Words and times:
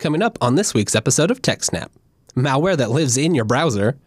Coming 0.00 0.22
up 0.22 0.38
on 0.40 0.54
this 0.54 0.74
week's 0.74 0.94
episode 0.94 1.32
of 1.32 1.42
TechSnap. 1.42 1.88
Malware 2.36 2.76
that 2.76 2.92
lives 2.92 3.16
in 3.16 3.34
your 3.34 3.44
browser, 3.44 3.98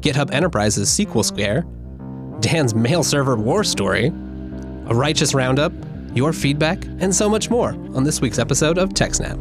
GitHub 0.00 0.32
Enterprise's 0.32 0.88
SQL 0.88 1.22
Square, 1.22 1.66
Dan's 2.40 2.74
mail 2.74 3.02
server 3.02 3.36
war 3.36 3.62
story, 3.62 4.06
a 4.06 4.94
righteous 4.94 5.34
roundup, 5.34 5.70
your 6.14 6.32
feedback, 6.32 6.82
and 6.98 7.14
so 7.14 7.28
much 7.28 7.50
more 7.50 7.72
on 7.94 8.04
this 8.04 8.22
week's 8.22 8.38
episode 8.38 8.78
of 8.78 8.88
TechSnap. 8.94 9.36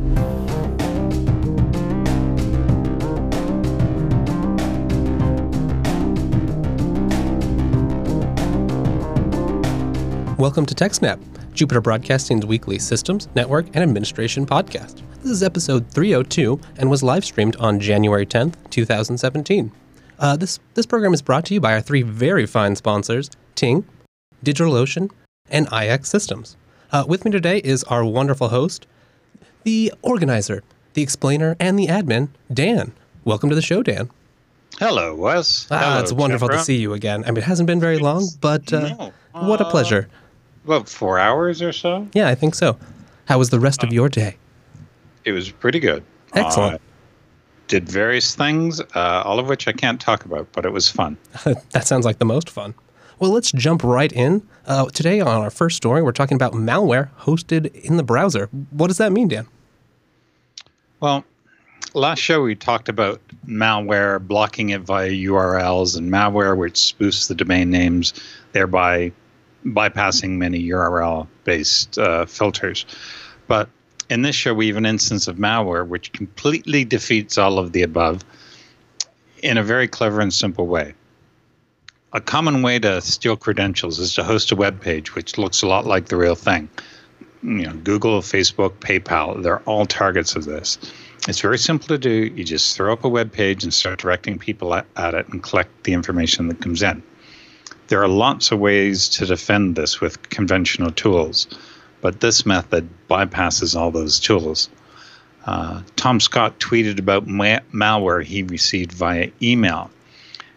Welcome 10.37 10.65
to 10.65 10.75
TechSnap, 10.75 11.21
Jupiter 11.53 11.79
Broadcasting's 11.79 12.45
weekly 12.45 12.77
systems, 12.77 13.29
network, 13.35 13.67
and 13.67 13.77
administration 13.77 14.45
podcast. 14.45 15.01
This 15.23 15.31
is 15.31 15.43
episode 15.43 15.87
302 15.89 16.59
and 16.77 16.89
was 16.89 17.01
live 17.01 17.23
streamed 17.23 17.55
on 17.55 17.79
January 17.79 18.25
10th, 18.25 18.55
2017. 18.69 19.71
Uh, 20.19 20.35
this, 20.35 20.59
this 20.73 20.85
program 20.85 21.13
is 21.13 21.21
brought 21.21 21.45
to 21.45 21.53
you 21.53 21.61
by 21.61 21.73
our 21.73 21.81
three 21.81 22.01
very 22.01 22.45
fine 22.45 22.75
sponsors 22.75 23.29
Ting, 23.55 23.85
DigitalOcean, 24.45 25.09
and 25.49 25.67
IX 25.71 26.07
Systems. 26.07 26.57
Uh, 26.91 27.05
with 27.07 27.23
me 27.25 27.31
today 27.31 27.59
is 27.59 27.83
our 27.85 28.03
wonderful 28.05 28.49
host, 28.49 28.85
the 29.63 29.93
organizer, 30.01 30.61
the 30.93 31.01
explainer, 31.01 31.55
and 31.59 31.79
the 31.79 31.87
admin, 31.87 32.29
Dan. 32.53 32.91
Welcome 33.23 33.49
to 33.49 33.55
the 33.55 33.61
show, 33.61 33.81
Dan. 33.81 34.09
Hello, 34.79 35.15
Wes. 35.15 35.67
Ah, 35.71 35.79
Hello, 35.79 35.99
it's 36.01 36.11
wonderful 36.13 36.49
to 36.49 36.59
see 36.59 36.77
you 36.77 36.93
again. 36.93 37.23
I 37.23 37.27
mean, 37.27 37.37
it 37.37 37.43
hasn't 37.43 37.67
been 37.67 37.79
very 37.79 37.97
long, 37.99 38.27
but 38.41 38.71
uh, 38.73 38.89
No. 38.95 39.13
what 39.47 39.61
a 39.61 39.65
Uh, 39.67 39.71
pleasure. 39.71 40.09
About 40.65 40.89
four 40.89 41.17
hours 41.17 41.61
or 41.61 41.71
so. 41.71 42.07
Yeah, 42.13 42.27
I 42.27 42.35
think 42.35 42.55
so. 42.55 42.77
How 43.25 43.37
was 43.37 43.49
the 43.51 43.59
rest 43.59 43.83
of 43.83 43.93
your 43.93 44.09
day? 44.09 44.35
It 45.25 45.31
was 45.31 45.51
pretty 45.51 45.79
good. 45.79 46.03
Excellent. 46.33 46.75
Uh, 46.75 46.77
did 47.67 47.87
various 47.87 48.35
things, 48.35 48.81
uh, 48.81 49.23
all 49.25 49.39
of 49.39 49.47
which 49.47 49.67
I 49.67 49.71
can't 49.71 49.99
talk 49.99 50.25
about, 50.25 50.51
but 50.51 50.65
it 50.65 50.71
was 50.71 50.89
fun. 50.89 51.17
that 51.71 51.87
sounds 51.87 52.05
like 52.05 52.19
the 52.19 52.25
most 52.25 52.49
fun. 52.49 52.73
Well, 53.19 53.31
let's 53.31 53.51
jump 53.51 53.83
right 53.83 54.11
in. 54.11 54.45
Uh, 54.65 54.89
today, 54.89 55.21
on 55.21 55.41
our 55.41 55.49
first 55.49 55.77
story, 55.77 56.01
we're 56.01 56.11
talking 56.11 56.35
about 56.35 56.53
malware 56.53 57.09
hosted 57.19 57.73
in 57.73 57.97
the 57.97 58.03
browser. 58.03 58.49
What 58.71 58.87
does 58.87 58.97
that 58.97 59.11
mean, 59.11 59.27
Dan? 59.29 59.47
Well, 60.99 61.23
last 61.93 62.19
show 62.19 62.41
we 62.41 62.55
talked 62.55 62.89
about 62.89 63.21
malware 63.47 64.25
blocking 64.25 64.69
it 64.69 64.81
via 64.81 65.09
URLs 65.09 65.97
and 65.97 66.11
malware 66.11 66.57
which 66.57 66.75
spoofs 66.75 67.27
the 67.27 67.35
domain 67.35 67.69
names, 67.69 68.13
thereby 68.51 69.11
bypassing 69.65 70.31
many 70.31 70.61
URL 70.69 71.27
based 71.43 71.97
uh, 71.97 72.25
filters. 72.25 72.85
But 73.47 73.69
in 74.09 74.21
this 74.21 74.35
show, 74.35 74.53
we 74.53 74.67
have 74.67 74.77
an 74.77 74.85
instance 74.85 75.27
of 75.27 75.37
malware 75.37 75.87
which 75.87 76.11
completely 76.11 76.85
defeats 76.85 77.37
all 77.37 77.59
of 77.59 77.71
the 77.71 77.83
above 77.83 78.21
in 79.41 79.57
a 79.57 79.63
very 79.63 79.87
clever 79.87 80.21
and 80.21 80.33
simple 80.33 80.67
way. 80.67 80.93
A 82.13 82.21
common 82.21 82.61
way 82.61 82.79
to 82.79 83.01
steal 83.01 83.35
credentials 83.35 83.99
is 83.99 84.13
to 84.15 84.23
host 84.23 84.51
a 84.51 84.55
web 84.55 84.81
page 84.81 85.15
which 85.15 85.37
looks 85.37 85.61
a 85.61 85.67
lot 85.67 85.85
like 85.85 86.07
the 86.07 86.17
real 86.17 86.35
thing 86.35 86.69
you 87.43 87.65
know, 87.65 87.73
Google, 87.73 88.21
Facebook, 88.21 88.71
PayPal, 88.79 89.43
they're 89.43 89.59
all 89.61 89.85
targets 89.85 90.35
of 90.35 90.45
this. 90.45 90.77
It's 91.27 91.41
very 91.41 91.57
simple 91.57 91.87
to 91.89 91.97
do. 91.97 92.31
You 92.35 92.43
just 92.43 92.75
throw 92.75 92.93
up 92.93 93.03
a 93.03 93.09
web 93.09 93.31
page 93.31 93.63
and 93.63 93.73
start 93.73 93.99
directing 93.99 94.39
people 94.39 94.73
at, 94.73 94.85
at 94.95 95.13
it 95.13 95.27
and 95.29 95.43
collect 95.43 95.83
the 95.83 95.93
information 95.93 96.47
that 96.47 96.61
comes 96.61 96.81
in. 96.81 97.03
There 97.87 98.01
are 98.01 98.07
lots 98.07 98.51
of 98.51 98.59
ways 98.59 99.09
to 99.09 99.25
defend 99.25 99.75
this 99.75 99.99
with 99.99 100.29
conventional 100.29 100.91
tools, 100.91 101.47
but 102.03 102.19
this 102.19 102.45
method 102.45 102.89
bypasses 103.09 103.79
all 103.79 103.89
those 103.89 104.19
tools. 104.19 104.69
Uh, 105.45 105.81
Tom 105.95 106.19
Scott 106.19 106.59
tweeted 106.59 106.99
about 106.99 107.27
ma- 107.27 107.61
malware 107.73 108.21
he 108.21 108.43
received 108.43 108.91
via 108.91 109.31
email. 109.41 109.89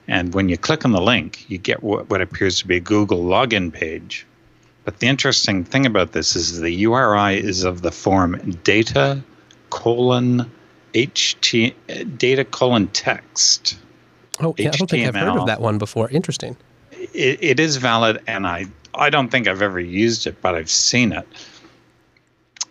And 0.08 0.34
when 0.34 0.48
you 0.48 0.58
click 0.58 0.84
on 0.84 0.90
the 0.90 1.00
link, 1.00 1.48
you 1.48 1.56
get 1.56 1.84
what, 1.84 2.10
what 2.10 2.20
appears 2.20 2.58
to 2.58 2.66
be 2.66 2.76
a 2.76 2.80
Google 2.80 3.24
login 3.24 3.72
page. 3.72 4.26
But 4.84 4.98
the 4.98 5.06
interesting 5.06 5.64
thing 5.64 5.86
about 5.86 6.12
this 6.12 6.34
is 6.34 6.60
the 6.60 6.70
URI 6.70 7.38
is 7.38 7.62
of 7.62 7.82
the 7.82 7.92
form 7.92 8.38
data 8.64 9.22
colon 9.70 10.50
ht 10.94 11.74
data 12.18 12.44
colon 12.44 12.88
text. 12.88 13.78
Oh, 14.40 14.54
yeah, 14.58 14.68
I 14.68 14.70
don't 14.72 14.90
think 14.90 15.06
I've 15.06 15.14
heard 15.14 15.38
of 15.38 15.46
that 15.46 15.60
one 15.60 15.78
before. 15.78 16.10
Interesting. 16.10 16.56
It, 16.90 17.38
it 17.40 17.60
is 17.60 17.76
valid, 17.76 18.20
and 18.26 18.46
I 18.46 18.66
I 18.96 19.10
don't 19.10 19.28
think 19.28 19.46
I've 19.46 19.62
ever 19.62 19.80
used 19.80 20.26
it, 20.26 20.40
but 20.40 20.54
I've 20.54 20.70
seen 20.70 21.12
it. 21.12 21.26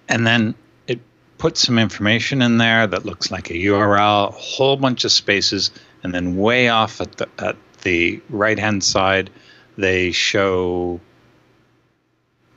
And 0.10 0.26
then 0.26 0.56
it 0.88 1.00
puts 1.38 1.62
some 1.62 1.80
information 1.80 2.42
in 2.42 2.58
there 2.58 2.88
that 2.88 3.06
looks 3.06 3.32
like 3.32 3.50
a 3.50 3.54
URL, 3.54 4.30
a 4.30 4.32
whole 4.32 4.78
bunch 4.78 5.04
of 5.04 5.12
spaces, 5.12 5.72
and 6.04 6.14
then 6.14 6.36
way 6.36 6.70
off 6.70 7.02
at 7.02 7.18
the 7.18 7.28
at 7.40 7.56
the 7.82 8.22
right 8.30 8.60
hand 8.60 8.84
side, 8.84 9.30
they 9.78 10.12
show 10.12 11.00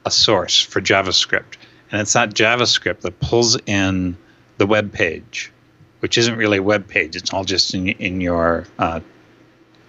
a 0.04 0.10
source 0.10 0.60
for 0.60 0.80
JavaScript. 0.80 1.56
And 1.90 2.00
it's 2.00 2.14
that 2.14 2.30
JavaScript 2.30 3.00
that 3.00 3.20
pulls 3.20 3.58
in 3.66 4.16
the 4.58 4.66
web 4.66 4.92
page, 4.92 5.52
which 6.00 6.18
isn't 6.18 6.36
really 6.36 6.58
a 6.58 6.62
web 6.62 6.88
page. 6.88 7.16
It's 7.16 7.32
all 7.32 7.44
just 7.44 7.74
in, 7.74 7.88
in 7.88 8.20
your 8.20 8.66
uh, 8.78 9.00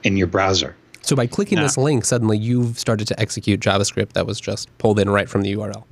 in 0.03 0.17
your 0.17 0.27
browser. 0.27 0.75
So 1.09 1.15
by 1.15 1.25
clicking 1.25 1.59
this 1.59 1.75
link, 1.75 2.05
suddenly 2.05 2.37
you've 2.37 2.77
started 2.77 3.07
to 3.07 3.19
execute 3.19 3.61
JavaScript 3.61 4.13
that 4.13 4.27
was 4.27 4.39
just 4.39 4.69
pulled 4.77 4.99
in 4.99 5.09
right 5.09 5.27
from 5.27 5.41
the 5.41 5.55
URL. 5.55 5.83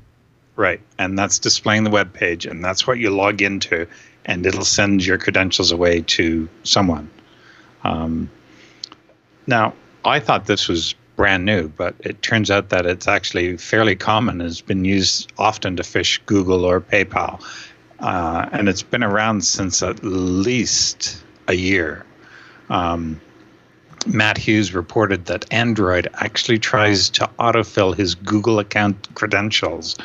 Right. 0.56 0.80
And 1.00 1.18
that's 1.18 1.40
displaying 1.40 1.86
the 1.86 1.90
web 1.90 2.14
page, 2.14 2.46
and 2.46 2.64
that's 2.64 2.86
what 2.86 3.00
you 3.00 3.10
log 3.10 3.42
into, 3.42 3.88
and 4.26 4.46
it'll 4.46 4.64
send 4.64 5.04
your 5.04 5.18
credentials 5.18 5.72
away 5.72 6.02
to 6.02 6.48
someone. 6.62 7.10
Um, 7.84 8.30
now, 9.48 9.74
I 10.06 10.20
thought 10.20 10.46
this 10.46 10.68
was 10.68 10.94
brand 11.16 11.46
new, 11.46 11.68
but 11.70 11.96
it 12.02 12.22
turns 12.22 12.52
out 12.52 12.70
that 12.70 12.86
it's 12.86 13.08
actually 13.08 13.58
fairly 13.58 13.96
common. 13.96 14.40
It's 14.40 14.62
been 14.62 14.86
used 14.86 15.34
often 15.40 15.78
to 15.78 15.84
fish 15.84 16.22
Google 16.28 16.64
or 16.64 16.80
PayPal, 16.80 17.44
uh, 18.02 18.50
and 18.52 18.70
it's 18.70 18.84
been 18.84 19.04
around 19.04 19.44
since 19.44 19.82
at 19.82 20.04
least 20.04 21.24
a 21.48 21.56
year. 21.56 22.06
Um, 22.70 23.20
Matt 24.14 24.38
Hughes 24.38 24.74
reported 24.74 25.26
that 25.26 25.46
Android 25.54 26.08
actually 26.16 26.60
tries 26.60 27.10
to 27.12 27.30
autofill 27.40 27.96
his 27.96 28.16
Google 28.16 28.60
account 28.60 29.08
credentials 29.16 29.96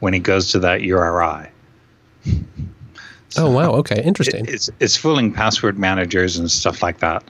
when 0.00 0.12
he 0.12 0.20
goes 0.20 0.50
to 0.52 0.58
that 0.60 0.82
URI. 0.82 1.48
Oh, 3.36 3.50
wow. 3.50 3.72
Okay. 3.72 4.02
Interesting. 4.02 4.46
It- 4.46 4.54
it's 4.54 4.70
it's 4.80 4.96
fooling 4.96 5.32
password 5.32 5.78
managers 5.78 6.36
and 6.36 6.50
stuff 6.50 6.82
like 6.82 6.98
that. 6.98 7.22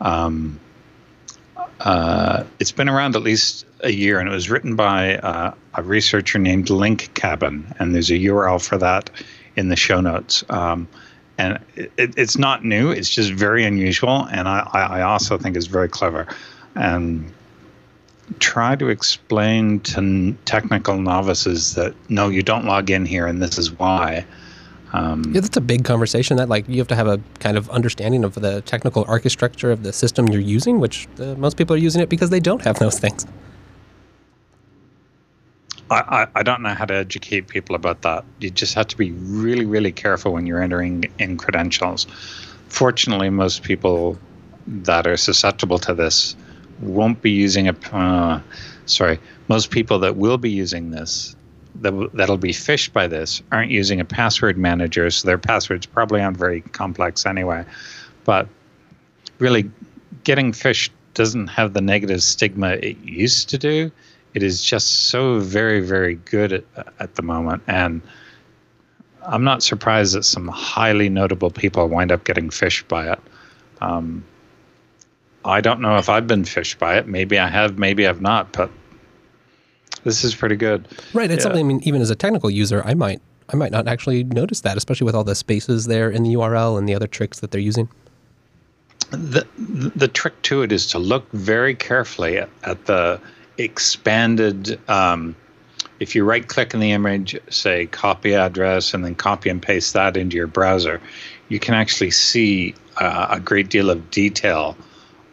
Um, 0.00 0.60
uh, 1.80 2.44
it's 2.58 2.72
been 2.72 2.88
around 2.88 3.16
at 3.16 3.22
least 3.22 3.64
a 3.80 3.90
year, 3.90 4.18
and 4.18 4.28
it 4.28 4.32
was 4.32 4.50
written 4.50 4.76
by 4.76 5.16
uh, 5.18 5.54
a 5.74 5.82
researcher 5.82 6.38
named 6.38 6.70
Link 6.70 7.12
Cabin, 7.14 7.72
and 7.78 7.94
there's 7.94 8.10
a 8.10 8.14
URL 8.18 8.64
for 8.64 8.78
that 8.78 9.10
in 9.56 9.68
the 9.68 9.76
show 9.76 10.00
notes. 10.00 10.44
Um, 10.48 10.88
and 11.38 11.58
it, 11.76 11.90
it's 11.96 12.36
not 12.36 12.64
new; 12.64 12.90
it's 12.90 13.08
just 13.08 13.32
very 13.32 13.64
unusual, 13.64 14.26
and 14.30 14.48
I, 14.48 14.68
I 14.72 15.02
also 15.02 15.38
think 15.38 15.56
it's 15.56 15.66
very 15.66 15.88
clever. 15.88 16.26
And 16.74 17.32
try 18.40 18.76
to 18.76 18.88
explain 18.88 19.80
to 19.80 20.36
technical 20.44 20.98
novices 21.00 21.74
that 21.74 21.94
no, 22.08 22.28
you 22.28 22.42
don't 22.42 22.66
log 22.66 22.90
in 22.90 23.06
here, 23.06 23.26
and 23.26 23.40
this 23.40 23.58
is 23.58 23.72
why. 23.78 24.26
Um, 24.92 25.22
Yeah, 25.32 25.40
that's 25.40 25.56
a 25.56 25.62
big 25.62 25.84
conversation. 25.84 26.36
That 26.36 26.48
like 26.48 26.68
you 26.68 26.78
have 26.78 26.88
to 26.88 26.96
have 26.96 27.06
a 27.06 27.20
kind 27.40 27.56
of 27.56 27.68
understanding 27.70 28.24
of 28.24 28.34
the 28.34 28.60
technical 28.62 29.04
architecture 29.08 29.70
of 29.70 29.82
the 29.82 29.92
system 29.92 30.28
you're 30.28 30.40
using, 30.40 30.80
which 30.80 31.08
uh, 31.20 31.34
most 31.36 31.56
people 31.56 31.74
are 31.74 31.78
using 31.78 32.02
it 32.02 32.08
because 32.08 32.30
they 32.30 32.40
don't 32.40 32.62
have 32.62 32.78
those 32.78 32.98
things. 32.98 33.26
I, 35.90 36.26
I, 36.34 36.42
don't 36.42 36.62
know 36.62 36.74
how 36.74 36.84
to 36.84 36.94
educate 36.94 37.48
people 37.48 37.74
about 37.74 38.02
that. 38.02 38.24
You 38.40 38.50
just 38.50 38.74
have 38.74 38.88
to 38.88 38.96
be 38.96 39.12
really, 39.12 39.64
really 39.64 39.92
careful 39.92 40.32
when 40.32 40.44
you're 40.46 40.62
entering 40.62 41.04
in 41.18 41.38
credentials. 41.38 42.06
Fortunately, 42.68 43.30
most 43.30 43.62
people 43.62 44.18
that 44.66 45.06
are 45.06 45.16
susceptible 45.16 45.78
to 45.80 45.94
this 45.94 46.36
won't 46.80 47.22
be 47.22 47.30
using 47.30 47.68
a. 47.68 47.76
Uh, 47.92 48.40
sorry, 48.84 49.18
most 49.48 49.70
people 49.70 49.98
that 50.00 50.16
will 50.16 50.36
be 50.36 50.50
using 50.50 50.90
this, 50.90 51.34
that, 51.76 52.10
that'll 52.12 52.36
be 52.36 52.52
phished 52.52 52.92
by 52.92 53.06
this, 53.06 53.42
aren't 53.50 53.70
using 53.70 53.98
a 53.98 54.04
password 54.04 54.58
manager, 54.58 55.10
so 55.10 55.26
their 55.26 55.38
passwords 55.38 55.86
probably 55.86 56.20
aren't 56.20 56.36
very 56.36 56.60
complex 56.60 57.24
anyway. 57.24 57.64
But 58.24 58.46
really, 59.38 59.70
getting 60.24 60.52
phished 60.52 60.90
doesn't 61.14 61.46
have 61.46 61.72
the 61.72 61.80
negative 61.80 62.22
stigma 62.22 62.72
it 62.72 62.98
used 62.98 63.48
to 63.48 63.58
do 63.58 63.90
it 64.34 64.42
is 64.42 64.62
just 64.62 65.08
so 65.08 65.38
very 65.40 65.80
very 65.80 66.14
good 66.14 66.52
at, 66.52 66.64
at 67.00 67.14
the 67.16 67.22
moment 67.22 67.62
and 67.66 68.02
i'm 69.26 69.44
not 69.44 69.62
surprised 69.62 70.14
that 70.14 70.22
some 70.24 70.48
highly 70.48 71.08
notable 71.08 71.50
people 71.50 71.88
wind 71.88 72.12
up 72.12 72.24
getting 72.24 72.50
fished 72.50 72.86
by 72.88 73.10
it 73.12 73.18
um, 73.80 74.24
i 75.44 75.60
don't 75.60 75.80
know 75.80 75.96
if 75.98 76.08
i've 76.08 76.26
been 76.26 76.44
fished 76.44 76.78
by 76.78 76.96
it 76.96 77.06
maybe 77.06 77.38
i 77.38 77.46
have 77.48 77.78
maybe 77.78 78.06
i've 78.06 78.20
not 78.20 78.52
but 78.52 78.70
this 80.04 80.24
is 80.24 80.34
pretty 80.34 80.56
good 80.56 80.86
Right. 81.12 81.30
It's 81.30 81.40
Yeah. 81.40 81.44
something. 81.44 81.64
I 81.64 81.68
mean, 81.68 81.80
even 81.82 82.00
as 82.00 82.08
a 82.08 82.14
technical 82.14 82.48
user, 82.50 82.82
I 82.84 82.94
might 82.94 83.20
I 83.52 83.56
might 83.56 83.72
not 83.72 83.88
actually 83.88 84.22
notice 84.24 84.60
that, 84.60 84.76
especially 84.76 85.06
with 85.06 85.14
all 85.14 85.24
the 85.24 85.34
spaces 85.34 85.86
there 85.86 86.08
in 86.08 86.22
the 86.22 86.34
URL 86.34 86.78
and 86.78 86.88
the 86.88 86.94
other 86.94 87.06
tricks 87.08 87.40
that 87.40 87.50
they're 87.50 87.60
using. 87.60 87.88
The, 89.10 89.44
the 89.58 90.06
trick 90.06 90.40
to 90.42 90.62
it 90.62 90.70
is 90.70 90.86
to 90.88 90.98
look 90.98 91.30
very 91.32 91.74
carefully 91.74 92.38
at, 92.38 92.48
at 92.64 92.84
the 92.86 93.20
expanded. 93.58 94.80
Um, 94.88 95.36
if 96.00 96.14
you 96.14 96.24
right 96.24 96.46
click 96.46 96.74
in 96.74 96.80
the 96.80 96.92
image, 96.92 97.36
say 97.50 97.86
copy 97.86 98.34
address, 98.34 98.94
and 98.94 99.04
then 99.04 99.14
copy 99.14 99.50
and 99.50 99.60
paste 99.60 99.94
that 99.94 100.16
into 100.16 100.36
your 100.36 100.46
browser, 100.46 101.00
you 101.48 101.58
can 101.58 101.74
actually 101.74 102.12
see 102.12 102.74
uh, 102.98 103.26
a 103.30 103.40
great 103.40 103.68
deal 103.68 103.90
of 103.90 104.10
detail 104.10 104.76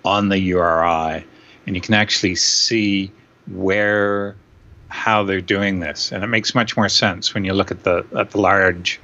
on 0.04 0.30
the 0.30 0.40
URI, 0.40 1.24
and 1.66 1.76
you 1.76 1.82
can 1.82 1.94
actually 1.94 2.36
see 2.36 3.12
where 3.48 4.36
how 4.90 5.24
they're 5.24 5.42
doing 5.42 5.80
this, 5.80 6.12
and 6.12 6.24
it 6.24 6.28
makes 6.28 6.56
much 6.56 6.78
more 6.78 6.90
sense 6.90 7.34
when 7.34 7.44
you 7.44 7.54
look 7.54 7.72
at 7.72 7.84
the 7.84 8.06
at 8.16 8.32
the 8.32 8.40
large 8.40 9.00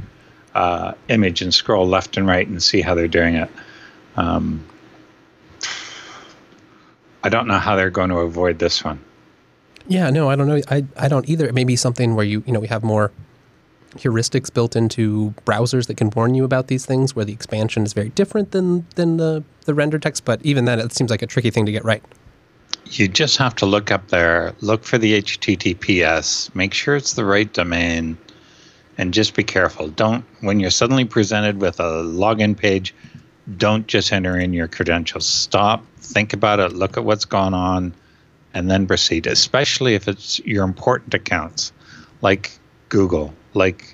uh, 0.56 0.94
image 1.10 1.42
and 1.42 1.54
scroll 1.54 1.88
left 1.88 2.18
and 2.18 2.28
right 2.28 2.48
and 2.48 2.62
see 2.62 2.82
how 2.82 2.96
they're 2.96 3.08
doing 3.08 3.36
it. 3.36 3.50
Um, 4.16 4.66
I 7.24 7.30
don't 7.30 7.48
know 7.48 7.60
how 7.60 7.76
they're 7.76 7.92
going 7.92 8.10
to 8.10 8.18
avoid 8.18 8.60
this 8.60 8.84
one. 8.84 9.00
Yeah, 9.92 10.10
no, 10.10 10.30
I 10.30 10.38
don't 10.38 10.48
know. 10.48 10.62
I, 10.70 10.86
I 10.96 11.10
don't 11.10 11.28
either. 11.28 11.46
It 11.46 11.54
may 11.54 11.66
be 11.66 11.76
something 11.76 12.16
where 12.16 12.26
you 12.26 12.44
you 12.48 12.54
know 12.54 12.62
we 12.62 12.68
have 12.68 12.82
more 12.82 13.12
heuristics 13.96 14.52
built 14.52 14.74
into 14.74 15.34
browsers 15.46 15.88
that 15.88 15.98
can 15.98 16.10
warn 16.12 16.34
you 16.34 16.46
about 16.46 16.68
these 16.68 16.86
things, 16.86 17.14
where 17.14 17.26
the 17.26 17.34
expansion 17.34 17.84
is 17.84 17.92
very 17.92 18.08
different 18.10 18.52
than 18.52 18.86
than 18.96 19.18
the 19.18 19.44
the 19.66 19.74
render 19.74 20.00
text. 20.00 20.24
But 20.24 20.42
even 20.46 20.64
then, 20.64 20.80
it 20.80 20.94
seems 20.94 21.12
like 21.12 21.22
a 21.22 21.28
tricky 21.28 21.50
thing 21.50 21.66
to 21.66 21.74
get 21.74 21.84
right. 21.84 22.02
You 22.86 23.10
just 23.10 23.36
have 23.38 23.54
to 23.58 23.66
look 23.66 23.92
up 23.92 24.08
there, 24.08 24.54
look 24.62 24.86
for 24.86 24.98
the 24.98 25.22
HTTPS, 25.22 26.56
make 26.56 26.74
sure 26.74 26.96
it's 26.96 27.14
the 27.14 27.26
right 27.26 27.52
domain, 27.52 28.18
and 28.98 29.14
just 29.14 29.36
be 29.36 29.44
careful. 29.44 29.90
Don't 29.90 30.24
when 30.40 30.62
you're 30.62 30.72
suddenly 30.72 31.04
presented 31.04 31.60
with 31.60 31.82
a 31.82 32.04
login 32.04 32.56
page, 32.56 32.96
don't 33.58 33.88
just 33.88 34.14
enter 34.14 34.40
in 34.40 34.54
your 34.54 34.70
credentials. 34.70 35.26
Stop, 35.26 35.86
think 35.98 36.32
about 36.32 36.62
it, 36.62 36.72
look 36.72 36.96
at 36.96 37.04
what's 37.04 37.26
gone 37.26 37.54
on, 37.54 37.94
and 38.54 38.70
then 38.70 38.88
proceed. 38.88 39.28
Especially 39.28 39.96
if 39.96 40.08
it's 40.08 40.40
your 40.40 40.64
important 40.64 41.14
accounts, 41.14 41.72
like 42.22 42.52
Google, 42.90 43.34
like 43.54 43.94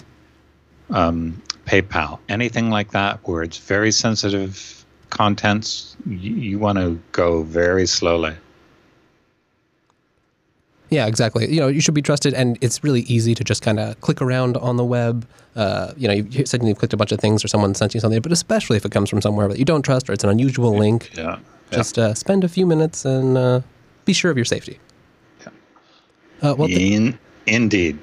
um, 0.89 1.41
PayPal, 1.65 2.19
anything 2.29 2.69
like 2.69 2.91
that, 2.91 3.19
where 3.27 3.43
it's 3.43 3.57
very 3.57 3.91
sensitive 3.91 4.85
contents. 5.09 5.95
You, 6.05 6.35
you 6.35 6.59
want 6.59 6.77
to 6.77 6.99
go 7.11 7.43
very 7.43 7.87
slowly. 7.87 8.35
Yeah, 10.89 11.05
exactly. 11.05 11.51
You 11.51 11.59
know, 11.59 11.67
you 11.67 11.81
should 11.81 11.93
be 11.93 12.01
trusted, 12.01 12.33
and 12.33 12.57
it's 12.61 12.83
really 12.83 13.01
easy 13.01 13.35
to 13.35 13.43
just 13.43 13.61
kind 13.61 13.79
of 13.79 13.99
click 13.99 14.21
around 14.21 14.55
on 14.57 14.77
the 14.77 14.85
web. 14.85 15.27
Uh, 15.55 15.91
you 15.97 16.07
know, 16.07 16.13
you 16.13 16.45
said 16.45 16.63
you've 16.63 16.77
clicked 16.77 16.93
a 16.93 16.97
bunch 16.97 17.11
of 17.11 17.19
things, 17.19 17.43
or 17.43 17.49
someone 17.49 17.75
sent 17.75 17.93
you 17.93 17.99
something, 17.99 18.21
but 18.21 18.31
especially 18.31 18.77
if 18.77 18.85
it 18.85 18.91
comes 18.91 19.09
from 19.09 19.21
somewhere 19.21 19.49
that 19.49 19.59
you 19.59 19.65
don't 19.65 19.81
trust, 19.81 20.09
or 20.09 20.13
it's 20.13 20.23
an 20.23 20.29
unusual 20.29 20.77
link. 20.77 21.11
Yeah. 21.13 21.23
yeah. 21.23 21.39
Just 21.71 21.97
uh, 21.97 22.13
spend 22.13 22.45
a 22.45 22.47
few 22.47 22.65
minutes 22.65 23.03
and 23.03 23.37
uh, 23.37 23.61
be 24.07 24.13
sure 24.13 24.31
of 24.31 24.37
your 24.37 24.45
safety. 24.45 24.79
Yeah. 25.41 25.47
Uh, 26.41 26.55
well, 26.55 26.67
th- 26.67 26.79
In, 26.79 27.19
indeed. 27.45 27.99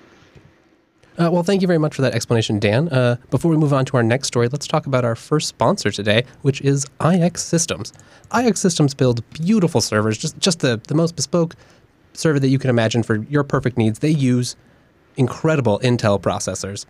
Uh, 1.16 1.30
well, 1.32 1.42
thank 1.44 1.62
you 1.62 1.66
very 1.66 1.78
much 1.78 1.94
for 1.94 2.02
that 2.02 2.12
explanation, 2.14 2.58
Dan. 2.58 2.88
Uh, 2.88 3.16
before 3.30 3.50
we 3.50 3.56
move 3.56 3.72
on 3.72 3.84
to 3.86 3.96
our 3.96 4.02
next 4.02 4.28
story, 4.28 4.48
let's 4.48 4.66
talk 4.66 4.86
about 4.86 5.04
our 5.04 5.14
first 5.14 5.48
sponsor 5.48 5.90
today, 5.92 6.24
which 6.42 6.60
is 6.60 6.86
IX 7.04 7.40
Systems. 7.40 7.92
IX 8.36 8.58
Systems 8.58 8.94
build 8.94 9.28
beautiful 9.30 9.80
servers, 9.80 10.18
just 10.18 10.38
just 10.38 10.60
the, 10.60 10.80
the 10.88 10.94
most 10.94 11.14
bespoke 11.16 11.54
server 12.14 12.40
that 12.40 12.48
you 12.48 12.58
can 12.58 12.70
imagine 12.70 13.02
for 13.02 13.16
your 13.24 13.44
perfect 13.44 13.76
needs. 13.78 14.00
They 14.00 14.10
use 14.10 14.56
incredible 15.16 15.78
Intel 15.80 16.20
processors. 16.20 16.84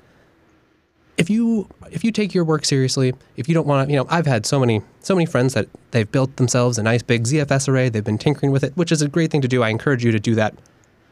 If 1.16 1.30
you 1.30 1.68
if 1.90 2.02
you 2.02 2.10
take 2.10 2.34
your 2.34 2.44
work 2.44 2.64
seriously, 2.64 3.14
if 3.36 3.48
you 3.48 3.54
don't 3.54 3.66
want 3.66 3.86
to, 3.88 3.92
you 3.92 3.98
know, 3.98 4.06
I've 4.10 4.26
had 4.26 4.46
so 4.46 4.58
many 4.58 4.82
so 5.00 5.14
many 5.14 5.26
friends 5.26 5.54
that 5.54 5.68
they've 5.92 6.10
built 6.10 6.36
themselves 6.36 6.78
a 6.78 6.82
nice 6.82 7.02
big 7.02 7.24
ZFS 7.24 7.68
array. 7.68 7.88
They've 7.88 8.04
been 8.04 8.18
tinkering 8.18 8.52
with 8.52 8.64
it, 8.64 8.76
which 8.76 8.90
is 8.90 9.00
a 9.00 9.08
great 9.08 9.30
thing 9.30 9.40
to 9.42 9.48
do. 9.48 9.62
I 9.62 9.68
encourage 9.68 10.04
you 10.04 10.12
to 10.12 10.20
do 10.20 10.34
that. 10.34 10.54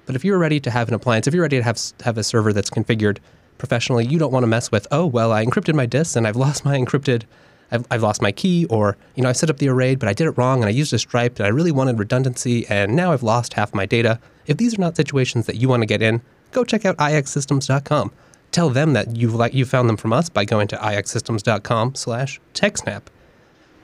But 0.06 0.16
if 0.16 0.25
you're 0.25 0.38
ready 0.38 0.58
to 0.60 0.70
have 0.70 0.88
an 0.88 0.94
appliance, 0.94 1.26
if 1.26 1.34
you're 1.34 1.43
ready 1.43 1.58
to 1.58 1.62
have 1.62 1.81
have 2.02 2.19
a 2.19 2.25
server 2.25 2.52
that's 2.52 2.70
configured 2.70 3.19
professionally, 3.58 4.04
you 4.06 4.19
don't 4.19 4.32
want 4.32 4.43
to 4.43 4.49
mess 4.49 4.72
with, 4.72 4.88
oh 4.90 5.06
well, 5.06 5.32
I 5.32 5.44
encrypted 5.44 5.75
my 5.75 5.87
disk 5.87 6.16
and 6.16 6.26
I've 6.26 6.37
lost 6.46 6.64
my 6.64 6.76
encrypted 6.76 7.25
I've, 7.72 7.87
I've 7.90 8.02
lost 8.02 8.22
my 8.22 8.31
key, 8.31 8.66
or 8.66 8.96
you 9.16 9.22
know, 9.22 9.31
I 9.31 9.32
set 9.32 9.50
up 9.50 9.56
the 9.56 9.69
array, 9.69 9.94
but 9.94 10.08
I 10.08 10.12
did 10.12 10.26
it 10.26 10.37
wrong, 10.37 10.60
and 10.60 10.66
I 10.66 10.70
used 10.70 10.93
a 10.93 10.98
stripe, 10.98 11.38
and 11.38 11.46
I 11.46 11.48
really 11.48 11.72
wanted 11.72 11.98
redundancy, 11.98 12.66
and 12.69 12.94
now 12.94 13.12
I've 13.12 13.22
lost 13.22 13.55
half 13.55 13.75
my 13.75 13.87
data. 13.87 14.20
If 14.46 14.58
these 14.58 14.76
are 14.78 14.81
not 14.81 14.94
situations 14.94 15.46
that 15.46 15.56
you 15.56 15.69
want 15.69 15.81
to 15.81 15.87
get 15.87 16.02
in, 16.02 16.20
go 16.52 16.64
check 16.64 16.84
out 16.84 16.98
ixsystems.com. 16.98 18.12
Tell 18.52 18.70
them 18.70 18.93
that 18.93 19.16
you've 19.16 19.34
like 19.34 19.54
you 19.54 19.64
found 19.64 19.88
them 19.88 19.96
from 19.96 20.12
us 20.12 20.28
by 20.28 20.44
going 20.44 20.69
to 20.69 20.76
ixsystems.com 20.76 21.94
slash 21.94 22.40
techsnap. 22.54 23.02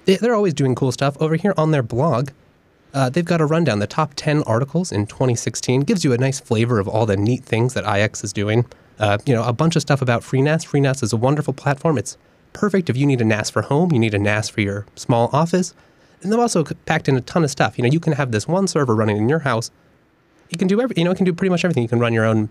They're 0.05 0.35
always 0.35 0.55
doing 0.55 0.75
cool 0.75 0.93
stuff 0.93 1.17
over 1.21 1.37
here 1.37 1.55
on 1.57 1.71
their 1.71 1.83
blog. 1.83 2.31
Uh, 2.95 3.11
they've 3.11 3.25
got 3.25 3.41
a 3.41 3.47
rundown, 3.47 3.81
the 3.81 3.87
top 3.87 4.13
10 4.15 4.43
articles 4.45 4.93
in 4.93 5.07
2016. 5.07 5.83
Gives 5.83 6.05
you 6.05 6.13
a 6.13 6.19
nice 6.19 6.41
flavor 6.41 6.79
of 6.79 6.89
all 6.89 7.05
the 7.05 7.17
neat 7.17 7.45
things 7.45 7.75
that 7.75 7.85
IX 7.85 8.25
is 8.25 8.33
doing. 8.33 8.65
Uh, 8.99 9.19
you 9.27 9.35
know, 9.35 9.45
a 9.45 9.53
bunch 9.53 9.77
of 9.77 9.83
stuff 9.83 10.03
about 10.03 10.23
FreeNAS. 10.23 10.67
FreeNAS 10.67 11.03
is 11.03 11.13
a 11.13 11.17
wonderful 11.17 11.53
platform. 11.53 11.99
It's 11.99 12.17
perfect 12.53 12.91
if 12.91 12.97
you 12.97 13.07
need 13.07 13.21
a 13.21 13.25
NAS 13.25 13.51
for 13.51 13.63
home, 13.63 13.93
you 13.93 13.99
need 13.99 14.15
a 14.15 14.19
NAS 14.19 14.49
for 14.49 14.61
your 14.61 14.87
small 14.97 15.31
office. 15.33 15.75
And 16.23 16.33
they've 16.33 16.41
also 16.41 16.65
packed 16.65 17.09
in 17.09 17.17
a 17.17 17.21
ton 17.21 17.45
of 17.45 17.51
stuff. 17.51 17.79
You 17.79 17.83
know, 17.85 17.91
you 17.91 18.01
can 18.01 18.15
have 18.15 18.33
this 18.33 18.49
one 18.49 18.67
server 18.67 18.95
running 18.95 19.17
in 19.17 19.29
your 19.29 19.41
house. 19.41 19.71
You 20.51 20.59
can 20.59 20.67
do 20.67 20.81
every, 20.81 20.95
you 20.97 21.05
know, 21.05 21.13
it 21.13 21.17
can 21.17 21.27
do 21.27 21.33
pretty 21.33 21.51
much 21.51 21.65
everything. 21.65 21.83
You 21.83 21.89
can 21.89 22.01
run 22.01 22.13
your 22.13 22.25
own, 22.25 22.49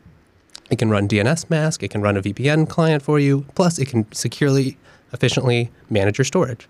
it 0.70 0.80
can 0.80 0.90
run 0.90 1.08
dnsmasq, 1.08 1.82
it 1.84 1.92
can 1.92 2.02
run 2.02 2.18
a 2.18 2.22
VPN 2.22 2.70
client 2.70 3.04
for 3.04 3.20
you. 3.20 3.46
Plus, 3.56 3.80
it 3.80 3.88
can 3.88 4.12
securely, 4.12 4.78
efficiently 5.14 5.72
manage 5.90 6.18
your 6.18 6.26
storage. 6.26 6.68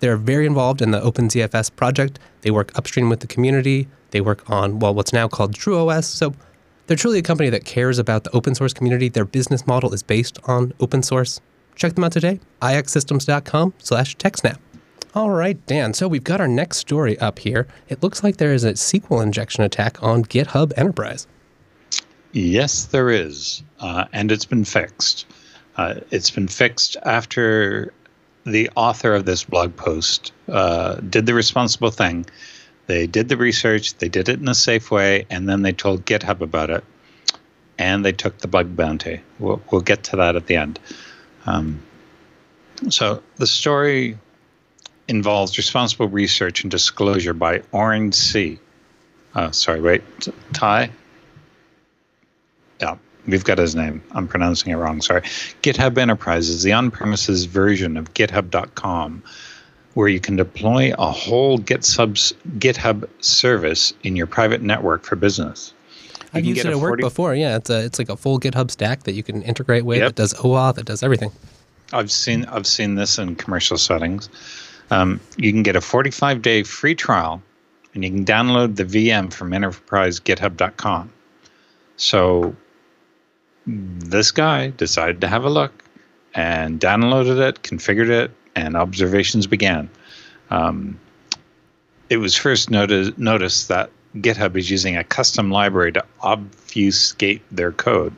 They're 0.00 0.16
very 0.16 0.46
involved 0.46 0.80
in 0.80 0.90
the 0.90 1.00
OpenZFS 1.00 1.74
project. 1.74 2.18
They 2.42 2.50
work 2.50 2.76
upstream 2.76 3.08
with 3.08 3.20
the 3.20 3.26
community. 3.26 3.88
They 4.10 4.20
work 4.20 4.48
on, 4.48 4.78
well, 4.78 4.94
what's 4.94 5.12
now 5.12 5.28
called 5.28 5.54
TrueOS. 5.54 6.04
So 6.04 6.34
they're 6.86 6.96
truly 6.96 7.18
a 7.18 7.22
company 7.22 7.50
that 7.50 7.64
cares 7.64 7.98
about 7.98 8.24
the 8.24 8.30
open 8.34 8.54
source 8.54 8.72
community. 8.72 9.08
Their 9.08 9.24
business 9.24 9.66
model 9.66 9.92
is 9.92 10.02
based 10.02 10.38
on 10.44 10.72
open 10.80 11.02
source. 11.02 11.40
Check 11.74 11.94
them 11.94 12.04
out 12.04 12.12
today, 12.12 12.40
ixsystems.com 12.62 13.74
slash 13.78 14.16
techsnap. 14.16 14.58
All 15.14 15.30
right, 15.30 15.64
Dan. 15.66 15.94
So 15.94 16.06
we've 16.06 16.24
got 16.24 16.40
our 16.40 16.48
next 16.48 16.78
story 16.78 17.18
up 17.18 17.38
here. 17.38 17.66
It 17.88 18.02
looks 18.02 18.22
like 18.22 18.36
there 18.36 18.52
is 18.52 18.64
a 18.64 18.72
SQL 18.72 19.22
injection 19.22 19.64
attack 19.64 20.02
on 20.02 20.24
GitHub 20.24 20.72
Enterprise. 20.76 21.26
Yes, 22.32 22.86
there 22.86 23.10
is. 23.10 23.62
Uh, 23.80 24.04
and 24.12 24.30
it's 24.30 24.44
been 24.44 24.64
fixed. 24.64 25.26
Uh, 25.76 26.00
it's 26.10 26.30
been 26.30 26.48
fixed 26.48 26.96
after 27.04 27.92
the 28.44 28.70
author 28.76 29.14
of 29.14 29.24
this 29.24 29.44
blog 29.44 29.76
post 29.76 30.32
uh, 30.48 30.96
did 30.96 31.26
the 31.26 31.34
responsible 31.34 31.90
thing. 31.90 32.26
They 32.86 33.06
did 33.06 33.28
the 33.28 33.36
research, 33.36 33.94
they 33.94 34.08
did 34.08 34.28
it 34.28 34.40
in 34.40 34.48
a 34.48 34.54
safe 34.54 34.90
way, 34.90 35.26
and 35.28 35.48
then 35.48 35.62
they 35.62 35.72
told 35.72 36.06
GitHub 36.06 36.40
about 36.40 36.70
it. 36.70 36.84
And 37.78 38.04
they 38.04 38.12
took 38.12 38.38
the 38.38 38.48
bug 38.48 38.74
bounty. 38.74 39.20
We'll, 39.38 39.62
we'll 39.70 39.82
get 39.82 40.02
to 40.04 40.16
that 40.16 40.34
at 40.34 40.46
the 40.46 40.56
end. 40.56 40.80
Um, 41.46 41.82
so 42.88 43.22
the 43.36 43.46
story 43.46 44.18
involves 45.06 45.56
responsible 45.56 46.08
research 46.08 46.62
and 46.62 46.70
disclosure 46.70 47.34
by 47.34 47.62
Orange 47.72 48.14
C. 48.14 48.58
Uh, 49.34 49.50
sorry, 49.52 49.80
wait, 49.80 50.02
Ty. 50.52 50.90
Yeah, 52.80 52.96
we've 53.26 53.44
got 53.44 53.58
his 53.58 53.74
name. 53.74 54.02
I'm 54.12 54.28
pronouncing 54.28 54.72
it 54.72 54.76
wrong. 54.76 55.00
Sorry. 55.00 55.22
GitHub 55.62 55.98
Enterprise 55.98 56.48
is 56.48 56.62
the 56.62 56.72
on-premises 56.72 57.44
version 57.44 57.96
of 57.96 58.14
GitHub.com, 58.14 59.22
where 59.94 60.08
you 60.08 60.20
can 60.20 60.36
deploy 60.36 60.92
a 60.98 61.10
whole 61.10 61.58
GitHub 61.58 62.34
GitHub 62.58 63.08
service 63.20 63.92
in 64.02 64.16
your 64.16 64.26
private 64.26 64.62
network 64.62 65.04
for 65.04 65.16
business. 65.16 65.72
I've 66.34 66.44
used 66.44 66.64
it 66.64 66.70
at 66.70 66.76
work 66.76 67.00
before. 67.00 67.34
Yeah, 67.34 67.56
it's 67.56 67.70
a 67.70 67.84
it's 67.84 67.98
like 67.98 68.08
a 68.08 68.16
full 68.16 68.38
GitHub 68.38 68.70
stack 68.70 69.04
that 69.04 69.12
you 69.12 69.22
can 69.22 69.42
integrate 69.42 69.84
with. 69.84 69.98
Yep. 69.98 70.10
It 70.10 70.16
does 70.16 70.34
OAuth. 70.34 70.78
It 70.78 70.86
does 70.86 71.02
everything. 71.02 71.32
I've 71.92 72.10
seen 72.10 72.44
I've 72.46 72.66
seen 72.66 72.96
this 72.96 73.18
in 73.18 73.36
commercial 73.36 73.78
settings. 73.78 74.28
Um, 74.90 75.20
you 75.36 75.52
can 75.52 75.62
get 75.62 75.76
a 75.76 75.80
45 75.80 76.42
day 76.42 76.62
free 76.62 76.94
trial, 76.94 77.42
and 77.94 78.04
you 78.04 78.10
can 78.10 78.24
download 78.24 78.76
the 78.76 78.84
VM 78.84 79.32
from 79.32 79.50
enterprisegithub.com. 79.50 81.12
So 81.96 82.54
this 83.68 84.30
guy 84.30 84.68
decided 84.70 85.20
to 85.20 85.28
have 85.28 85.44
a 85.44 85.50
look 85.50 85.84
and 86.34 86.80
downloaded 86.80 87.38
it, 87.46 87.62
configured 87.62 88.08
it, 88.08 88.30
and 88.56 88.76
observations 88.76 89.46
began. 89.46 89.90
Um, 90.50 90.98
it 92.08 92.16
was 92.16 92.34
first 92.34 92.70
noticed, 92.70 93.68
that 93.68 93.90
GitHub 94.16 94.56
is 94.56 94.70
using 94.70 94.96
a 94.96 95.04
custom 95.04 95.50
library 95.50 95.92
to 95.92 96.04
obfuscate 96.22 97.42
their 97.50 97.72
code. 97.72 98.14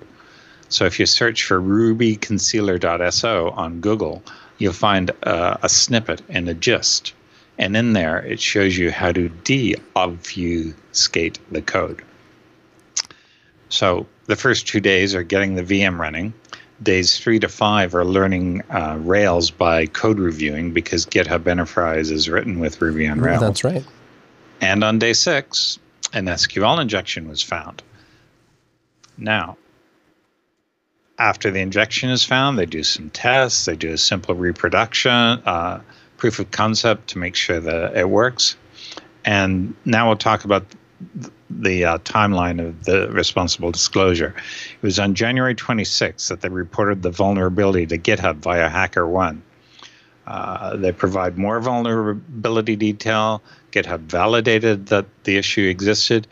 So 0.68 0.84
if 0.84 1.00
you 1.00 1.06
search 1.06 1.42
for 1.42 1.60
rubyconcealer.so 1.60 3.50
on 3.50 3.80
Google, 3.80 4.22
you'll 4.58 4.72
find 4.72 5.10
uh, 5.24 5.56
a 5.62 5.68
snippet 5.68 6.22
and 6.28 6.48
a 6.48 6.54
gist. 6.54 7.12
And 7.58 7.76
in 7.76 7.92
there, 7.92 8.18
it 8.18 8.40
shows 8.40 8.78
you 8.78 8.92
how 8.92 9.10
to 9.10 9.28
de 9.28 9.74
obfuscate 9.96 11.40
the 11.50 11.60
code. 11.60 12.02
So 13.70 14.06
the 14.26 14.36
first 14.36 14.66
two 14.66 14.80
days 14.80 15.14
are 15.14 15.22
getting 15.22 15.54
the 15.54 15.62
VM 15.62 15.98
running. 15.98 16.34
days 16.82 17.18
three 17.18 17.38
to 17.38 17.48
five 17.48 17.94
are 17.94 18.04
learning 18.04 18.62
uh, 18.70 18.98
Rails 19.00 19.50
by 19.50 19.86
code 19.86 20.18
reviewing 20.18 20.72
because 20.72 21.06
GitHub 21.06 21.46
Enterprise 21.46 22.10
is 22.10 22.28
written 22.28 22.58
with 22.58 22.80
Ruby 22.80 23.06
on 23.06 23.20
Rails. 23.20 23.40
That's 23.40 23.64
right. 23.64 23.84
And 24.60 24.84
on 24.84 24.98
day 24.98 25.12
six, 25.12 25.78
an 26.12 26.26
SQL 26.26 26.80
injection 26.80 27.28
was 27.28 27.42
found. 27.42 27.82
Now, 29.16 29.56
after 31.18 31.50
the 31.50 31.60
injection 31.60 32.10
is 32.10 32.24
found, 32.24 32.58
they 32.58 32.66
do 32.66 32.82
some 32.82 33.10
tests, 33.10 33.66
they 33.66 33.76
do 33.76 33.92
a 33.92 33.98
simple 33.98 34.34
reproduction, 34.34 35.12
uh, 35.12 35.80
proof 36.16 36.38
of 36.38 36.50
concept 36.50 37.08
to 37.08 37.18
make 37.18 37.36
sure 37.36 37.60
that 37.60 37.96
it 37.96 38.08
works. 38.08 38.56
And 39.24 39.74
now 39.84 40.08
we'll 40.08 40.16
talk 40.16 40.44
about 40.44 40.64
the 41.48 41.84
uh, 41.84 41.98
timeline 41.98 42.64
of 42.64 42.84
the 42.84 43.10
responsible 43.10 43.70
disclosure. 43.70 44.34
It 44.74 44.82
was 44.82 44.98
on 44.98 45.14
January 45.14 45.54
26th 45.54 46.28
that 46.28 46.40
they 46.40 46.48
reported 46.48 47.02
the 47.02 47.10
vulnerability 47.10 47.86
to 47.86 47.98
GitHub 47.98 48.36
via 48.36 48.70
HackerOne. 48.70 49.40
Uh, 50.26 50.76
they 50.76 50.92
provide 50.92 51.36
more 51.36 51.60
vulnerability 51.60 52.76
detail. 52.76 53.42
GitHub 53.72 54.00
validated 54.00 54.86
that 54.86 55.06
the 55.24 55.36
issue 55.36 55.68
existed, 55.68 56.26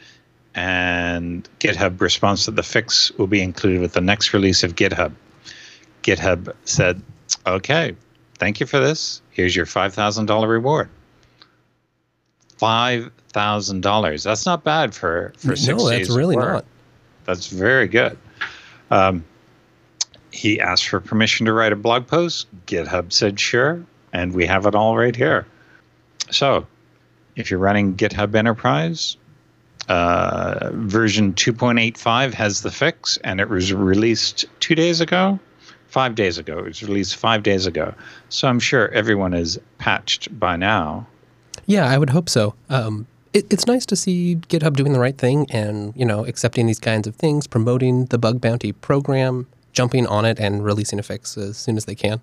and 0.54 1.48
GitHub 1.58 2.00
response 2.00 2.44
to 2.44 2.50
the 2.50 2.62
fix 2.62 3.10
will 3.12 3.26
be 3.26 3.42
included 3.42 3.80
with 3.80 3.92
the 3.92 4.00
next 4.00 4.32
release 4.32 4.62
of 4.62 4.76
GitHub. 4.76 5.12
GitHub 6.02 6.54
said, 6.64 7.02
"Okay, 7.46 7.96
thank 8.38 8.60
you 8.60 8.66
for 8.66 8.78
this. 8.78 9.20
Here's 9.30 9.56
your 9.56 9.66
five 9.66 9.94
thousand 9.94 10.26
dollar 10.26 10.48
reward." 10.48 10.88
Five 12.58 13.10
thousand 13.30 13.82
dollars. 13.82 14.22
That's 14.22 14.46
not 14.46 14.64
bad 14.64 14.94
for 14.94 15.32
for 15.38 15.56
six 15.56 15.78
no, 15.78 15.88
that's 15.88 16.10
really 16.10 16.36
not. 16.36 16.64
That's 17.24 17.48
very 17.48 17.88
good. 17.88 18.18
Um, 18.90 19.24
he 20.30 20.60
asked 20.60 20.88
for 20.88 21.00
permission 21.00 21.46
to 21.46 21.52
write 21.52 21.72
a 21.72 21.76
blog 21.76 22.06
post. 22.06 22.46
GitHub 22.66 23.12
said 23.12 23.38
sure, 23.38 23.84
and 24.12 24.32
we 24.32 24.46
have 24.46 24.66
it 24.66 24.74
all 24.74 24.96
right 24.96 25.14
here. 25.14 25.46
So, 26.30 26.66
if 27.36 27.50
you're 27.50 27.60
running 27.60 27.96
GitHub 27.96 28.34
Enterprise, 28.34 29.16
uh, 29.88 30.70
version 30.72 31.32
2.85 31.34 32.34
has 32.34 32.62
the 32.62 32.70
fix, 32.70 33.16
and 33.18 33.40
it 33.40 33.48
was 33.48 33.72
released 33.72 34.44
two 34.60 34.74
days 34.74 35.00
ago, 35.00 35.38
five 35.86 36.14
days 36.14 36.38
ago. 36.38 36.58
It 36.58 36.64
was 36.64 36.82
released 36.82 37.16
five 37.16 37.42
days 37.42 37.66
ago. 37.66 37.94
So 38.28 38.48
I'm 38.48 38.60
sure 38.60 38.88
everyone 38.90 39.34
is 39.34 39.58
patched 39.78 40.38
by 40.38 40.56
now. 40.56 41.06
Yeah, 41.66 41.86
I 41.86 41.98
would 41.98 42.10
hope 42.10 42.28
so. 42.28 42.54
Um, 42.68 43.06
it, 43.32 43.52
it's 43.52 43.66
nice 43.66 43.84
to 43.86 43.96
see 43.96 44.36
GitHub 44.48 44.74
doing 44.76 44.92
the 44.92 45.00
right 45.00 45.16
thing 45.16 45.46
and 45.50 45.92
you 45.96 46.04
know 46.04 46.24
accepting 46.24 46.66
these 46.66 46.80
kinds 46.80 47.06
of 47.06 47.14
things, 47.16 47.46
promoting 47.46 48.06
the 48.06 48.18
bug 48.18 48.40
bounty 48.40 48.72
program, 48.72 49.46
jumping 49.72 50.06
on 50.06 50.24
it 50.24 50.38
and 50.38 50.64
releasing 50.64 50.98
a 50.98 51.02
fix 51.02 51.36
as 51.36 51.56
soon 51.56 51.76
as 51.76 51.84
they 51.84 51.94
can. 51.94 52.20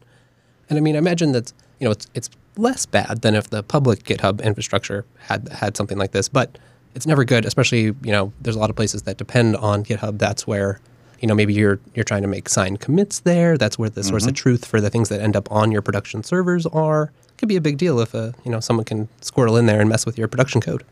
And 0.70 0.78
I 0.78 0.82
mean, 0.82 0.96
I 0.96 1.00
imagine 1.00 1.32
that 1.34 1.54
you 1.80 1.86
know 1.86 1.92
it's 1.92 2.08
it's 2.14 2.30
less 2.58 2.86
bad 2.86 3.22
than 3.22 3.36
if 3.36 3.50
the 3.50 3.64
public 3.64 4.04
GitHub 4.04 4.42
infrastructure 4.44 5.06
had 5.20 5.50
had 5.50 5.78
something 5.78 5.98
like 5.98 6.12
this, 6.12 6.28
but 6.28 6.58
it's 6.96 7.06
never 7.06 7.24
good. 7.24 7.46
Especially 7.46 7.84
you 7.84 8.12
know, 8.12 8.34
there's 8.42 8.56
a 8.56 8.60
lot 8.60 8.70
of 8.70 8.76
places 8.76 9.04
that 9.04 9.18
depend 9.18 9.56
on 9.58 9.84
GitHub. 9.84 10.18
That's 10.18 10.48
where 10.48 10.80
you 11.22 11.28
know 11.28 11.36
maybe 11.36 11.54
you're 11.54 11.80
you're 11.94 12.04
trying 12.06 12.22
to 12.24 12.28
make 12.28 12.50
signed 12.50 12.80
commits 12.80 13.20
there. 13.22 13.58
That's 13.58 13.78
where 13.80 13.90
the 13.90 14.04
source 14.04 14.24
Mm-hmm. 14.24 14.30
of 14.30 14.36
truth 14.36 14.66
for 14.66 14.80
the 14.82 14.90
things 14.90 15.10
that 15.10 15.22
end 15.22 15.36
up 15.36 15.52
on 15.52 15.72
your 15.72 15.82
production 15.82 16.24
servers 16.24 16.66
are. 16.68 17.04
it 17.30 17.38
Could 17.38 17.50
be 17.50 17.56
a 17.56 17.62
big 17.62 17.78
deal 17.78 18.00
if 18.00 18.14
uh, 18.16 18.32
you 18.44 18.52
know 18.52 18.60
someone 18.60 18.86
can 18.86 19.08
squirrel 19.22 19.58
in 19.58 19.66
there 19.66 19.80
and 19.82 19.90
mess 19.90 20.06
with 20.06 20.18
your 20.18 20.28
production 20.28 20.62
code. 20.62 20.84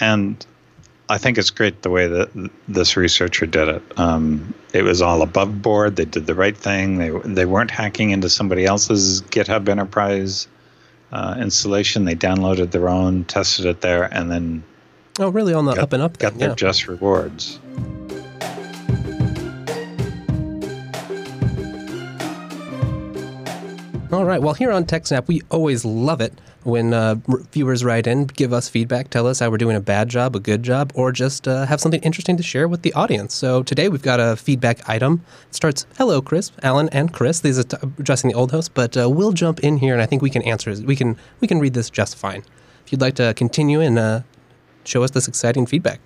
and 0.00 0.44
I 1.10 1.16
think 1.16 1.38
it's 1.38 1.48
great 1.50 1.80
the 1.82 1.88
way 1.90 2.06
that 2.06 2.50
this 2.68 2.94
researcher 2.96 3.46
did 3.46 3.68
it. 3.68 3.82
Um, 3.98 4.52
it 4.74 4.82
was 4.82 5.00
all 5.00 5.22
above 5.22 5.62
board. 5.62 5.96
They 5.96 6.04
did 6.04 6.26
the 6.26 6.34
right 6.34 6.56
thing. 6.56 6.98
They 6.98 7.10
they 7.24 7.46
weren't 7.46 7.70
hacking 7.70 8.10
into 8.10 8.28
somebody 8.28 8.66
else's 8.66 9.22
GitHub 9.22 9.68
Enterprise 9.68 10.46
uh, 11.12 11.36
installation. 11.40 12.04
They 12.04 12.14
downloaded 12.14 12.72
their 12.72 12.88
own, 12.90 13.24
tested 13.24 13.64
it 13.64 13.80
there, 13.80 14.04
and 14.12 14.30
then 14.30 14.62
Oh, 15.20 15.30
really 15.30 15.52
on 15.54 15.64
the 15.64 15.72
got, 15.74 15.82
up 15.84 15.92
and 15.94 16.02
up. 16.02 16.18
got 16.18 16.32
thing, 16.32 16.38
their 16.40 16.48
yeah. 16.50 16.54
just 16.54 16.86
rewards. 16.86 17.58
All 24.10 24.24
right. 24.24 24.40
Well, 24.40 24.54
here 24.54 24.72
on 24.72 24.86
TechSnap, 24.86 25.28
we 25.28 25.42
always 25.50 25.84
love 25.84 26.22
it 26.22 26.32
when 26.62 26.94
uh, 26.94 27.16
viewers 27.52 27.84
write 27.84 28.06
in, 28.06 28.24
give 28.24 28.54
us 28.54 28.66
feedback, 28.66 29.10
tell 29.10 29.26
us 29.26 29.40
how 29.40 29.50
we're 29.50 29.58
doing 29.58 29.76
a 29.76 29.82
bad 29.82 30.08
job, 30.08 30.34
a 30.34 30.40
good 30.40 30.62
job, 30.62 30.92
or 30.94 31.12
just 31.12 31.46
uh, 31.46 31.66
have 31.66 31.78
something 31.78 32.00
interesting 32.00 32.38
to 32.38 32.42
share 32.42 32.66
with 32.66 32.80
the 32.80 32.92
audience. 32.94 33.34
So 33.34 33.62
today 33.62 33.90
we've 33.90 34.00
got 34.00 34.18
a 34.18 34.34
feedback 34.36 34.88
item. 34.88 35.22
It 35.50 35.54
starts, 35.54 35.84
"Hello, 35.98 36.22
Chris, 36.22 36.52
Alan, 36.62 36.88
and 36.88 37.12
Chris." 37.12 37.40
These 37.40 37.58
are 37.58 37.64
t- 37.64 37.76
addressing 37.98 38.30
the 38.30 38.34
old 38.34 38.50
host, 38.50 38.72
but 38.72 38.96
uh, 38.96 39.10
we'll 39.10 39.32
jump 39.32 39.60
in 39.60 39.76
here, 39.76 39.92
and 39.92 40.00
I 40.00 40.06
think 40.06 40.22
we 40.22 40.30
can 40.30 40.42
answer. 40.42 40.74
We 40.82 40.96
can 40.96 41.18
we 41.40 41.46
can 41.46 41.58
read 41.58 41.74
this 41.74 41.90
just 41.90 42.16
fine. 42.16 42.42
If 42.86 42.92
you'd 42.92 43.02
like 43.02 43.16
to 43.16 43.34
continue 43.34 43.82
and 43.82 43.98
uh, 43.98 44.20
show 44.84 45.02
us 45.02 45.10
this 45.10 45.28
exciting 45.28 45.66
feedback. 45.66 46.00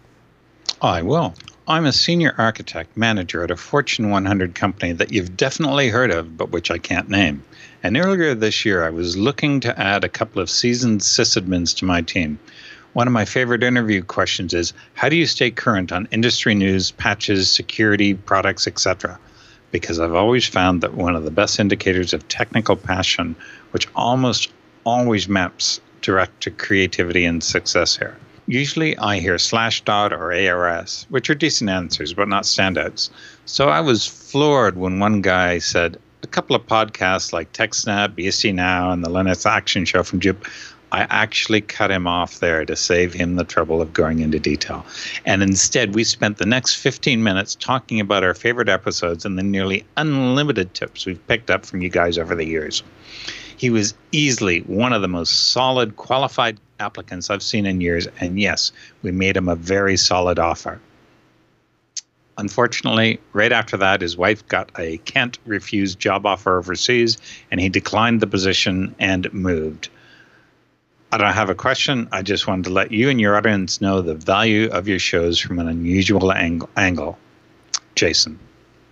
I 0.81 1.03
will. 1.03 1.35
I'm 1.69 1.87
a 1.87 1.93
senior 1.93 2.35
architect 2.39 2.97
manager 2.97 3.45
at 3.45 3.53
a 3.53 3.57
Fortune 3.57 4.11
100 4.11 4.57
company 4.57 4.93
that 4.93 5.13
you've 5.13 5.37
definitely 5.37 5.89
heard 5.89 6.11
of, 6.11 6.37
but 6.37 6.51
which 6.51 6.73
I 6.73 6.79
can't 6.79 7.09
name. 7.09 7.45
And 7.85 7.97
earlier 7.97 8.33
this 8.37 8.65
year, 8.65 8.85
I 8.85 8.91
was 8.91 9.17
looking 9.17 9.59
to 9.61 9.77
add 9.77 10.05
a 10.05 10.09
couple 10.09 10.41
of 10.41 10.49
seasoned 10.49 11.01
sysadmins 11.01 11.77
to 11.79 11.85
my 11.85 12.01
team. 12.01 12.39
One 12.93 13.09
of 13.09 13.13
my 13.13 13.25
favorite 13.25 13.65
interview 13.65 14.05
questions 14.05 14.55
is 14.55 14.73
How 14.95 15.09
do 15.09 15.17
you 15.17 15.27
stay 15.27 15.51
current 15.51 15.91
on 15.91 16.07
industry 16.13 16.55
news, 16.55 16.93
patches, 16.93 17.51
security, 17.51 18.15
products, 18.15 18.69
etc.? 18.69 19.19
Because 19.73 19.99
I've 19.99 20.15
always 20.15 20.47
found 20.47 20.81
that 20.83 20.95
one 20.95 21.17
of 21.17 21.25
the 21.25 21.33
best 21.33 21.59
indicators 21.59 22.13
of 22.13 22.29
technical 22.29 22.77
passion, 22.77 23.35
which 23.73 23.89
almost 23.97 24.53
always 24.85 25.29
maps 25.29 25.81
direct 26.03 26.41
to 26.43 26.53
creativity 26.53 27.25
and 27.25 27.43
success 27.43 27.97
here. 27.97 28.17
Usually 28.47 28.97
I 28.99 29.19
hear 29.19 29.37
Slashdot 29.37 30.13
or 30.13 30.33
ARS, 30.33 31.07
which 31.09 31.29
are 31.31 31.35
decent 31.35 31.71
answers, 31.71 32.15
but 32.15 32.29
not 32.29 32.45
standouts. 32.45 33.11
So 33.45 33.71
I 33.71 33.81
was 33.81 34.07
floored 34.07 34.77
when 34.77 35.01
one 35.01 35.21
guy 35.21 35.59
said, 35.59 35.99
a 36.23 36.27
couple 36.27 36.55
of 36.55 36.67
podcasts 36.67 37.33
like 37.33 37.53
TechSnap, 37.53 38.17
BSD 38.17 38.55
Now, 38.55 38.93
and 38.93 39.05
the 39.05 39.11
Linux 39.11 39.45
Action 39.45 39.85
Show 39.85 40.03
from 40.03 40.21
Jupe, 40.21 40.47
I 40.93 41.07
actually 41.09 41.63
cut 41.63 41.91
him 41.91 42.07
off 42.07 42.41
there 42.41 42.67
to 42.67 42.77
save 42.77 43.15
him 43.15 43.37
the 43.37 43.45
trouble 43.45 43.81
of 43.81 43.95
going 43.95 44.19
into 44.19 44.39
detail. 44.39 44.85
And 45.25 45.43
instead, 45.43 45.95
we 45.95 46.05
spent 46.05 46.37
the 46.37 46.47
next 46.47 46.75
15 46.75 47.23
minutes 47.23 47.55
talking 47.55 47.99
about 47.99 48.25
our 48.25 48.35
favorite 48.35 48.69
episodes 48.69 49.25
and 49.25 49.39
the 49.39 49.43
nearly 49.43 49.87
unlimited 49.97 50.75
tips 50.75 51.07
we've 51.07 51.27
picked 51.29 51.51
up 51.51 51.65
from 51.65 51.81
you 51.81 51.89
guys 51.89 52.19
over 52.19 52.35
the 52.35 52.45
years. 52.45 52.83
He 53.57 53.71
was 53.71 53.95
easily 54.13 54.61
one 54.61 54.93
of 54.93 55.03
the 55.03 55.09
most 55.09 55.53
solid, 55.53 55.97
qualified 55.97 56.61
applicants 56.79 57.31
I've 57.31 57.43
seen 57.43 57.65
in 57.65 57.81
years. 57.81 58.07
And 58.21 58.39
yes, 58.39 58.71
we 59.03 59.13
made 59.13 59.37
him 59.37 59.49
a 59.49 59.57
very 59.57 59.97
solid 59.97 60.39
offer. 60.39 60.79
Unfortunately, 62.39 63.21
right 63.33 63.53
after 63.53 63.77
that, 63.77 64.01
his 64.01 64.17
wife 64.17 64.47
got 64.49 64.71
a 64.79 64.99
can't 64.99 65.39
refuse 65.45 65.95
job 65.95 66.25
offer 66.25 66.59
overseas, 66.59 67.19
and 67.51 67.61
he 67.61 67.69
declined 67.69 68.21
the 68.21 68.27
position 68.27 68.95
and 68.99 69.33
moved. 69.33 69.89
I 71.13 71.19
don't 71.19 71.35
have 71.35 71.51
a 71.51 71.55
question. 71.55 72.09
I 72.11 72.23
just 72.23 72.47
wanted 72.47 72.65
to 72.65 72.71
let 72.71 72.91
you 72.91 73.11
and 73.11 73.21
your 73.21 73.37
audience 73.37 73.83
know 73.83 74.01
the 74.01 74.15
value 74.15 74.71
of 74.71 74.89
your 74.89 74.99
shows 74.99 75.39
from 75.39 75.59
an 75.59 75.69
unusual 75.69 76.33
ang- 76.33 76.67
angle. 76.77 77.19
Jason. 77.95 78.39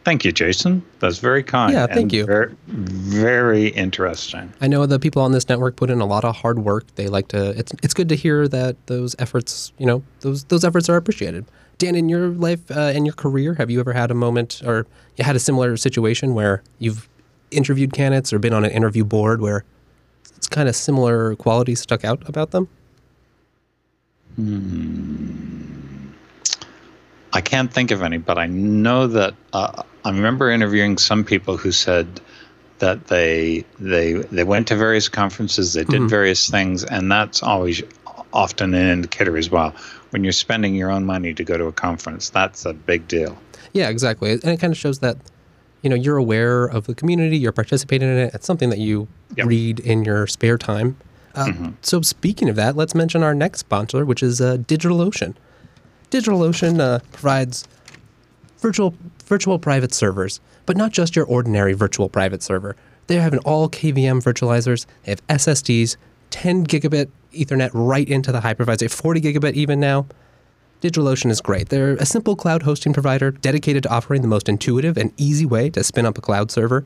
Thank 0.04 0.24
you, 0.24 0.32
Jason. 0.32 0.82
That's 0.98 1.18
very 1.18 1.42
kind. 1.42 1.72
Yeah, 1.72 1.86
thank 1.86 1.98
and 1.98 2.12
you. 2.12 2.26
Very, 2.26 2.54
very 2.66 3.68
interesting. 3.68 4.52
I 4.60 4.66
know 4.66 4.86
the 4.86 4.98
people 4.98 5.22
on 5.22 5.32
this 5.32 5.48
network 5.48 5.76
put 5.76 5.90
in 5.90 6.00
a 6.00 6.06
lot 6.06 6.24
of 6.24 6.36
hard 6.36 6.60
work. 6.60 6.86
They 6.94 7.08
like 7.08 7.28
to. 7.28 7.50
It's 7.58 7.72
it's 7.82 7.94
good 7.94 8.08
to 8.08 8.16
hear 8.16 8.48
that 8.48 8.76
those 8.86 9.14
efforts, 9.18 9.72
you 9.78 9.86
know, 9.86 10.02
those 10.20 10.44
those 10.44 10.64
efforts 10.64 10.88
are 10.88 10.96
appreciated. 10.96 11.46
Dan, 11.80 11.94
in 11.94 12.10
your 12.10 12.28
life, 12.28 12.70
uh, 12.70 12.92
in 12.94 13.06
your 13.06 13.14
career, 13.14 13.54
have 13.54 13.70
you 13.70 13.80
ever 13.80 13.94
had 13.94 14.10
a 14.10 14.14
moment, 14.14 14.60
or 14.66 14.86
you 15.16 15.24
had 15.24 15.34
a 15.34 15.38
similar 15.38 15.78
situation 15.78 16.34
where 16.34 16.62
you've 16.78 17.08
interviewed 17.50 17.94
candidates 17.94 18.34
or 18.34 18.38
been 18.38 18.52
on 18.52 18.66
an 18.66 18.70
interview 18.70 19.02
board 19.02 19.40
where 19.40 19.64
it's 20.36 20.46
kind 20.46 20.68
of 20.68 20.76
similar 20.76 21.34
qualities 21.36 21.80
stuck 21.80 22.04
out 22.04 22.28
about 22.28 22.50
them? 22.50 22.68
I 27.32 27.40
can't 27.40 27.72
think 27.72 27.92
of 27.92 28.02
any, 28.02 28.18
but 28.18 28.36
I 28.36 28.46
know 28.46 29.06
that 29.06 29.34
uh, 29.54 29.82
I 30.04 30.10
remember 30.10 30.50
interviewing 30.50 30.98
some 30.98 31.24
people 31.24 31.56
who 31.56 31.72
said 31.72 32.20
that 32.80 33.06
they 33.06 33.64
they 33.78 34.14
they 34.14 34.44
went 34.44 34.68
to 34.68 34.76
various 34.76 35.08
conferences, 35.08 35.72
they 35.72 35.84
did 35.84 36.10
various 36.10 36.50
things, 36.50 36.84
and 36.84 37.10
that's 37.10 37.42
always 37.42 37.82
often 38.34 38.74
an 38.74 38.86
indicator 38.86 39.38
as 39.38 39.50
well. 39.50 39.74
When 40.10 40.24
you're 40.24 40.32
spending 40.32 40.74
your 40.74 40.90
own 40.90 41.04
money 41.06 41.32
to 41.34 41.44
go 41.44 41.56
to 41.56 41.66
a 41.66 41.72
conference, 41.72 42.30
that's 42.30 42.64
a 42.64 42.72
big 42.72 43.06
deal. 43.08 43.36
Yeah, 43.72 43.88
exactly. 43.88 44.32
And 44.32 44.44
it 44.46 44.58
kind 44.60 44.72
of 44.72 44.76
shows 44.78 44.98
that, 45.00 45.16
you 45.82 45.90
know, 45.90 45.96
you're 45.96 46.16
aware 46.16 46.64
of 46.64 46.86
the 46.86 46.94
community, 46.94 47.38
you're 47.38 47.52
participating 47.52 48.08
in 48.08 48.18
it. 48.18 48.34
It's 48.34 48.46
something 48.46 48.70
that 48.70 48.78
you 48.78 49.06
Yep. 49.36 49.46
read 49.46 49.80
in 49.80 50.04
your 50.04 50.26
spare 50.26 50.58
time. 50.58 50.96
Uh, 51.36 51.52
So, 51.82 52.02
speaking 52.02 52.48
of 52.48 52.56
that, 52.56 52.74
let's 52.74 52.94
mention 52.94 53.22
our 53.22 53.34
next 53.34 53.60
sponsor, 53.60 54.04
which 54.04 54.20
is 54.22 54.40
uh, 54.40 54.56
DigitalOcean. 54.56 55.34
DigitalOcean 56.10 56.80
uh, 56.80 56.98
provides 57.12 57.68
virtual 58.58 58.94
virtual 59.26 59.58
private 59.60 59.94
servers, 59.94 60.40
but 60.66 60.76
not 60.76 60.90
just 60.90 61.14
your 61.14 61.24
ordinary 61.26 61.72
virtual 61.72 62.08
private 62.08 62.42
server. 62.42 62.74
They 63.06 63.16
have 63.16 63.32
an 63.32 63.38
all 63.40 63.68
KVM 63.68 64.20
virtualizers. 64.22 64.86
They 65.04 65.12
have 65.12 65.26
SSDs, 65.28 65.96
10 66.30 66.66
gigabit 66.66 67.08
Ethernet 67.32 67.70
right 67.72 68.08
into 68.08 68.32
the 68.32 68.40
hypervisor, 68.40 68.90
40 68.90 69.20
gigabit 69.20 69.54
even 69.54 69.80
now. 69.80 70.06
DigitalOcean 70.80 71.30
is 71.30 71.40
great. 71.40 71.68
They're 71.68 71.92
a 71.94 72.06
simple 72.06 72.36
cloud 72.36 72.62
hosting 72.62 72.92
provider 72.92 73.30
dedicated 73.30 73.82
to 73.82 73.90
offering 73.90 74.22
the 74.22 74.28
most 74.28 74.48
intuitive 74.48 74.96
and 74.96 75.12
easy 75.18 75.44
way 75.44 75.68
to 75.70 75.84
spin 75.84 76.06
up 76.06 76.16
a 76.16 76.22
cloud 76.22 76.50
server. 76.50 76.84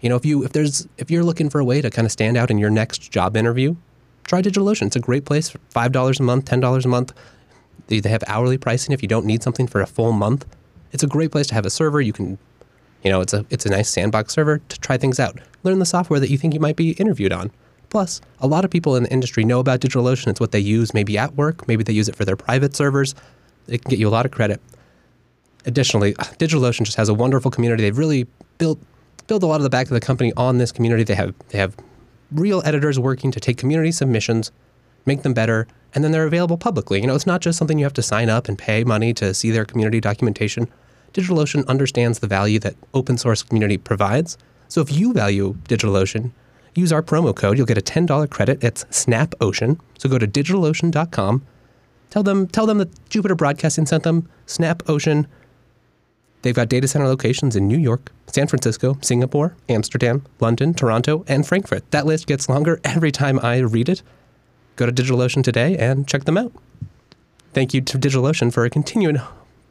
You 0.00 0.08
know, 0.08 0.16
if 0.16 0.24
you 0.24 0.44
if 0.44 0.52
there's 0.52 0.86
if 0.96 1.10
you're 1.10 1.24
looking 1.24 1.50
for 1.50 1.58
a 1.58 1.64
way 1.64 1.80
to 1.82 1.90
kind 1.90 2.06
of 2.06 2.12
stand 2.12 2.36
out 2.36 2.50
in 2.50 2.58
your 2.58 2.70
next 2.70 3.10
job 3.10 3.36
interview, 3.36 3.76
try 4.24 4.40
DigitalOcean. 4.40 4.86
It's 4.86 4.96
a 4.96 5.00
great 5.00 5.24
place. 5.24 5.50
for 5.50 5.58
Five 5.68 5.92
dollars 5.92 6.20
a 6.20 6.22
month, 6.22 6.46
ten 6.46 6.60
dollars 6.60 6.84
a 6.84 6.88
month. 6.88 7.12
They, 7.88 8.00
they 8.00 8.08
have 8.08 8.24
hourly 8.26 8.58
pricing 8.58 8.92
if 8.92 9.02
you 9.02 9.08
don't 9.08 9.26
need 9.26 9.42
something 9.42 9.66
for 9.66 9.80
a 9.80 9.86
full 9.86 10.12
month. 10.12 10.46
It's 10.92 11.02
a 11.02 11.06
great 11.06 11.30
place 11.30 11.46
to 11.48 11.54
have 11.54 11.66
a 11.66 11.70
server. 11.70 12.00
You 12.00 12.12
can, 12.12 12.38
you 13.02 13.10
know, 13.10 13.20
it's 13.20 13.34
a 13.34 13.44
it's 13.50 13.66
a 13.66 13.70
nice 13.70 13.88
sandbox 13.88 14.32
server 14.32 14.58
to 14.58 14.80
try 14.80 14.96
things 14.96 15.20
out. 15.20 15.38
Learn 15.62 15.78
the 15.78 15.86
software 15.86 16.20
that 16.20 16.30
you 16.30 16.38
think 16.38 16.54
you 16.54 16.60
might 16.60 16.76
be 16.76 16.92
interviewed 16.92 17.32
on. 17.32 17.50
Plus, 17.90 18.20
a 18.40 18.46
lot 18.46 18.64
of 18.64 18.70
people 18.70 18.96
in 18.96 19.04
the 19.04 19.12
industry 19.12 19.44
know 19.44 19.60
about 19.60 19.80
DigitalOcean. 19.80 20.28
It's 20.28 20.40
what 20.40 20.52
they 20.52 20.60
use 20.60 20.92
maybe 20.92 21.16
at 21.16 21.34
work, 21.34 21.66
maybe 21.68 21.84
they 21.84 21.92
use 21.92 22.08
it 22.08 22.16
for 22.16 22.24
their 22.24 22.36
private 22.36 22.74
servers. 22.74 23.14
It 23.68 23.82
can 23.82 23.90
get 23.90 23.98
you 23.98 24.08
a 24.08 24.10
lot 24.10 24.26
of 24.26 24.32
credit. 24.32 24.60
Additionally, 25.64 26.14
DigitalOcean 26.38 26.84
just 26.84 26.96
has 26.96 27.08
a 27.08 27.14
wonderful 27.14 27.50
community. 27.50 27.82
They've 27.82 27.98
really 27.98 28.26
built 28.58 28.78
built 29.26 29.42
a 29.42 29.46
lot 29.46 29.56
of 29.56 29.64
the 29.64 29.70
back 29.70 29.86
of 29.86 29.92
the 29.92 30.00
company 30.00 30.32
on 30.36 30.58
this 30.58 30.70
community. 30.70 31.02
They 31.02 31.14
have 31.14 31.34
they 31.48 31.58
have 31.58 31.76
real 32.32 32.62
editors 32.64 32.98
working 32.98 33.30
to 33.30 33.40
take 33.40 33.56
community 33.56 33.92
submissions, 33.92 34.50
make 35.04 35.22
them 35.22 35.34
better, 35.34 35.66
and 35.94 36.02
then 36.02 36.12
they're 36.12 36.26
available 36.26 36.56
publicly. 36.56 37.00
You 37.00 37.06
know, 37.06 37.14
it's 37.14 37.26
not 37.26 37.40
just 37.40 37.58
something 37.58 37.78
you 37.78 37.84
have 37.84 37.92
to 37.94 38.02
sign 38.02 38.28
up 38.28 38.48
and 38.48 38.58
pay 38.58 38.84
money 38.84 39.14
to 39.14 39.32
see 39.32 39.50
their 39.50 39.64
community 39.64 40.00
documentation. 40.00 40.68
DigitalOcean 41.12 41.66
understands 41.66 42.18
the 42.18 42.26
value 42.26 42.58
that 42.58 42.74
open 42.92 43.16
source 43.16 43.42
community 43.42 43.78
provides. 43.78 44.36
So 44.68 44.80
if 44.80 44.92
you 44.92 45.12
value 45.12 45.54
DigitalOcean, 45.68 46.32
use 46.80 46.92
our 46.92 47.02
promo 47.02 47.34
code. 47.34 47.56
You'll 47.56 47.66
get 47.66 47.78
a 47.78 47.82
$10 47.82 48.30
credit. 48.30 48.62
It's 48.62 48.84
SnapOcean. 48.86 49.78
So 49.98 50.08
go 50.08 50.18
to 50.18 50.26
digitalocean.com. 50.26 51.46
Tell 52.10 52.22
them 52.22 52.46
tell 52.46 52.66
them 52.66 52.78
that 52.78 53.08
Jupiter 53.08 53.34
Broadcasting 53.34 53.86
sent 53.86 54.04
them 54.04 54.28
SnapOcean. 54.46 55.26
They've 56.42 56.54
got 56.54 56.68
data 56.68 56.86
center 56.86 57.08
locations 57.08 57.56
in 57.56 57.66
New 57.66 57.78
York, 57.78 58.12
San 58.28 58.46
Francisco, 58.46 58.96
Singapore, 59.02 59.56
Amsterdam, 59.68 60.24
London, 60.38 60.74
Toronto, 60.74 61.24
and 61.26 61.46
Frankfurt. 61.46 61.90
That 61.90 62.06
list 62.06 62.26
gets 62.26 62.48
longer 62.48 62.80
every 62.84 63.10
time 63.10 63.40
I 63.40 63.58
read 63.58 63.88
it. 63.88 64.02
Go 64.76 64.86
to 64.86 64.92
DigitalOcean 64.92 65.42
today 65.42 65.76
and 65.76 66.06
check 66.06 66.24
them 66.24 66.38
out. 66.38 66.52
Thank 67.52 67.74
you 67.74 67.80
to 67.80 67.98
DigitalOcean 67.98 68.52
for 68.52 68.68
continuing 68.68 69.18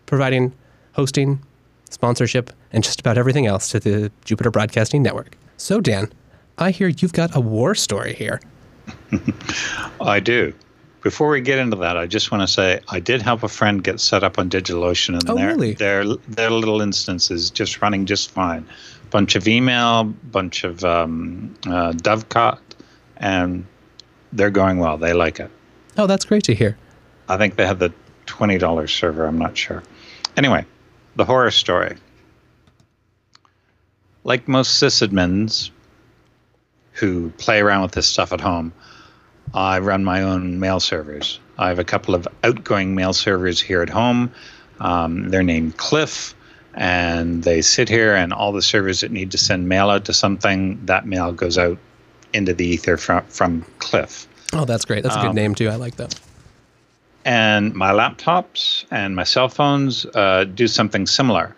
providing 0.05 0.53
hosting, 0.93 1.39
sponsorship, 1.89 2.51
and 2.71 2.83
just 2.83 2.99
about 2.99 3.17
everything 3.17 3.45
else 3.45 3.69
to 3.69 3.79
the 3.79 4.11
Jupiter 4.23 4.51
Broadcasting 4.51 5.03
Network. 5.03 5.37
So, 5.57 5.79
Dan, 5.81 6.11
I 6.57 6.71
hear 6.71 6.87
you've 6.87 7.13
got 7.13 7.35
a 7.35 7.39
war 7.39 7.75
story 7.75 8.13
here. 8.13 8.39
I 10.01 10.19
do. 10.19 10.53
Before 11.01 11.29
we 11.29 11.41
get 11.41 11.59
into 11.59 11.75
that, 11.77 11.97
I 11.97 12.07
just 12.07 12.31
want 12.31 12.41
to 12.41 12.47
say 12.47 12.79
I 12.89 12.99
did 12.99 13.21
help 13.21 13.43
a 13.43 13.47
friend 13.47 13.83
get 13.83 13.99
set 13.99 14.23
up 14.23 14.39
on 14.39 14.49
DigitalOcean, 14.49 15.13
and 15.19 15.29
Oh, 15.29 15.35
their, 15.35 15.47
really? 15.47 15.73
their 15.73 16.03
their 16.27 16.49
little 16.49 16.81
instance 16.81 17.29
is 17.29 17.51
just 17.51 17.81
running 17.81 18.05
just 18.05 18.31
fine. 18.31 18.65
Bunch 19.11 19.35
of 19.35 19.47
email, 19.47 20.03
bunch 20.05 20.63
of 20.63 20.83
um, 20.83 21.53
uh, 21.67 21.91
Dovecot, 21.93 22.57
and 23.17 23.65
they're 24.33 24.49
going 24.49 24.79
well. 24.79 24.97
They 24.97 25.13
like 25.13 25.39
it. 25.39 25.51
Oh, 25.97 26.07
that's 26.07 26.25
great 26.25 26.43
to 26.45 26.55
hear. 26.55 26.75
I 27.29 27.37
think 27.37 27.55
they 27.55 27.67
have 27.67 27.77
the 27.79 27.93
twenty 28.25 28.57
dollars 28.57 28.91
server. 28.91 29.27
I'm 29.27 29.37
not 29.37 29.55
sure. 29.55 29.83
Anyway, 30.37 30.65
the 31.15 31.25
horror 31.25 31.51
story. 31.51 31.97
Like 34.23 34.47
most 34.47 34.81
sysadmins 34.81 35.69
who 36.95 37.29
play 37.37 37.59
around 37.61 37.83
with 37.83 37.91
this 37.91 38.07
stuff 38.07 38.33
at 38.33 38.41
home, 38.41 38.73
I 39.53 39.79
run 39.79 40.03
my 40.03 40.21
own 40.23 40.59
mail 40.59 40.79
servers. 40.79 41.39
I 41.57 41.69
have 41.69 41.79
a 41.79 41.83
couple 41.83 42.15
of 42.15 42.27
outgoing 42.43 42.95
mail 42.95 43.13
servers 43.13 43.61
here 43.61 43.81
at 43.81 43.89
home. 43.89 44.31
Um, 44.79 45.29
they're 45.29 45.43
named 45.43 45.77
Cliff, 45.77 46.33
and 46.73 47.43
they 47.43 47.61
sit 47.61 47.87
here, 47.87 48.13
and 48.15 48.33
all 48.33 48.51
the 48.51 48.61
servers 48.61 49.01
that 49.01 49.11
need 49.11 49.31
to 49.31 49.37
send 49.37 49.69
mail 49.69 49.89
out 49.89 50.05
to 50.05 50.13
something, 50.13 50.83
that 50.85 51.05
mail 51.05 51.31
goes 51.31 51.57
out 51.57 51.77
into 52.33 52.53
the 52.53 52.65
ether 52.65 52.97
from, 52.97 53.23
from 53.27 53.61
Cliff. 53.79 54.27
Oh, 54.51 54.65
that's 54.65 54.83
great. 54.85 55.03
That's 55.03 55.15
a 55.15 55.19
good 55.19 55.29
Um, 55.29 55.35
name 55.35 55.55
too. 55.55 55.69
I 55.69 55.75
like 55.75 55.95
that. 55.95 56.19
and 57.23 57.73
my 57.73 57.91
laptops 57.91 58.85
and 58.91 59.15
my 59.15 59.23
cell 59.23 59.49
phones 59.49 60.05
uh, 60.13 60.43
do 60.43 60.67
something 60.67 61.07
similar 61.07 61.55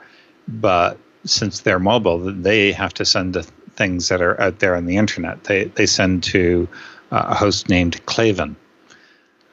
but 0.47 0.97
since 1.25 1.59
they're 1.61 1.77
mobile 1.79 2.19
they 2.19 2.71
have 2.71 2.93
to 2.93 3.03
send 3.03 3.33
to 3.33 3.43
things 3.77 4.09
that 4.09 4.21
are 4.21 4.39
out 4.41 4.59
there 4.59 4.75
on 4.75 4.85
the 4.85 4.97
internet 4.97 5.43
they, 5.45 5.65
they 5.65 5.85
send 5.85 6.23
to 6.23 6.67
uh, 7.11 7.27
a 7.29 7.35
host 7.35 7.69
named 7.69 8.03
claven 8.05 8.55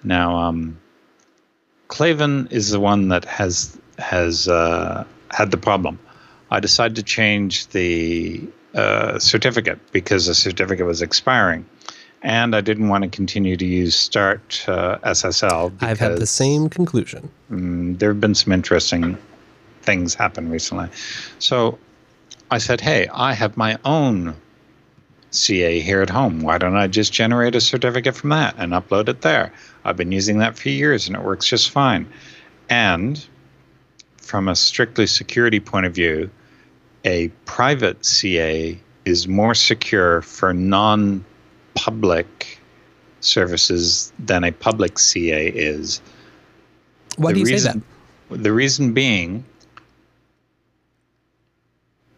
now 0.03 0.37
um, 0.37 0.79
claven 1.89 2.51
is 2.51 2.71
the 2.71 2.81
one 2.81 3.09
that 3.09 3.25
has 3.25 3.79
has 3.99 4.49
uh, 4.49 5.05
had 5.31 5.51
the 5.51 5.57
problem 5.57 5.99
i 6.51 6.59
decided 6.59 6.97
to 6.97 7.03
change 7.03 7.69
the 7.69 8.43
uh, 8.75 9.19
certificate 9.19 9.79
because 9.93 10.27
the 10.27 10.35
certificate 10.35 10.87
was 10.87 11.01
expiring 11.01 11.65
and 12.25 12.57
I 12.57 12.63
didn't 12.63 12.89
want 12.89 13.05
to 13.05 13.11
continue 13.11 13.57
to 13.57 13.67
use 13.67 13.95
Start 13.95 14.65
uh, 14.67 14.99
SSL. 15.05 15.75
I've 15.83 16.01
had 16.01 16.17
the 16.17 16.27
same 16.27 16.71
conclusion. 16.71 17.31
mm, 17.51 17.99
there 17.99 18.09
have 18.09 18.21
been 18.21 18.35
some 18.35 18.53
interesting 18.53 19.19
things 19.83 20.15
happen 20.15 20.51
recently. 20.51 20.89
So 21.39 21.79
I 22.55 22.59
said, 22.59 22.81
hey, 22.81 23.09
I 23.13 23.33
have 23.33 23.57
my 23.57 23.79
own 23.85 24.37
CA 25.33 25.81
here 25.81 26.03
at 26.03 26.09
home. 26.11 26.39
Why 26.41 26.57
don't 26.57 26.77
I 26.77 26.87
just 26.87 27.13
generate 27.13 27.57
a 27.57 27.61
certificate 27.61 28.15
from 28.15 28.31
that 28.31 28.55
and 28.59 28.73
upload 28.73 29.09
it 29.09 29.23
there? 29.23 29.53
I've 29.85 29.97
been 29.97 30.13
using 30.13 30.39
that 30.39 30.57
for 30.57 30.69
years 30.69 31.09
and 31.09 31.17
it 31.17 31.23
works 31.25 31.49
just 31.49 31.71
fine. 31.71 32.07
And 32.71 33.27
from 34.19 34.47
a 34.47 34.55
strictly 34.55 35.09
security 35.09 35.59
point 35.59 35.87
of 35.87 35.97
view, 35.97 36.31
a 37.05 37.27
private 37.45 38.05
CA 38.05 38.79
is 39.05 39.27
more 39.27 39.57
secure 39.57 40.23
for 40.23 40.55
non 40.55 41.25
public 41.75 42.61
services 43.19 44.13
than 44.21 44.45
a 44.45 44.53
public 44.53 45.01
CA 45.01 45.49
is. 45.49 46.01
Why 47.17 47.33
The 47.33 47.35
do 47.35 47.41
you 47.41 47.47
reason- 47.47 47.73
say 47.73 47.79
that? 48.31 48.43
The 48.45 48.53
reason 48.53 48.93
being, 48.93 49.45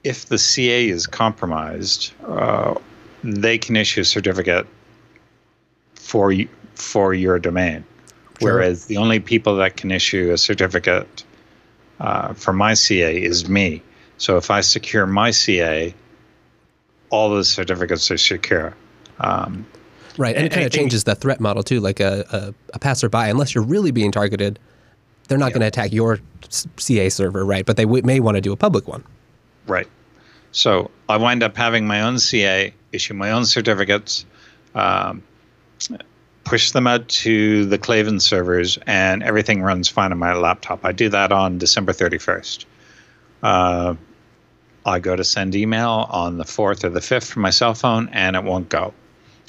if 0.07 0.27
the 0.27 0.39
CA 0.39 0.89
is 0.89 1.07
compromised, 1.07 2.13
uh, 2.27 2.75
they 3.25 3.59
can 3.59 3.77
issue 3.77 4.03
a 4.03 4.05
certificate 4.05 4.67
for 5.95 6.29
y- 6.29 6.49
for 6.75 7.15
your 7.15 7.39
domain, 7.39 7.85
Sure. 8.41 8.53
whereas 8.55 8.85
the 8.87 8.97
only 8.99 9.19
people 9.19 9.57
that 9.57 9.77
can 9.77 9.91
issue 9.91 10.31
a 10.33 10.39
certificate 10.39 11.25
uh, 12.01 12.35
for 12.35 12.53
my 12.53 12.75
CA 12.75 13.17
is 13.17 13.49
me. 13.49 13.83
So 14.19 14.37
if 14.37 14.51
I 14.51 14.61
secure 14.61 15.07
my 15.07 15.31
CA, 15.31 15.95
all 17.11 17.35
the 17.35 17.45
certificates 17.45 18.11
are 18.11 18.19
secure. 18.19 18.75
Um, 19.21 19.67
Right, 20.19 20.35
and 20.35 20.47
it 20.47 20.53
kind 20.53 20.65
of 20.65 20.73
changes 20.73 21.05
the 21.05 21.15
threat 21.15 21.41
model 21.41 21.63
too. 21.63 21.79
Like 21.81 22.01
a, 22.01 22.25
a, 22.33 22.55
a 22.75 22.79
passerby, 22.79 23.19
unless 23.29 23.55
you're 23.55 23.65
really 23.65 23.91
being 23.91 24.11
targeted, 24.13 24.59
they're 25.29 25.37
not 25.37 25.53
going 25.53 25.61
to 25.61 25.67
attack 25.67 25.93
your 25.93 26.21
CA 26.49 27.11
server, 27.11 27.45
right? 27.45 27.67
But 27.67 27.77
they 27.77 27.85
w- 27.85 28.03
may 28.03 28.19
want 28.21 28.37
to 28.37 28.41
do 28.41 28.51
a 28.53 28.57
public 28.57 28.89
one. 28.89 29.05
Right. 29.67 29.89
So 30.53 30.91
I 31.09 31.17
wind 31.17 31.43
up 31.43 31.57
having 31.57 31.87
my 31.87 32.03
own 32.03 32.19
CA, 32.19 32.73
issue 32.93 33.15
my 33.15 33.31
own 33.31 33.45
certificates, 33.45 34.25
um, 34.75 35.23
push 36.45 36.71
them 36.71 36.87
out 36.87 37.07
to 37.09 37.67
the 37.67 37.79
Claven 37.79 38.21
servers, 38.23 38.79
and 38.87 39.23
everything 39.23 39.63
runs 39.63 39.89
fine 39.89 40.13
on 40.13 40.19
my 40.19 40.33
laptop. 40.35 40.85
I 40.85 40.93
do 40.93 41.09
that 41.11 41.33
on 41.33 41.59
December 41.59 41.93
31st. 41.93 42.65
Uh, 43.43 43.95
I 44.87 44.99
go 45.01 45.17
to 45.17 45.25
send 45.25 45.55
email 45.57 46.07
on 46.11 46.39
the 46.39 46.45
4th 46.45 46.85
or 46.85 46.89
the 46.91 47.01
5th 47.01 47.27
from 47.31 47.43
my 47.43 47.51
cell 47.51 47.75
phone, 47.75 48.09
and 48.13 48.37
it 48.37 48.45
won't 48.45 48.69
go. 48.69 48.95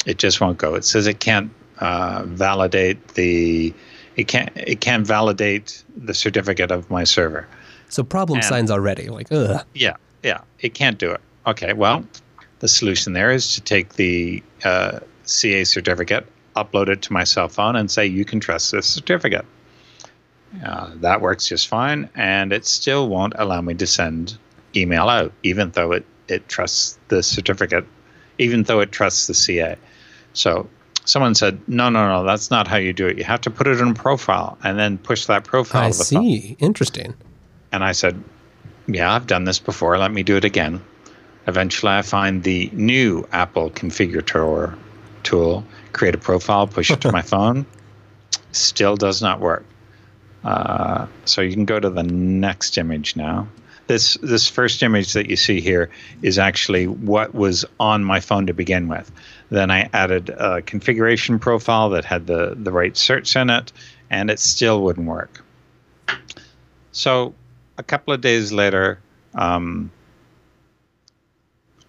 It 0.06 0.18
just 0.18 0.42
won't 0.42 0.58
go. 0.58 0.74
It 0.76 0.84
says 0.86 1.06
it 1.08 1.20
can't 1.20 1.52
uh, 1.80 2.24
validate 2.26 3.10
the. 3.10 3.74
It 4.16 4.28
can't. 4.28 4.50
It 4.56 4.82
can't 4.82 5.06
validate 5.06 5.84
the 5.96 6.14
certificate 6.14 6.72
of 6.72 6.90
my 6.90 7.04
server. 7.04 7.48
So 7.90 8.04
problem 8.04 8.38
And- 8.40 8.46
signs 8.46 8.72
already. 8.72 9.10
Like, 9.10 9.28
ugh. 9.32 9.64
Yeah, 9.76 9.96
yeah, 10.24 10.42
it 10.60 10.74
can't 10.74 10.98
do 10.98 11.12
it. 11.12 11.22
Okay, 11.46 11.74
well, 11.74 12.06
the 12.60 12.68
solution 12.68 13.14
there 13.14 13.32
is 13.32 13.56
to 13.56 13.62
take 13.62 13.94
the 13.94 14.44
uh, 14.64 15.00
CA 15.24 15.64
certificate, 15.64 16.28
upload 16.56 16.90
it 16.90 17.02
to 17.04 17.14
my 17.14 17.24
cell 17.24 17.48
phone, 17.48 17.76
and 17.76 17.90
say 17.90 18.06
you 18.06 18.26
can 18.26 18.40
trust 18.40 18.72
this 18.72 18.88
certificate. 18.88 19.46
Uh, 20.66 20.92
that 20.96 21.22
works 21.22 21.48
just 21.48 21.68
fine, 21.68 22.10
and 22.16 22.52
it 22.52 22.66
still 22.66 23.10
won't 23.10 23.34
allow 23.38 23.62
me 23.62 23.74
to 23.76 23.88
send 23.88 24.38
email 24.76 25.10
out, 25.10 25.32
even 25.44 25.72
though 25.72 25.92
it, 25.92 26.06
it 26.28 26.48
trusts 26.48 26.98
the 27.10 27.22
certificate, 27.22 27.86
even 28.38 28.64
though 28.64 28.80
it 28.80 28.92
trusts 28.92 29.28
the 29.28 29.34
CA. 29.34 29.76
So 30.34 30.70
someone 31.06 31.36
said, 31.36 31.60
no, 31.68 31.90
no, 31.90 32.08
no, 32.08 32.24
that's 32.24 32.52
not 32.52 32.68
how 32.68 32.78
you 32.78 32.94
do 32.94 33.08
it. 33.08 33.18
You 33.18 33.24
have 33.24 33.42
to 33.42 33.50
put 33.50 33.68
it 33.68 33.80
in 33.80 33.90
a 33.90 33.94
profile 33.94 34.58
and 34.64 34.78
then 34.78 34.98
push 34.98 35.26
that 35.26 35.44
profile 35.44 35.84
I 35.84 35.92
to 35.92 35.98
the 35.98 36.04
phone. 36.04 36.24
see. 36.24 36.56
Interesting. 36.60 37.14
And 37.72 37.84
I 37.84 37.92
said, 37.92 38.22
yeah, 38.88 39.14
I've 39.14 39.28
done 39.28 39.44
this 39.44 39.60
before. 39.60 39.98
Let 39.98 40.12
me 40.12 40.24
do 40.24 40.38
it 40.38 40.46
again. 40.46 40.82
Eventually, 41.46 41.92
I 41.92 42.02
find 42.02 42.44
the 42.44 42.70
new 42.74 43.28
Apple 43.32 43.70
Configurator 43.70 44.78
tool, 45.24 45.66
create 45.94 46.16
a 46.16 46.18
profile, 46.18 46.68
push 46.68 46.92
it 46.92 47.02
to 47.02 47.12
my 47.12 47.22
phone. 47.34 47.66
Still 48.52 48.96
does 48.96 49.22
not 49.22 49.40
work. 49.40 49.66
Uh, 50.44 51.08
so 51.26 51.42
you 51.42 51.54
can 51.54 51.66
go 51.66 51.80
to 51.80 51.90
the 51.90 52.04
next 52.04 52.78
image 52.78 53.16
now. 53.16 53.48
This 53.88 54.16
this 54.22 54.50
first 54.50 54.84
image 54.84 55.14
that 55.14 55.30
you 55.30 55.38
see 55.38 55.62
here 55.62 55.90
is 56.22 56.38
actually 56.38 56.88
what 56.88 57.34
was 57.34 57.64
on 57.80 58.04
my 58.04 58.20
phone 58.20 58.48
to 58.48 58.54
begin 58.54 58.90
with. 58.90 59.10
Then 59.50 59.72
I 59.72 59.90
added 59.94 60.30
a 60.30 60.62
configuration 60.62 61.40
profile 61.40 61.90
that 61.92 62.04
had 62.04 62.28
the 62.28 62.56
the 62.58 62.72
right 62.72 62.94
certs 62.94 63.40
in 63.42 63.50
it, 63.50 63.72
and 64.10 64.30
it 64.30 64.40
still 64.40 64.82
wouldn't 64.84 65.08
work. 65.08 65.42
So 66.92 67.34
a 67.78 67.84
couple 67.84 68.14
of 68.14 68.22
days 68.22 68.52
later, 68.52 69.00
um, 69.36 69.92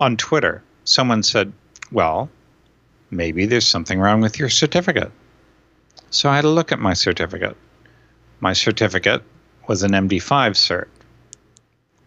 on 0.00 0.16
Twitter, 0.16 0.62
someone 0.84 1.22
said, 1.22 1.52
"Well, 1.90 2.30
maybe 3.10 3.46
there's 3.46 3.66
something 3.66 3.98
wrong 3.98 4.20
with 4.20 4.38
your 4.38 4.48
certificate." 4.48 5.10
So 6.10 6.30
I 6.30 6.36
had 6.36 6.44
a 6.44 6.50
look 6.50 6.72
at 6.72 6.78
my 6.78 6.94
certificate. 6.94 7.56
My 8.40 8.52
certificate 8.52 9.22
was 9.66 9.82
an 9.82 9.92
MD5 9.92 10.52
cert. 10.52 10.86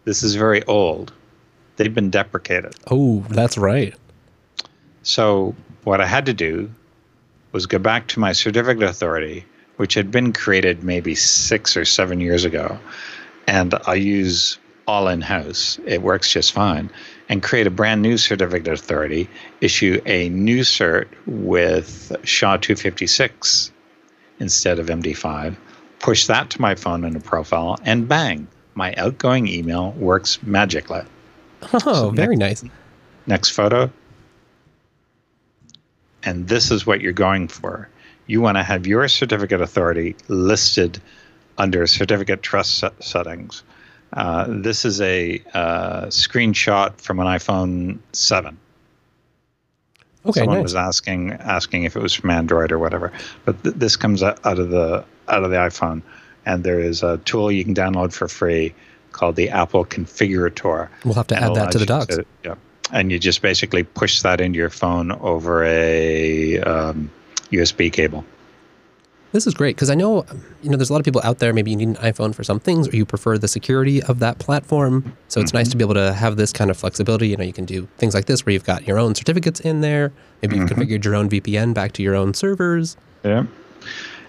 This 0.04 0.22
is 0.22 0.34
very 0.34 0.64
old. 0.64 1.12
They've 1.76 1.94
been 1.94 2.10
deprecated. 2.10 2.74
Oh, 2.90 3.24
that's 3.30 3.56
right. 3.56 3.94
So 5.02 5.54
what 5.84 6.00
I 6.00 6.06
had 6.06 6.26
to 6.26 6.34
do 6.34 6.70
was 7.52 7.66
go 7.66 7.78
back 7.78 8.08
to 8.08 8.20
my 8.20 8.32
certificate 8.32 8.82
authority, 8.82 9.44
which 9.76 9.94
had 9.94 10.10
been 10.10 10.32
created 10.32 10.82
maybe 10.82 11.14
six 11.14 11.76
or 11.76 11.84
seven 11.84 12.20
years 12.20 12.44
ago, 12.44 12.78
and 13.46 13.74
I 13.86 13.94
use 13.94 14.58
all 14.86 15.08
in 15.08 15.20
house. 15.20 15.78
It 15.86 16.02
works 16.02 16.32
just 16.32 16.52
fine. 16.52 16.90
And 17.28 17.42
create 17.42 17.66
a 17.66 17.70
brand 17.70 18.02
new 18.02 18.18
certificate 18.18 18.74
authority, 18.74 19.28
issue 19.60 20.00
a 20.04 20.28
new 20.28 20.60
cert 20.60 21.08
with 21.26 22.14
SHA 22.24 22.58
256 22.58 23.72
instead 24.38 24.78
of 24.78 24.86
MD5, 24.86 25.56
push 26.00 26.26
that 26.26 26.50
to 26.50 26.60
my 26.60 26.74
phone 26.74 27.04
in 27.04 27.16
a 27.16 27.20
profile, 27.20 27.78
and 27.84 28.08
bang, 28.08 28.48
my 28.74 28.92
outgoing 28.94 29.46
email 29.46 29.92
works 29.92 30.42
magically. 30.42 31.02
Oh, 31.72 31.78
so 31.78 32.10
very 32.10 32.36
next, 32.36 32.64
nice. 32.64 32.72
Next 33.26 33.50
photo. 33.50 33.90
And 36.24 36.48
this 36.48 36.70
is 36.70 36.86
what 36.86 37.00
you're 37.00 37.12
going 37.12 37.48
for. 37.48 37.88
You 38.26 38.40
want 38.40 38.56
to 38.56 38.62
have 38.62 38.86
your 38.86 39.06
certificate 39.08 39.60
authority 39.60 40.16
listed 40.28 41.00
under 41.58 41.86
certificate 41.86 42.42
trust 42.42 42.84
settings. 43.00 43.62
Uh, 44.12 44.46
this 44.48 44.84
is 44.84 45.00
a 45.00 45.42
uh, 45.54 46.06
screenshot 46.06 47.00
from 47.00 47.18
an 47.18 47.26
iPhone 47.26 47.98
7. 48.12 48.58
Okay, 50.24 50.40
Someone 50.40 50.58
nice. 50.58 50.62
was 50.62 50.74
asking 50.76 51.32
asking 51.32 51.82
if 51.84 51.96
it 51.96 52.02
was 52.02 52.14
from 52.14 52.30
Android 52.30 52.70
or 52.70 52.78
whatever, 52.78 53.10
but 53.44 53.60
th- 53.64 53.74
this 53.74 53.96
comes 53.96 54.22
out 54.22 54.38
of 54.44 54.70
the 54.70 55.04
out 55.28 55.42
of 55.42 55.50
the 55.50 55.56
iPhone, 55.56 56.02
and 56.46 56.62
there 56.62 56.78
is 56.78 57.02
a 57.02 57.18
tool 57.18 57.50
you 57.50 57.64
can 57.64 57.74
download 57.74 58.12
for 58.12 58.28
free 58.28 58.72
called 59.10 59.34
the 59.34 59.50
Apple 59.50 59.84
Configurator. 59.84 60.88
We'll 61.04 61.14
have 61.14 61.26
to 61.28 61.36
add 61.42 61.54
that 61.56 61.72
to 61.72 61.78
the 61.78 61.86
docs. 61.86 62.16
to- 62.16 62.24
yeah, 62.44 62.54
and 62.92 63.10
you 63.10 63.18
just 63.18 63.42
basically 63.42 63.82
push 63.82 64.22
that 64.22 64.40
into 64.40 64.58
your 64.58 64.70
phone 64.70 65.10
over 65.10 65.64
a 65.64 66.60
um, 66.60 67.10
USB 67.50 67.92
cable. 67.92 68.24
This 69.32 69.46
is 69.46 69.54
great 69.54 69.76
because 69.76 69.90
I 69.90 69.94
know, 69.94 70.26
you 70.62 70.70
know, 70.70 70.76
there's 70.76 70.90
a 70.90 70.92
lot 70.92 71.00
of 71.00 71.04
people 71.04 71.22
out 71.24 71.38
there. 71.38 71.52
Maybe 71.52 71.70
you 71.70 71.76
need 71.76 71.88
an 71.88 71.94
iPhone 71.96 72.34
for 72.34 72.44
some 72.44 72.60
things, 72.60 72.88
or 72.88 72.96
you 72.96 73.06
prefer 73.06 73.38
the 73.38 73.48
security 73.48 74.02
of 74.02 74.18
that 74.18 74.38
platform. 74.38 75.16
So 75.28 75.40
it's 75.40 75.54
nice 75.54 75.68
to 75.68 75.70
mm-hmm. 75.70 75.78
be 75.78 75.84
able 75.84 75.94
to 75.94 76.12
have 76.12 76.36
this 76.36 76.52
kind 76.52 76.70
of 76.70 76.76
flexibility. 76.76 77.28
You 77.28 77.38
know, 77.38 77.44
you 77.44 77.52
can 77.52 77.64
do 77.64 77.88
things 77.96 78.14
like 78.14 78.26
this 78.26 78.44
where 78.44 78.52
you've 78.52 78.64
got 78.64 78.86
your 78.86 78.98
own 78.98 79.14
certificates 79.14 79.60
in 79.60 79.80
there. 79.80 80.12
Maybe 80.42 80.56
you've 80.56 80.68
mm-hmm. 80.68 80.80
configured 80.80 81.04
your 81.04 81.14
own 81.14 81.30
VPN 81.30 81.72
back 81.72 81.92
to 81.92 82.02
your 82.02 82.14
own 82.14 82.34
servers. 82.34 82.96
Yeah. 83.24 83.46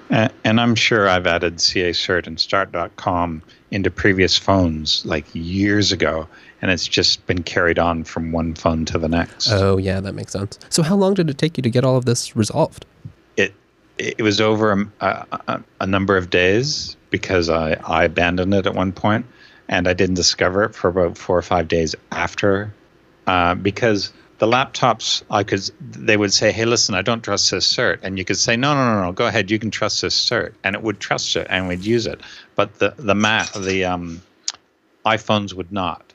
And, 0.10 0.32
and 0.44 0.62
I'm 0.62 0.76
sure 0.76 1.10
I've 1.10 1.28
added 1.28 1.58
CACert 1.58 2.28
and 2.28 2.39
start.com 2.39 3.42
into 3.72 3.89
previous 3.89 4.38
phones 4.38 5.06
like 5.06 5.26
years 5.34 5.92
ago, 5.92 6.28
and 6.62 6.72
it's 6.72 6.88
just 6.88 7.26
been 7.26 7.44
carried 7.44 7.80
on 7.80 8.04
from 8.04 8.32
one 8.32 8.54
phone 8.54 8.86
to 8.86 8.98
the 8.98 9.10
next. 9.10 9.52
Oh, 9.52 9.78
yeah, 9.78 10.00
that 10.00 10.13
makes 10.13 10.32
sense. 10.32 10.60
So 10.70 10.84
how 10.84 10.96
long 10.96 11.16
did 11.16 11.30
it 11.30 11.38
take 11.38 11.58
you 11.58 11.63
to 11.63 11.70
get 11.70 11.84
all 11.84 11.98
of 11.98 12.06
this 12.06 12.36
resolved? 12.36 12.86
It 13.98 14.22
was 14.22 14.42
over 14.42 14.90
a, 15.00 15.26
a, 15.48 15.64
a 15.82 15.88
number 15.88 16.18
of 16.18 16.30
days 16.30 16.98
because 17.10 17.50
I, 17.50 17.74
I 17.74 18.06
abandoned 18.06 18.54
it 18.54 18.66
at 18.66 18.74
one 18.74 18.92
point 18.92 19.26
and 19.70 19.88
I 19.88 19.94
didn't 19.94 20.16
discover 20.16 20.64
it 20.64 20.76
for 20.76 20.90
about 20.90 21.18
four 21.18 21.38
or 21.38 21.42
five 21.42 21.68
days 21.68 21.96
after 22.12 22.74
uh, 23.28 23.56
because 23.56 24.12
the 24.40 24.48
laptops 24.48 25.24
I 25.30 25.44
could 25.44 25.70
they 25.80 26.18
would 26.18 26.34
say 26.34 26.52
hey 26.52 26.66
listen 26.66 26.96
I 26.96 27.02
don't 27.02 27.24
trust 27.24 27.52
this 27.52 27.72
cert 27.72 28.00
and 28.02 28.18
you 28.18 28.26
could 28.26 28.38
say 28.38 28.58
no 28.58 28.74
no 28.74 28.96
no 28.96 29.04
no 29.04 29.12
go 29.12 29.28
ahead 29.28 29.52
you 29.52 29.60
can 29.60 29.72
trust 29.72 30.02
this 30.02 30.20
cert 30.20 30.54
and 30.64 30.76
it 30.76 30.82
would 30.82 31.00
trust 31.00 31.36
it 31.36 31.48
and 31.50 31.68
we'd 31.68 31.86
use 31.86 32.08
it 32.08 32.20
but 32.56 32.80
the 32.80 32.94
the 32.98 33.16
Mac 33.16 33.54
the 33.54 33.86
um, 33.86 34.22
iPhones 35.06 35.54
would 35.54 35.72
not 35.72 36.14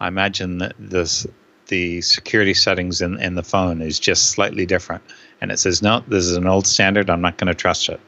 I 0.00 0.08
imagine 0.08 0.58
that 0.58 0.74
this 0.78 1.26
the 1.68 2.00
security 2.00 2.54
settings 2.54 3.00
in, 3.00 3.20
in 3.20 3.34
the 3.34 3.42
phone 3.42 3.80
is 3.80 3.98
just 3.98 4.30
slightly 4.30 4.66
different. 4.66 5.02
And 5.40 5.50
it 5.52 5.58
says, 5.58 5.82
no, 5.82 6.02
this 6.08 6.24
is 6.24 6.36
an 6.36 6.46
old 6.46 6.66
standard. 6.66 7.08
I'm 7.10 7.20
not 7.20 7.36
going 7.38 7.46
to 7.48 7.54
trust 7.54 7.88
it. 7.88 8.00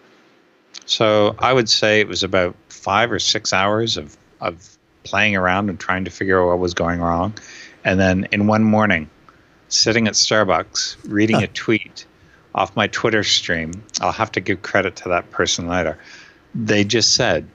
So 0.87 1.37
I 1.38 1.53
would 1.53 1.69
say 1.69 2.01
it 2.01 2.09
was 2.09 2.23
about 2.23 2.55
five 2.69 3.12
or 3.12 3.19
six 3.19 3.53
hours 3.53 3.97
of, 3.97 4.16
of 4.40 4.77
playing 5.05 5.37
around 5.37 5.69
and 5.71 5.79
trying 5.79 6.05
to 6.05 6.11
figure 6.11 6.43
out 6.43 6.49
what 6.49 6.59
was 6.59 6.75
going 6.75 7.01
wrong. 7.01 7.35
And 7.85 8.01
then 8.01 8.27
in 8.33 8.47
one 8.47 8.64
morning, 8.64 9.09
sitting 9.69 10.09
at 10.09 10.14
Starbucks, 10.14 10.97
reading 11.09 11.37
Huh. 11.37 11.43
a 11.45 11.47
tweet 11.55 12.05
off 12.55 12.75
my 12.75 12.88
Twitter 12.88 13.23
stream, 13.23 13.73
I'll 14.01 14.11
have 14.12 14.33
to 14.33 14.40
give 14.40 14.62
credit 14.62 14.97
to 14.97 15.09
that 15.11 15.31
person 15.31 15.69
later. 15.69 15.97
They 16.55 16.83
just 16.83 17.14
said, 17.14 17.47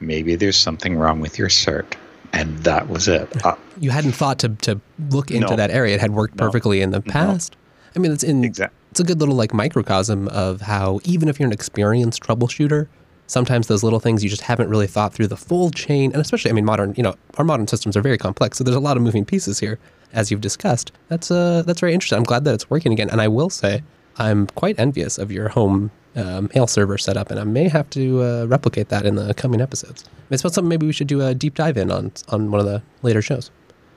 maybe 0.00 0.34
there's 0.36 0.56
something 0.58 0.96
wrong 0.96 1.20
with 1.20 1.38
your 1.38 1.48
cert. 1.48 1.94
And 2.34 2.58
that 2.64 2.88
was 2.88 3.08
it. 3.08 3.44
Uh, 3.44 3.54
You 3.80 3.90
hadn't 3.90 4.12
thought 4.12 4.38
to, 4.40 4.50
to 4.50 4.80
look 5.10 5.30
into 5.30 5.48
No. 5.50 5.56
that 5.56 5.70
area. 5.70 5.94
It 5.94 6.00
had 6.00 6.10
worked 6.12 6.36
No. 6.36 6.44
perfectly 6.46 6.80
in 6.82 6.90
the 6.90 7.00
past. 7.00 7.56
I 7.96 7.98
mean, 8.00 8.12
it's 8.12 8.22
in 8.22 8.44
Exact- 8.44 8.74
it's 8.94 9.00
a 9.00 9.04
good 9.04 9.18
little 9.18 9.34
like 9.34 9.52
microcosm 9.52 10.28
of 10.28 10.60
how 10.60 11.00
even 11.02 11.28
if 11.28 11.40
you're 11.40 11.48
an 11.48 11.52
experienced 11.52 12.22
troubleshooter, 12.22 12.86
sometimes 13.26 13.66
those 13.66 13.82
little 13.82 13.98
things 13.98 14.22
you 14.22 14.30
just 14.30 14.42
haven't 14.42 14.68
really 14.68 14.86
thought 14.86 15.12
through 15.12 15.26
the 15.26 15.36
full 15.36 15.72
chain. 15.72 16.12
And 16.12 16.22
especially, 16.22 16.52
I 16.52 16.54
mean, 16.54 16.64
modern 16.64 16.94
you 16.96 17.02
know 17.02 17.16
our 17.36 17.44
modern 17.44 17.66
systems 17.66 17.96
are 17.96 18.02
very 18.02 18.16
complex, 18.16 18.56
so 18.56 18.62
there's 18.62 18.76
a 18.76 18.80
lot 18.80 18.96
of 18.96 19.02
moving 19.02 19.24
pieces 19.24 19.58
here, 19.58 19.80
as 20.12 20.30
you've 20.30 20.40
discussed. 20.40 20.92
That's 21.08 21.32
uh 21.32 21.64
that's 21.66 21.80
very 21.80 21.92
interesting. 21.92 22.18
I'm 22.18 22.22
glad 22.22 22.44
that 22.44 22.54
it's 22.54 22.70
working 22.70 22.92
again, 22.92 23.10
and 23.10 23.20
I 23.20 23.26
will 23.26 23.50
say 23.50 23.82
I'm 24.16 24.46
quite 24.46 24.78
envious 24.78 25.18
of 25.18 25.32
your 25.32 25.48
home 25.48 25.90
uh, 26.14 26.42
mail 26.54 26.68
server 26.68 26.96
setup, 26.96 27.32
and 27.32 27.40
I 27.40 27.44
may 27.44 27.66
have 27.66 27.90
to 27.90 28.22
uh, 28.22 28.44
replicate 28.44 28.90
that 28.90 29.04
in 29.06 29.16
the 29.16 29.34
coming 29.34 29.60
episodes. 29.60 30.04
It's 30.30 30.42
something 30.42 30.68
maybe 30.68 30.86
we 30.86 30.92
should 30.92 31.08
do 31.08 31.20
a 31.20 31.34
deep 31.34 31.56
dive 31.56 31.76
in 31.76 31.90
on 31.90 32.12
on 32.28 32.52
one 32.52 32.60
of 32.60 32.66
the 32.66 32.80
later 33.02 33.22
shows. 33.22 33.50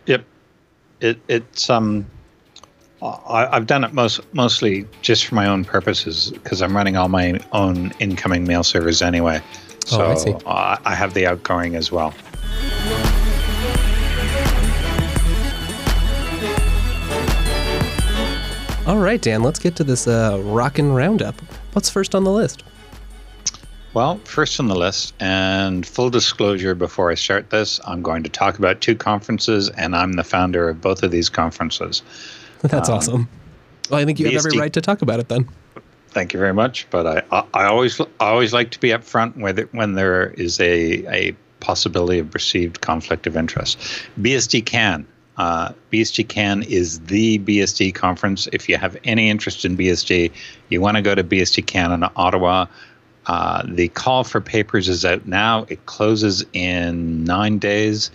Yep. 0.08 0.26
It 1.02 1.20
it's 1.28 1.70
um 1.70 2.08
I, 3.02 3.56
I've 3.56 3.68
done 3.68 3.84
it 3.84 3.94
most 3.94 4.22
mostly 4.34 4.88
just 5.02 5.26
for 5.26 5.36
my 5.36 5.48
own 5.48 5.64
purposes 5.66 6.32
because 6.32 6.62
I'm 6.62 6.76
running 6.76 6.98
all 6.98 7.10
my 7.10 7.40
own 7.52 7.94
incoming 8.00 8.46
mail 8.46 8.64
servers 8.64 9.02
anyway. 9.02 9.42
So 9.86 10.02
Oh, 10.02 10.42
I 10.46 10.74
uh, 10.74 10.78
I 10.86 10.96
have 10.96 11.14
the 11.14 11.28
outgoing 11.28 11.76
as 11.76 11.92
well. 11.92 12.14
All 18.88 19.00
right, 19.00 19.22
Dan, 19.22 19.44
let's 19.44 19.60
get 19.60 19.76
to 19.76 19.84
this 19.84 20.08
uh, 20.08 20.40
rockin' 20.44 20.94
roundup. 20.94 21.36
What's 21.74 21.90
first 21.90 22.16
on 22.16 22.24
the 22.24 22.32
list? 22.32 22.64
Well, 23.94 24.18
first 24.24 24.62
on 24.62 24.68
the 24.68 24.76
list, 24.76 25.14
and 25.20 25.86
full 25.86 26.10
disclosure 26.10 26.74
before 26.74 27.12
I 27.12 27.16
start 27.16 27.50
this, 27.50 27.82
I'm 27.86 28.02
going 28.02 28.24
to 28.24 28.30
talk 28.30 28.58
about 28.58 28.80
two 28.80 28.96
conferences, 28.96 29.70
and 29.72 29.94
I'm 29.94 30.14
the 30.14 30.24
founder 30.24 30.70
of 30.70 30.80
both 30.80 31.04
of 31.04 31.12
these 31.12 31.28
conferences. 31.28 32.02
That's 32.62 32.90
Um, 32.90 32.96
awesome. 32.96 33.30
Well, 33.90 34.00
I 34.00 34.06
think 34.06 34.20
you 34.20 34.26
have 34.28 34.46
every 34.46 34.60
right 34.60 34.74
to 34.74 34.82
talk 34.82 35.02
about 35.02 35.20
it 35.20 35.30
then. 35.30 35.48
Thank 36.10 36.34
you 36.34 36.40
very 36.40 36.54
much. 36.54 36.88
But 36.90 37.06
I, 37.08 37.24
I, 37.32 37.46
I 37.54 37.66
always, 37.66 38.00
I 38.02 38.06
always 38.20 38.54
like 38.54 38.72
to 38.72 38.80
be 38.80 38.90
upfront 38.90 39.38
when 39.38 39.56
there, 39.56 39.70
when 39.72 39.94
there 39.94 40.32
is 40.32 40.60
a, 40.60 41.06
a 41.14 41.36
possibility 41.60 42.20
of 42.20 42.32
perceived 42.32 42.82
conflict 42.82 43.28
of 43.28 43.38
interest. 43.38 43.78
BSDCan. 44.20 45.06
Uh, 45.38 45.72
BSDCan 45.94 46.66
is 46.66 47.00
the 47.02 47.38
BSD 47.40 47.94
conference. 47.94 48.48
If 48.52 48.68
you 48.68 48.78
have 48.78 48.98
any 49.04 49.30
interest 49.30 49.66
in 49.66 49.78
BSD, 49.78 50.32
you 50.70 50.82
want 50.82 50.98
to 50.98 51.04
go 51.04 51.14
to 51.14 51.24
BSDCan 51.24 51.94
in 51.94 52.10
Ottawa. 52.16 52.66
Uh, 53.28 53.62
the 53.68 53.90
call 53.90 54.24
for 54.24 54.42
papers 54.42 54.90
is 54.90 55.06
out 55.06 55.28
now. 55.28 55.66
It 55.70 55.86
closes 55.86 56.44
in 56.54 57.24
nine 57.24 57.60
days. 57.60 58.10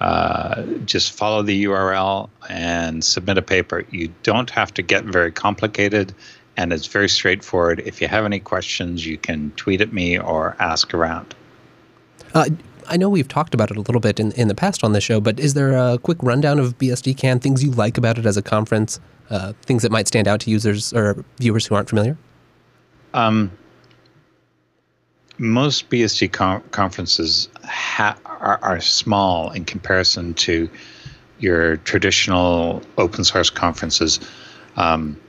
Uh, 0.00 0.62
just 0.84 1.12
follow 1.12 1.42
the 1.42 1.64
URL 1.64 2.28
and 2.48 3.04
submit 3.04 3.36
a 3.36 3.42
paper. 3.42 3.84
You 3.90 4.12
don't 4.22 4.50
have 4.50 4.72
to 4.74 4.82
get 4.82 5.04
very 5.04 5.32
complicated, 5.32 6.14
and 6.56 6.72
it's 6.72 6.86
very 6.86 7.08
straightforward. 7.08 7.82
If 7.84 8.00
you 8.00 8.08
have 8.08 8.24
any 8.24 8.38
questions, 8.38 9.04
you 9.04 9.18
can 9.18 9.50
tweet 9.56 9.80
at 9.80 9.92
me 9.92 10.18
or 10.18 10.56
ask 10.60 10.94
around. 10.94 11.34
Uh, 12.34 12.46
I 12.86 12.96
know 12.96 13.08
we've 13.08 13.28
talked 13.28 13.54
about 13.54 13.70
it 13.70 13.76
a 13.76 13.80
little 13.80 14.00
bit 14.00 14.18
in, 14.18 14.32
in 14.32 14.48
the 14.48 14.54
past 14.54 14.82
on 14.82 14.92
the 14.92 15.00
show, 15.00 15.20
but 15.20 15.38
is 15.38 15.54
there 15.54 15.76
a 15.76 15.98
quick 15.98 16.18
rundown 16.22 16.58
of 16.58 16.78
BSDCan, 16.78 17.40
things 17.40 17.62
you 17.62 17.70
like 17.72 17.98
about 17.98 18.18
it 18.18 18.26
as 18.26 18.36
a 18.36 18.42
conference, 18.42 19.00
uh, 19.30 19.52
things 19.62 19.82
that 19.82 19.92
might 19.92 20.08
stand 20.08 20.26
out 20.26 20.40
to 20.40 20.50
users 20.50 20.92
or 20.92 21.24
viewers 21.38 21.66
who 21.66 21.74
aren't 21.74 21.88
familiar? 21.88 22.16
Um, 23.14 23.50
most 25.38 25.90
BSD 25.90 26.32
con- 26.32 26.62
conferences 26.70 27.48
ha- 27.68 28.18
are, 28.24 28.58
are 28.62 28.80
small 28.80 29.50
in 29.50 29.64
comparison 29.64 30.34
to 30.34 30.68
your 31.38 31.76
traditional 31.78 32.82
open 32.96 33.24
source 33.24 33.50
conferences. 33.50 34.20
Um, 34.76 35.20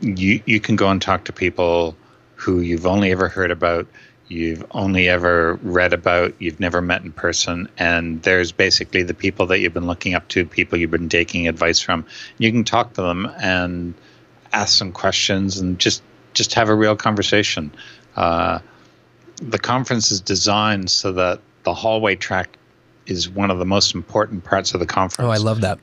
you 0.00 0.42
you 0.46 0.60
can 0.60 0.76
go 0.76 0.88
and 0.88 1.00
talk 1.00 1.24
to 1.24 1.32
people 1.32 1.96
who 2.34 2.60
you've 2.60 2.86
only 2.86 3.12
ever 3.12 3.28
heard 3.28 3.52
about, 3.52 3.86
you've 4.26 4.64
only 4.72 5.08
ever 5.08 5.54
read 5.62 5.92
about, 5.92 6.34
you've 6.40 6.58
never 6.58 6.82
met 6.82 7.02
in 7.02 7.12
person, 7.12 7.68
and 7.78 8.20
there's 8.22 8.50
basically 8.50 9.02
the 9.04 9.14
people 9.14 9.46
that 9.46 9.60
you've 9.60 9.74
been 9.74 9.86
looking 9.86 10.14
up 10.14 10.26
to, 10.28 10.44
people 10.44 10.76
you've 10.78 10.90
been 10.90 11.08
taking 11.08 11.46
advice 11.46 11.78
from. 11.78 12.04
You 12.38 12.50
can 12.50 12.64
talk 12.64 12.94
to 12.94 13.02
them 13.02 13.30
and 13.40 13.94
ask 14.52 14.76
some 14.76 14.90
questions 14.90 15.58
and 15.58 15.78
just 15.78 16.02
just 16.34 16.54
have 16.54 16.68
a 16.68 16.74
real 16.74 16.96
conversation. 16.96 17.70
Uh, 18.16 18.58
the 19.42 19.58
conference 19.58 20.12
is 20.12 20.20
designed 20.20 20.90
so 20.90 21.12
that 21.12 21.40
the 21.64 21.74
hallway 21.74 22.16
track 22.16 22.56
is 23.06 23.28
one 23.28 23.50
of 23.50 23.58
the 23.58 23.64
most 23.64 23.94
important 23.94 24.44
parts 24.44 24.74
of 24.74 24.80
the 24.80 24.86
conference. 24.86 25.26
Oh, 25.26 25.30
I 25.30 25.38
love 25.38 25.60
that. 25.62 25.78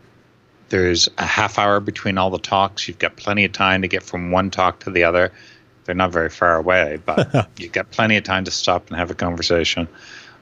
There's 0.70 1.10
a 1.18 1.26
half 1.26 1.58
hour 1.58 1.80
between 1.80 2.18
all 2.18 2.30
the 2.30 2.40
talks. 2.40 2.88
You've 2.88 3.00
got 3.00 3.16
plenty 3.18 3.44
of 3.44 3.52
time 3.52 3.82
to 3.82 3.88
get 3.88 4.04
from 4.04 4.32
one 4.32 4.50
talk 4.52 4.80
to 4.82 4.92
the 4.92 5.04
other. 5.04 5.32
They're 5.84 5.96
not 5.96 6.12
very 6.12 6.30
far 6.30 6.58
away, 6.58 7.00
but 7.04 7.50
you've 7.58 7.72
got 7.72 7.92
plenty 7.92 8.18
of 8.18 8.24
time 8.24 8.46
to 8.46 8.52
stop 8.52 8.88
and 8.88 8.98
have 8.98 9.12
a 9.12 9.16
conversation. 9.16 9.88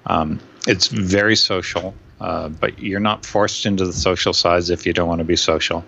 Um, 0.05 0.39
it's 0.67 0.87
very 0.87 1.35
social, 1.35 1.95
uh, 2.19 2.49
but 2.49 2.79
you're 2.79 2.99
not 2.99 3.25
forced 3.25 3.65
into 3.65 3.85
the 3.85 3.93
social 3.93 4.33
sides 4.33 4.69
if 4.69 4.85
you 4.85 4.93
don't 4.93 5.07
want 5.07 5.19
to 5.19 5.25
be 5.25 5.37
social. 5.37 5.83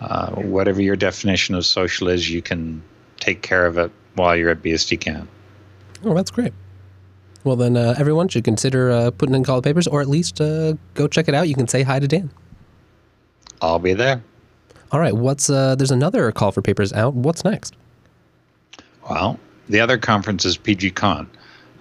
Uh, 0.00 0.30
whatever 0.36 0.80
your 0.80 0.96
definition 0.96 1.54
of 1.54 1.66
social 1.66 2.08
is, 2.08 2.30
you 2.30 2.40
can 2.40 2.82
take 3.18 3.42
care 3.42 3.66
of 3.66 3.76
it 3.76 3.90
while 4.14 4.36
you're 4.36 4.50
at 4.50 4.62
BSDCan. 4.62 5.26
Oh, 6.04 6.14
that's 6.14 6.30
great. 6.30 6.54
Well, 7.44 7.56
then 7.56 7.76
uh, 7.76 7.94
everyone 7.98 8.28
should 8.28 8.44
consider 8.44 8.90
uh, 8.90 9.10
putting 9.10 9.34
in 9.34 9.44
call 9.44 9.62
papers, 9.62 9.86
or 9.86 10.00
at 10.00 10.08
least 10.08 10.40
uh, 10.40 10.74
go 10.94 11.08
check 11.08 11.28
it 11.28 11.34
out. 11.34 11.48
You 11.48 11.54
can 11.54 11.68
say 11.68 11.82
hi 11.82 11.98
to 11.98 12.06
Dan. 12.06 12.30
I'll 13.62 13.78
be 13.78 13.94
there. 13.94 14.22
All 14.92 15.00
right. 15.00 15.14
What's 15.14 15.48
uh, 15.48 15.74
there's 15.74 15.90
another 15.90 16.30
call 16.32 16.52
for 16.52 16.62
papers 16.62 16.92
out. 16.92 17.14
What's 17.14 17.44
next? 17.44 17.74
Well, 19.08 19.38
the 19.68 19.80
other 19.80 19.98
conference 19.98 20.44
is 20.44 20.58
PGCon. 20.58 21.26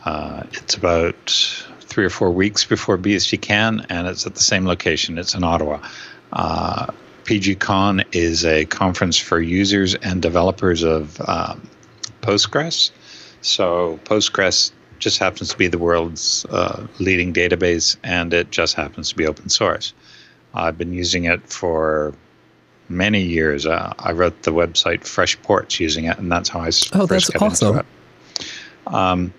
Uh, 0.05 0.43
it's 0.53 0.75
about 0.75 1.65
three 1.81 2.05
or 2.05 2.09
four 2.09 2.31
weeks 2.31 2.63
before 2.63 2.97
BSDCan, 2.97 3.85
and 3.89 4.07
it's 4.07 4.25
at 4.25 4.35
the 4.35 4.41
same 4.41 4.65
location. 4.65 5.17
It's 5.17 5.33
in 5.33 5.43
Ottawa. 5.43 5.79
Uh, 6.31 6.87
PGCon 7.25 8.05
is 8.11 8.45
a 8.45 8.65
conference 8.65 9.17
for 9.17 9.41
users 9.41 9.95
and 9.95 10.21
developers 10.21 10.83
of 10.83 11.19
um, 11.27 11.67
Postgres. 12.21 12.91
So 13.41 13.99
Postgres 14.05 14.71
just 14.99 15.19
happens 15.19 15.49
to 15.49 15.57
be 15.57 15.67
the 15.67 15.77
world's 15.77 16.45
uh, 16.45 16.85
leading 16.99 17.33
database, 17.33 17.97
and 18.03 18.33
it 18.33 18.51
just 18.51 18.75
happens 18.75 19.09
to 19.09 19.15
be 19.15 19.25
open 19.25 19.49
source. 19.49 19.93
I've 20.53 20.77
been 20.77 20.93
using 20.93 21.25
it 21.25 21.41
for 21.47 22.13
many 22.89 23.21
years. 23.21 23.65
Uh, 23.65 23.93
I 23.99 24.11
wrote 24.11 24.43
the 24.43 24.51
website 24.51 25.01
Freshports 25.01 25.79
using 25.79 26.05
it, 26.05 26.17
and 26.17 26.31
that's 26.31 26.49
how 26.49 26.59
I 26.59 26.67
oh, 26.67 27.07
first 27.07 27.09
that's 27.09 27.29
got 27.29 27.41
awesome. 27.41 27.67
into 27.67 27.79
it. 27.79 27.85
Um, 28.93 29.33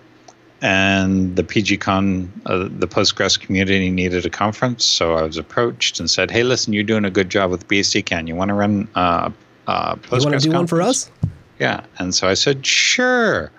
and 0.63 1.37
the 1.37 1.43
PGCon, 1.43 2.29
uh, 2.47 2.69
the 2.71 2.87
Postgres 2.87 3.41
community 3.41 3.91
needed 3.91 4.27
a 4.27 4.31
conference, 4.31 4.85
so 4.85 5.15
I 5.15 5.23
was 5.23 5.39
approached 5.39 6.01
and 6.01 6.11
said, 6.11 6.31
"Hey, 6.31 6.43
listen, 6.43 6.73
you're 6.73 6.85
doing 6.85 7.05
a 7.05 7.11
good 7.11 7.31
job 7.31 7.51
with 7.51 7.67
BSDCan. 7.67 8.29
You 8.29 8.37
want 8.37 8.51
to 8.51 8.55
run 8.55 8.89
uh, 8.95 9.31
uh, 9.67 9.95
Postgres? 9.97 10.25
You 10.25 10.31
want 10.31 10.41
to 10.41 10.49
do 10.49 10.53
conference? 10.53 10.53
one 10.53 10.67
for 10.67 10.83
us? 10.83 11.11
Yeah." 11.59 11.85
And 11.99 12.15
so 12.15 12.29
I 12.29 12.35
said, 12.35 12.67
"Sure." 12.67 13.51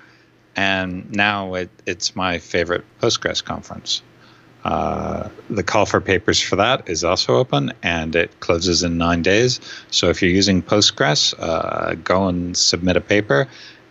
And 0.56 1.12
now 1.12 1.54
it, 1.56 1.70
it's 1.86 2.16
my 2.16 2.40
favorite 2.40 2.84
Postgres 3.02 3.44
conference. 3.44 4.02
Uh, 4.64 5.28
the 5.50 5.64
call 5.64 5.86
for 5.86 6.00
papers 6.00 6.40
for 6.40 6.56
that 6.56 6.88
is 6.88 7.04
also 7.04 7.36
open 7.36 7.74
and 7.82 8.16
it 8.16 8.40
closes 8.42 8.84
in 8.84 8.98
nine 8.98 9.24
days. 9.24 9.60
So 9.90 10.10
if 10.10 10.22
you're 10.22 10.32
using 10.32 10.62
Postgres, 10.62 11.34
uh, 11.40 11.96
go 11.96 12.28
and 12.28 12.56
submit 12.56 12.96
a 12.96 13.02
paper. 13.02 13.48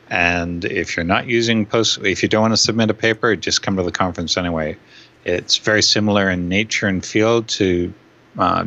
And 0.08 0.64
if 0.64 0.96
you're 0.96 1.04
not 1.04 1.26
using 1.26 1.66
Post, 1.66 1.98
if 2.04 2.22
you 2.22 2.28
don't 2.28 2.42
want 2.42 2.52
to 2.52 2.56
submit 2.56 2.90
a 2.90 2.94
paper, 2.94 3.34
just 3.36 3.62
come 3.62 3.76
to 3.76 3.82
the 3.82 3.92
conference 3.92 4.36
anyway. 4.36 4.76
It's 5.24 5.58
very 5.58 5.82
similar 5.82 6.30
in 6.30 6.48
nature 6.48 6.86
and 6.86 7.04
feel 7.04 7.42
to 7.42 7.92
uh, 8.38 8.64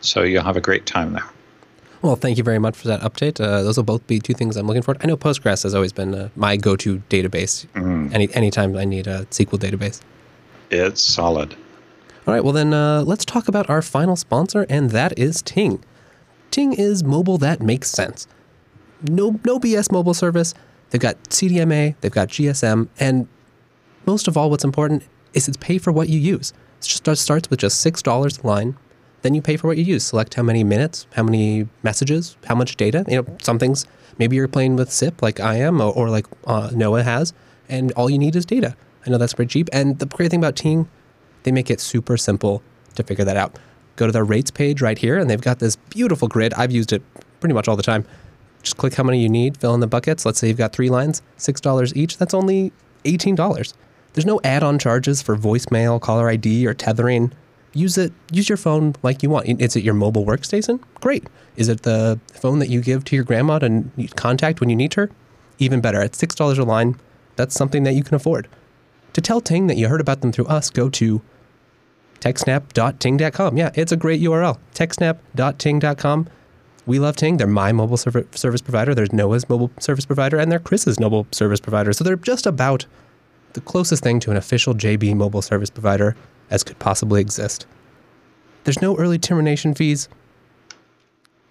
so 0.00 0.22
you'll 0.22 0.42
have 0.42 0.56
a 0.56 0.60
great 0.60 0.86
time 0.86 1.12
there. 1.12 1.30
Well, 2.02 2.16
thank 2.16 2.38
you 2.38 2.44
very 2.44 2.58
much 2.58 2.76
for 2.76 2.88
that 2.88 3.02
update. 3.02 3.40
Uh, 3.40 3.62
those 3.62 3.76
will 3.76 3.84
both 3.84 4.06
be 4.06 4.20
two 4.20 4.32
things 4.32 4.56
I'm 4.56 4.66
looking 4.66 4.82
for. 4.82 4.96
I 5.00 5.06
know 5.06 5.16
Postgres 5.18 5.62
has 5.64 5.74
always 5.74 5.92
been 5.92 6.14
uh, 6.14 6.28
my 6.34 6.56
go-to 6.56 7.02
database. 7.10 7.66
Mm. 7.74 8.14
Any 8.14 8.32
anytime 8.34 8.74
I 8.76 8.84
need 8.86 9.06
a 9.06 9.26
SQL 9.26 9.58
database. 9.58 10.00
It's 10.70 11.02
solid. 11.02 11.54
All 12.26 12.34
right, 12.34 12.42
well 12.42 12.52
then 12.52 12.72
uh, 12.72 13.02
let's 13.02 13.24
talk 13.24 13.48
about 13.48 13.68
our 13.68 13.82
final 13.82 14.16
sponsor, 14.16 14.64
and 14.70 14.90
that 14.90 15.18
is 15.18 15.42
Ting. 15.42 15.84
Ting 16.50 16.72
is 16.72 17.04
mobile 17.04 17.38
that 17.38 17.60
makes 17.60 17.90
sense. 17.90 18.26
No 19.02 19.38
no 19.44 19.58
BS 19.58 19.92
mobile 19.92 20.14
service. 20.14 20.54
They've 20.90 21.00
got 21.00 21.22
CDMA, 21.24 21.96
they've 22.00 22.10
got 22.10 22.28
GSM, 22.28 22.88
and 22.98 23.28
most 24.06 24.26
of 24.26 24.36
all, 24.36 24.50
what's 24.50 24.64
important 24.64 25.04
is 25.34 25.48
it's 25.48 25.56
pay 25.58 25.78
for 25.78 25.92
what 25.92 26.08
you 26.08 26.18
use. 26.18 26.52
It 26.80 26.86
just 26.86 27.22
starts 27.22 27.50
with 27.50 27.60
just 27.60 27.80
six 27.80 28.02
dollars 28.02 28.38
a 28.38 28.46
line. 28.46 28.76
Then 29.22 29.34
you 29.34 29.42
pay 29.42 29.56
for 29.56 29.66
what 29.66 29.76
you 29.76 29.84
use. 29.84 30.04
Select 30.04 30.34
how 30.34 30.42
many 30.42 30.64
minutes, 30.64 31.06
how 31.14 31.22
many 31.22 31.68
messages, 31.82 32.36
how 32.46 32.54
much 32.54 32.76
data. 32.76 33.04
You 33.08 33.22
know, 33.22 33.36
some 33.42 33.58
things 33.58 33.86
maybe 34.18 34.36
you're 34.36 34.48
playing 34.48 34.76
with 34.76 34.90
SIP 34.90 35.22
like 35.22 35.40
I 35.40 35.56
am, 35.56 35.80
or, 35.80 35.92
or 35.92 36.10
like 36.10 36.26
uh, 36.46 36.70
Noah 36.72 37.02
has, 37.02 37.32
and 37.68 37.92
all 37.92 38.08
you 38.10 38.18
need 38.18 38.36
is 38.36 38.46
data. 38.46 38.76
I 39.06 39.10
know 39.10 39.18
that's 39.18 39.34
pretty 39.34 39.50
cheap. 39.50 39.68
And 39.72 39.98
the 39.98 40.06
great 40.06 40.30
thing 40.30 40.40
about 40.40 40.56
Ting, 40.56 40.88
they 41.42 41.52
make 41.52 41.70
it 41.70 41.80
super 41.80 42.16
simple 42.16 42.62
to 42.94 43.02
figure 43.02 43.24
that 43.24 43.36
out. 43.36 43.58
Go 43.96 44.06
to 44.06 44.12
their 44.12 44.24
rates 44.24 44.50
page 44.50 44.80
right 44.80 44.98
here, 44.98 45.18
and 45.18 45.28
they've 45.28 45.40
got 45.40 45.58
this 45.58 45.76
beautiful 45.76 46.28
grid. 46.28 46.54
I've 46.54 46.72
used 46.72 46.92
it 46.92 47.02
pretty 47.40 47.54
much 47.54 47.68
all 47.68 47.76
the 47.76 47.82
time. 47.82 48.04
Just 48.62 48.76
click 48.76 48.94
how 48.94 49.02
many 49.02 49.22
you 49.22 49.28
need, 49.28 49.56
fill 49.56 49.74
in 49.74 49.80
the 49.80 49.86
buckets. 49.86 50.26
Let's 50.26 50.38
say 50.38 50.48
you've 50.48 50.58
got 50.58 50.72
three 50.72 50.90
lines, 50.90 51.22
$6 51.38 51.96
each. 51.96 52.18
That's 52.18 52.34
only 52.34 52.72
$18. 53.04 53.72
There's 54.12 54.26
no 54.26 54.40
add-on 54.44 54.78
charges 54.78 55.22
for 55.22 55.36
voicemail, 55.36 56.00
caller 56.00 56.28
ID, 56.28 56.66
or 56.66 56.74
tethering. 56.74 57.32
Use 57.72 57.96
it. 57.96 58.12
Use 58.32 58.48
your 58.48 58.58
phone 58.58 58.94
like 59.02 59.22
you 59.22 59.30
want. 59.30 59.46
Is 59.60 59.76
it 59.76 59.84
your 59.84 59.94
mobile 59.94 60.24
workstation? 60.24 60.80
Great. 60.96 61.28
Is 61.56 61.68
it 61.68 61.82
the 61.82 62.18
phone 62.32 62.58
that 62.58 62.68
you 62.68 62.80
give 62.80 63.04
to 63.04 63.16
your 63.16 63.24
grandma 63.24 63.58
to 63.60 63.84
contact 64.16 64.60
when 64.60 64.70
you 64.70 64.76
need 64.76 64.94
her? 64.94 65.10
Even 65.58 65.80
better. 65.80 66.00
At 66.00 66.16
six 66.16 66.34
dollars 66.34 66.58
a 66.58 66.64
line, 66.64 66.98
that's 67.36 67.54
something 67.54 67.84
that 67.84 67.92
you 67.94 68.02
can 68.02 68.14
afford. 68.14 68.48
To 69.12 69.20
tell 69.20 69.40
Ting 69.40 69.66
that 69.66 69.76
you 69.76 69.88
heard 69.88 70.00
about 70.00 70.20
them 70.20 70.32
through 70.32 70.46
us, 70.46 70.70
go 70.70 70.88
to 70.90 71.20
techsnap.ting.com. 72.20 73.56
Yeah, 73.56 73.70
it's 73.74 73.92
a 73.92 73.96
great 73.96 74.20
URL. 74.20 74.58
techsnap.ting.com. 74.74 76.28
We 76.86 76.98
love 76.98 77.16
Ting. 77.16 77.36
They're 77.36 77.46
my 77.46 77.72
mobile 77.72 77.96
service 77.96 78.62
provider. 78.62 78.94
There's 78.94 79.12
Noah's 79.12 79.48
mobile 79.48 79.70
service 79.78 80.06
provider, 80.06 80.38
and 80.38 80.50
they're 80.50 80.58
Chris's 80.58 80.98
mobile 80.98 81.26
service 81.30 81.60
provider. 81.60 81.92
So 81.92 82.04
they're 82.04 82.16
just 82.16 82.46
about 82.46 82.86
the 83.52 83.60
closest 83.60 84.02
thing 84.02 84.20
to 84.20 84.30
an 84.30 84.36
official 84.36 84.74
JB 84.74 85.14
mobile 85.14 85.42
service 85.42 85.70
provider 85.70 86.16
as 86.50 86.62
could 86.64 86.78
possibly 86.78 87.20
exist. 87.20 87.66
There's 88.64 88.82
no 88.82 88.96
early 88.96 89.18
termination 89.18 89.74
fees. 89.74 90.08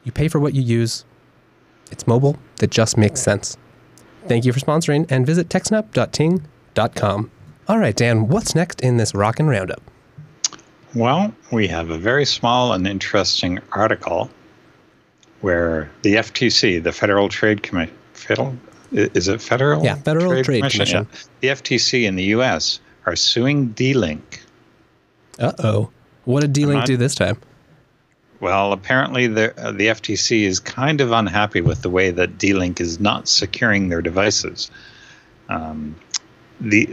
You 0.04 0.12
pay 0.12 0.28
for 0.28 0.40
what 0.40 0.54
you 0.54 0.62
use. 0.62 1.06
It's 1.92 2.06
mobile 2.06 2.38
that 2.58 2.70
just 2.70 2.98
makes 2.98 3.22
sense. 3.22 3.58
Thank 4.28 4.46
you 4.46 4.54
for 4.54 4.60
sponsoring 4.60 5.10
and 5.10 5.26
visit 5.26 5.50
techsnap.ting.com. 5.50 7.32
All 7.68 7.78
right, 7.78 7.96
Dan, 7.96 8.28
what's 8.28 8.56
next 8.56 8.82
in 8.82 8.98
this 8.98 9.16
Rockin' 9.16 9.48
Roundup? 9.48 9.82
Well, 10.96 11.34
we 11.52 11.68
have 11.68 11.90
a 11.92 11.98
very 11.98 12.26
small 12.26 12.74
and 12.74 12.88
interesting 12.88 13.60
article 13.72 14.30
where 15.42 15.90
the 16.02 16.16
FTC, 16.16 16.84
the 16.84 16.92
Federal 16.92 17.30
Trade 17.30 17.64
Commission, 17.64 17.96
Federal, 18.14 18.58
is 18.92 19.28
it 19.28 19.42
Federal? 19.42 19.84
Yeah, 19.84 19.96
Federal 19.96 20.32
Trade, 20.32 20.46
Trade 20.46 20.62
Commission. 20.62 21.06
Commission. 21.06 21.30
Yeah. 21.42 21.56
The 21.56 21.62
FTC 21.62 22.04
in 22.06 22.16
the 22.16 22.24
U.S. 22.24 22.80
are 23.06 23.16
suing 23.16 23.68
D-Link. 23.70 24.42
Uh 25.40 25.54
oh. 25.60 25.90
What 26.26 26.42
did 26.42 26.54
D-Link 26.54 26.86
do 26.86 26.98
this 26.98 27.16
time? 27.16 27.38
Well, 28.42 28.72
apparently 28.72 29.28
the 29.28 29.60
uh, 29.60 29.72
the 29.72 29.88
FTC 29.88 30.44
is 30.44 30.60
kind 30.60 31.02
of 31.02 31.12
unhappy 31.12 31.62
with 31.62 31.82
the 31.82 31.90
way 31.90 32.12
that 32.12 32.38
D-Link 32.38 32.80
is 32.80 33.00
not 33.00 33.28
securing 33.28 33.90
their 33.90 34.02
devices. 34.02 34.70
Um, 35.50 35.96
the 36.62 36.90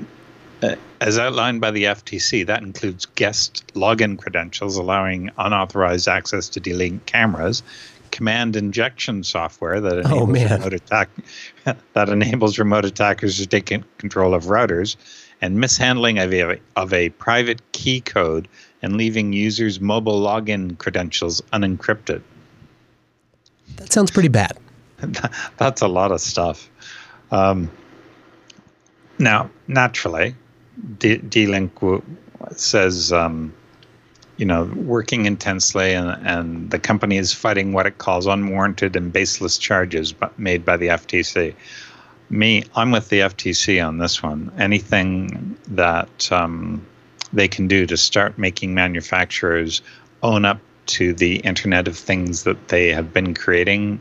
uh, 0.62 0.76
as 1.00 1.18
outlined 1.18 1.60
by 1.60 1.70
the 1.70 1.84
FTC, 1.84 2.46
that 2.46 2.62
includes 2.62 3.04
guest 3.06 3.64
login 3.74 4.18
credentials 4.18 4.76
allowing 4.76 5.30
unauthorized 5.38 6.08
access 6.08 6.48
to 6.50 6.60
D-Link 6.60 7.04
cameras, 7.06 7.62
command 8.10 8.56
injection 8.56 9.22
software 9.22 9.80
that 9.82 10.06
Oh, 10.06 10.24
enables 10.24 10.28
man. 10.32 10.50
remote 10.58 10.72
attack 10.72 11.10
that 11.92 12.08
enables 12.08 12.58
remote 12.58 12.86
attackers 12.86 13.36
to 13.36 13.46
take 13.46 13.66
control 13.98 14.32
of 14.34 14.44
routers, 14.44 14.96
and 15.40 15.60
mishandling 15.60 16.18
of 16.18 16.32
a, 16.32 16.58
of 16.76 16.92
a 16.92 17.10
private 17.10 17.60
key 17.72 18.00
code 18.00 18.48
and 18.82 18.96
leaving 18.96 19.32
users' 19.32 19.80
mobile 19.80 20.20
login 20.20 20.78
credentials 20.78 21.40
unencrypted. 21.52 22.22
That 23.76 23.92
sounds 23.92 24.10
pretty 24.10 24.28
bad. 24.28 24.56
That's 25.58 25.82
a 25.82 25.88
lot 25.88 26.12
of 26.12 26.20
stuff. 26.20 26.70
Um, 27.30 27.70
now, 29.18 29.50
naturally, 29.66 30.34
D- 30.98 31.18
D-Link 31.18 31.74
w- 31.74 32.02
says, 32.52 33.12
um, 33.12 33.52
you 34.36 34.44
know, 34.46 34.64
working 34.76 35.26
intensely, 35.26 35.92
and, 35.92 36.08
and 36.26 36.70
the 36.70 36.78
company 36.78 37.16
is 37.16 37.32
fighting 37.32 37.72
what 37.72 37.86
it 37.86 37.98
calls 37.98 38.26
unwarranted 38.26 38.94
and 38.96 39.12
baseless 39.12 39.58
charges 39.58 40.14
made 40.36 40.64
by 40.64 40.76
the 40.76 40.88
FTC. 40.88 41.54
Me, 42.28 42.64
I'm 42.74 42.90
with 42.90 43.08
the 43.08 43.20
FTC 43.20 43.86
on 43.86 43.98
this 43.98 44.22
one. 44.22 44.50
Anything 44.58 45.56
that 45.68 46.32
um, 46.32 46.84
they 47.32 47.48
can 47.48 47.68
do 47.68 47.86
to 47.86 47.96
start 47.96 48.36
making 48.36 48.74
manufacturers 48.74 49.82
own 50.22 50.44
up 50.44 50.58
to 50.86 51.12
the 51.12 51.36
Internet 51.38 51.88
of 51.88 51.96
Things 51.96 52.44
that 52.44 52.68
they 52.68 52.88
have 52.88 53.12
been 53.12 53.34
creating 53.34 54.00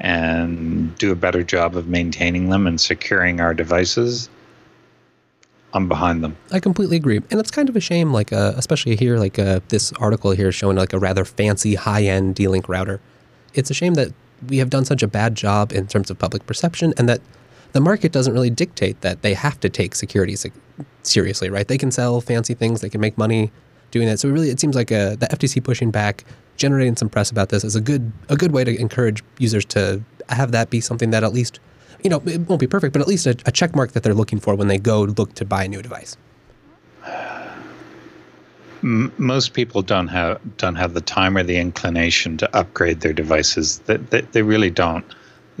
and 0.00 0.96
do 0.98 1.12
a 1.12 1.14
better 1.14 1.42
job 1.42 1.76
of 1.76 1.86
maintaining 1.86 2.48
them 2.48 2.66
and 2.66 2.80
securing 2.80 3.40
our 3.40 3.52
devices, 3.52 4.28
I'm 5.74 5.88
behind 5.88 6.24
them. 6.24 6.36
I 6.50 6.58
completely 6.58 6.96
agree, 6.96 7.20
and 7.30 7.38
it's 7.38 7.50
kind 7.50 7.68
of 7.68 7.76
a 7.76 7.80
shame, 7.80 8.12
like 8.12 8.32
uh, 8.32 8.54
especially 8.56 8.96
here, 8.96 9.18
like 9.18 9.38
uh, 9.38 9.60
this 9.68 9.92
article 9.94 10.32
here 10.32 10.50
showing 10.50 10.76
like 10.76 10.92
a 10.92 10.98
rather 10.98 11.24
fancy 11.24 11.74
high-end 11.74 12.34
D-Link 12.34 12.68
router. 12.68 13.00
It's 13.54 13.70
a 13.70 13.74
shame 13.74 13.94
that 13.94 14.12
we 14.48 14.56
have 14.58 14.70
done 14.70 14.84
such 14.84 15.02
a 15.02 15.06
bad 15.06 15.34
job 15.34 15.70
in 15.72 15.86
terms 15.86 16.10
of 16.10 16.18
public 16.18 16.46
perception, 16.46 16.94
and 16.96 17.08
that 17.08 17.20
the 17.72 17.80
market 17.80 18.12
doesn't 18.12 18.32
really 18.32 18.50
dictate 18.50 19.00
that 19.02 19.22
they 19.22 19.34
have 19.34 19.60
to 19.60 19.68
take 19.68 19.94
security 19.94 20.36
se- 20.36 20.52
seriously, 21.02 21.50
right? 21.50 21.66
They 21.66 21.78
can 21.78 21.90
sell 21.90 22.20
fancy 22.20 22.54
things, 22.54 22.80
they 22.80 22.88
can 22.88 23.00
make 23.00 23.16
money 23.16 23.52
doing 23.90 24.06
that. 24.08 24.18
So 24.18 24.28
really, 24.28 24.50
it 24.50 24.60
seems 24.60 24.76
like 24.76 24.92
uh, 24.92 25.16
the 25.16 25.26
FTC 25.26 25.62
pushing 25.62 25.90
back, 25.90 26.24
generating 26.56 26.96
some 26.96 27.08
press 27.08 27.30
about 27.30 27.48
this 27.48 27.64
is 27.64 27.76
a 27.76 27.80
good 27.80 28.12
a 28.28 28.36
good 28.36 28.52
way 28.52 28.64
to 28.64 28.80
encourage 28.80 29.22
users 29.38 29.64
to 29.66 30.02
have 30.28 30.52
that 30.52 30.70
be 30.70 30.80
something 30.80 31.10
that 31.10 31.24
at 31.24 31.32
least. 31.32 31.60
You 32.02 32.08
know, 32.08 32.22
it 32.24 32.48
won't 32.48 32.60
be 32.60 32.66
perfect, 32.66 32.94
but 32.94 33.02
at 33.02 33.08
least 33.08 33.26
a, 33.26 33.36
a 33.44 33.52
check 33.52 33.76
mark 33.76 33.92
that 33.92 34.02
they're 34.02 34.14
looking 34.14 34.40
for 34.40 34.54
when 34.54 34.68
they 34.68 34.78
go 34.78 35.02
look 35.02 35.34
to 35.34 35.44
buy 35.44 35.64
a 35.64 35.68
new 35.68 35.82
device. 35.82 36.16
Most 38.82 39.52
people 39.52 39.82
don't 39.82 40.08
have 40.08 40.40
don't 40.56 40.76
have 40.76 40.94
the 40.94 41.02
time 41.02 41.36
or 41.36 41.42
the 41.42 41.58
inclination 41.58 42.38
to 42.38 42.56
upgrade 42.56 43.00
their 43.00 43.12
devices. 43.12 43.80
They, 43.80 43.98
they, 43.98 44.22
they 44.22 44.40
really 44.40 44.70
don't. 44.70 45.04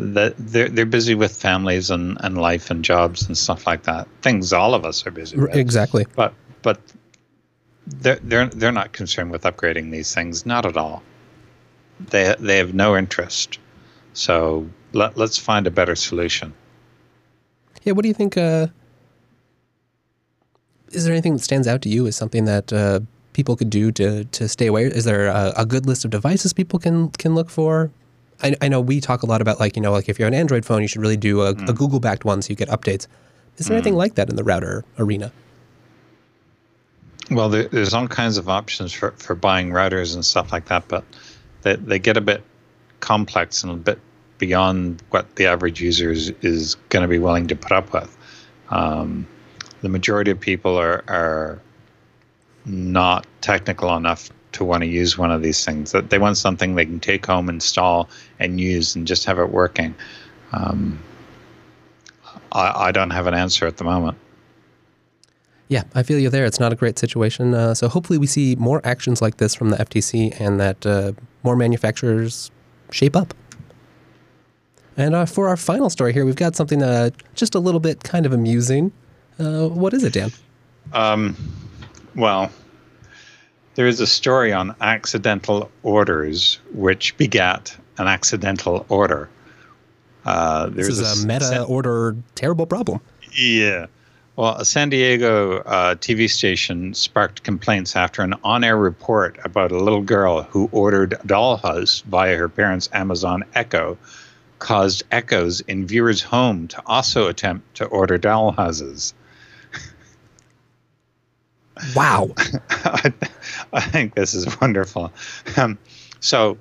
That 0.00 0.34
they're 0.38 0.68
they're 0.68 0.86
busy 0.86 1.14
with 1.14 1.36
families 1.36 1.90
and, 1.90 2.16
and 2.20 2.38
life 2.38 2.70
and 2.70 2.84
jobs 2.84 3.26
and 3.26 3.36
stuff 3.36 3.66
like 3.66 3.82
that. 3.84 4.08
Things 4.22 4.52
all 4.52 4.74
of 4.74 4.84
us 4.84 5.06
are 5.06 5.10
busy 5.10 5.36
with. 5.36 5.54
Exactly. 5.54 6.06
But 6.16 6.34
but 6.62 6.80
they're 7.86 8.18
they're 8.22 8.46
they're 8.48 8.72
not 8.72 8.92
concerned 8.92 9.30
with 9.30 9.42
upgrading 9.42 9.90
these 9.90 10.14
things. 10.14 10.46
Not 10.46 10.64
at 10.64 10.76
all. 10.76 11.02
They 12.08 12.34
they 12.38 12.58
have 12.58 12.74
no 12.74 12.96
interest. 12.96 13.58
So 14.12 14.68
let 14.92 15.16
let's 15.16 15.38
find 15.38 15.66
a 15.66 15.70
better 15.70 15.94
solution. 15.94 16.54
Yeah, 17.82 17.92
what 17.92 18.02
do 18.02 18.08
you 18.08 18.14
think? 18.14 18.36
Uh, 18.36 18.68
is 20.92 21.04
there 21.04 21.12
anything 21.12 21.34
that 21.34 21.42
stands 21.42 21.68
out 21.68 21.82
to 21.82 21.88
you 21.88 22.06
as 22.06 22.16
something 22.16 22.44
that 22.46 22.72
uh, 22.72 23.00
people 23.32 23.56
could 23.56 23.70
do 23.70 23.92
to 23.92 24.24
to 24.24 24.48
stay 24.48 24.66
away? 24.66 24.84
Is 24.84 25.04
there 25.04 25.26
a, 25.26 25.52
a 25.56 25.66
good 25.66 25.86
list 25.86 26.04
of 26.04 26.10
devices 26.10 26.52
people 26.52 26.78
can 26.78 27.10
can 27.10 27.34
look 27.34 27.50
for? 27.50 27.90
I, 28.42 28.56
I 28.60 28.68
know 28.68 28.80
we 28.80 29.00
talk 29.00 29.22
a 29.22 29.26
lot 29.26 29.40
about 29.40 29.60
like 29.60 29.76
you 29.76 29.82
know 29.82 29.92
like 29.92 30.08
if 30.08 30.18
you're 30.18 30.28
an 30.28 30.34
Android 30.34 30.64
phone, 30.64 30.82
you 30.82 30.88
should 30.88 31.02
really 31.02 31.16
do 31.16 31.42
a, 31.42 31.50
a 31.50 31.72
Google 31.72 32.00
backed 32.00 32.24
one 32.24 32.42
so 32.42 32.50
you 32.50 32.56
get 32.56 32.68
updates. 32.68 33.06
Is 33.56 33.66
there 33.66 33.76
anything 33.76 33.94
like 33.94 34.14
that 34.14 34.30
in 34.30 34.36
the 34.36 34.44
router 34.44 34.84
arena? 34.98 35.32
Well, 37.30 37.48
there, 37.48 37.68
there's 37.68 37.94
all 37.94 38.08
kinds 38.08 38.38
of 38.38 38.48
options 38.48 38.92
for, 38.92 39.12
for 39.12 39.34
buying 39.34 39.70
routers 39.70 40.14
and 40.14 40.24
stuff 40.24 40.50
like 40.50 40.66
that, 40.66 40.88
but 40.88 41.04
they, 41.62 41.76
they 41.76 41.98
get 41.98 42.16
a 42.16 42.20
bit 42.20 42.42
complex 43.00 43.62
and 43.62 43.72
a 43.72 43.76
bit 43.76 44.00
beyond 44.38 45.02
what 45.10 45.36
the 45.36 45.46
average 45.46 45.80
user 45.80 46.10
is, 46.10 46.30
is 46.40 46.74
going 46.88 47.02
to 47.02 47.08
be 47.08 47.18
willing 47.18 47.46
to 47.46 47.54
put 47.54 47.70
up 47.70 47.92
with. 47.92 48.16
Um, 48.70 49.28
the 49.82 49.88
majority 49.88 50.30
of 50.30 50.40
people 50.40 50.76
are, 50.76 51.04
are 51.06 51.60
not 52.64 53.26
technical 53.42 53.94
enough 53.96 54.30
to 54.52 54.64
want 54.64 54.82
to 54.82 54.88
use 54.88 55.16
one 55.16 55.30
of 55.30 55.42
these 55.42 55.64
things. 55.64 55.92
That 55.92 56.10
they 56.10 56.18
want 56.18 56.36
something 56.36 56.74
they 56.74 56.86
can 56.86 57.00
take 57.00 57.26
home, 57.26 57.48
install, 57.48 58.08
and 58.38 58.60
use, 58.60 58.94
and 58.94 59.06
just 59.06 59.24
have 59.24 59.38
it 59.38 59.50
working. 59.50 59.94
Um, 60.52 60.98
I, 62.52 62.88
I 62.88 62.92
don't 62.92 63.10
have 63.10 63.26
an 63.26 63.34
answer 63.34 63.66
at 63.66 63.76
the 63.76 63.84
moment. 63.84 64.16
Yeah, 65.68 65.84
I 65.94 66.02
feel 66.02 66.18
you 66.18 66.30
there. 66.30 66.46
It's 66.46 66.58
not 66.58 66.72
a 66.72 66.76
great 66.76 66.98
situation. 66.98 67.54
Uh, 67.54 67.74
so 67.74 67.88
hopefully 67.88 68.18
we 68.18 68.26
see 68.26 68.56
more 68.56 68.80
actions 68.82 69.22
like 69.22 69.36
this 69.36 69.54
from 69.54 69.70
the 69.70 69.76
FTC 69.76 70.38
and 70.40 70.58
that 70.58 70.84
uh, 70.84 71.12
more 71.44 71.54
manufacturers 71.54 72.50
shape 72.90 73.14
up. 73.14 73.34
And 74.96 75.14
uh, 75.14 75.26
for 75.26 75.48
our 75.48 75.56
final 75.56 75.88
story 75.88 76.12
here, 76.12 76.24
we've 76.24 76.34
got 76.34 76.56
something 76.56 76.82
uh, 76.82 77.10
just 77.34 77.54
a 77.54 77.60
little 77.60 77.78
bit 77.78 78.02
kind 78.02 78.26
of 78.26 78.32
amusing. 78.32 78.90
Uh, 79.38 79.68
what 79.68 79.94
is 79.94 80.02
it, 80.02 80.12
Dan? 80.12 80.32
Um, 80.92 81.36
well, 82.16 82.50
there 83.80 83.86
is 83.88 83.98
a 83.98 84.06
story 84.06 84.52
on 84.52 84.74
accidental 84.82 85.70
orders 85.82 86.58
which 86.74 87.16
begat 87.16 87.74
an 87.96 88.08
accidental 88.08 88.84
order. 88.90 89.30
Uh, 90.22 90.66
This 90.66 90.88
is 90.88 91.22
a 91.24 91.26
meta 91.26 91.46
San- 91.46 91.62
order 91.62 92.14
terrible 92.34 92.66
problem. 92.66 93.00
yeah. 93.32 93.86
Well, 94.36 94.56
a 94.56 94.66
San 94.66 94.90
Diego 94.90 95.60
uh, 95.60 95.94
TV 95.94 96.28
station 96.28 96.92
sparked 96.92 97.42
complaints 97.42 97.96
after 97.96 98.20
an 98.20 98.34
on 98.44 98.64
air 98.64 98.76
report 98.76 99.38
about 99.44 99.72
a 99.72 99.78
little 99.82 100.02
girl 100.02 100.42
who 100.42 100.68
ordered 100.72 101.14
a 101.14 101.26
dollhouse 101.26 102.02
via 102.04 102.36
her 102.36 102.50
parents' 102.50 102.90
Amazon 102.92 103.44
Echo 103.54 103.96
caused 104.58 105.04
echoes 105.10 105.60
in 105.62 105.86
viewers' 105.86 106.20
home 106.22 106.68
to 106.68 106.82
also 106.84 107.28
attempt 107.28 107.76
to 107.76 107.86
order 107.86 108.18
dollhouses. 108.18 109.14
Wow. 111.94 112.30
I, 112.84 113.12
I 113.72 113.80
think 113.80 114.14
this 114.14 114.34
is 114.34 114.60
wonderful. 114.60 115.12
Um, 115.56 115.78
so, 116.20 116.58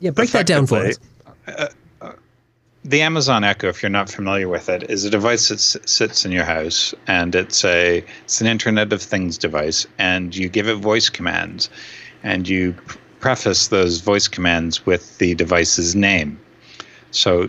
Yeah, 0.00 0.10
break 0.10 0.30
that 0.30 0.46
down 0.46 0.66
for 0.66 0.76
us. 0.86 0.98
the 2.84 3.02
Amazon 3.02 3.44
Echo, 3.44 3.68
if 3.68 3.82
you're 3.82 3.90
not 3.90 4.10
familiar 4.10 4.48
with 4.48 4.68
it, 4.68 4.90
is 4.90 5.04
a 5.04 5.10
device 5.10 5.48
that 5.48 5.54
s- 5.58 5.76
sits 5.86 6.24
in 6.24 6.32
your 6.32 6.44
house, 6.44 6.94
and 7.06 7.34
it's 7.34 7.64
a 7.64 8.04
it's 8.24 8.40
an 8.40 8.46
Internet 8.46 8.92
of 8.92 9.00
Things 9.02 9.38
device, 9.38 9.86
and 9.98 10.34
you 10.34 10.48
give 10.48 10.68
it 10.68 10.76
voice 10.76 11.08
commands, 11.08 11.70
and 12.22 12.48
you 12.48 12.74
preface 13.20 13.68
those 13.68 14.00
voice 14.00 14.26
commands 14.26 14.84
with 14.84 15.18
the 15.18 15.34
device's 15.34 15.94
name. 15.94 16.40
So 17.12 17.48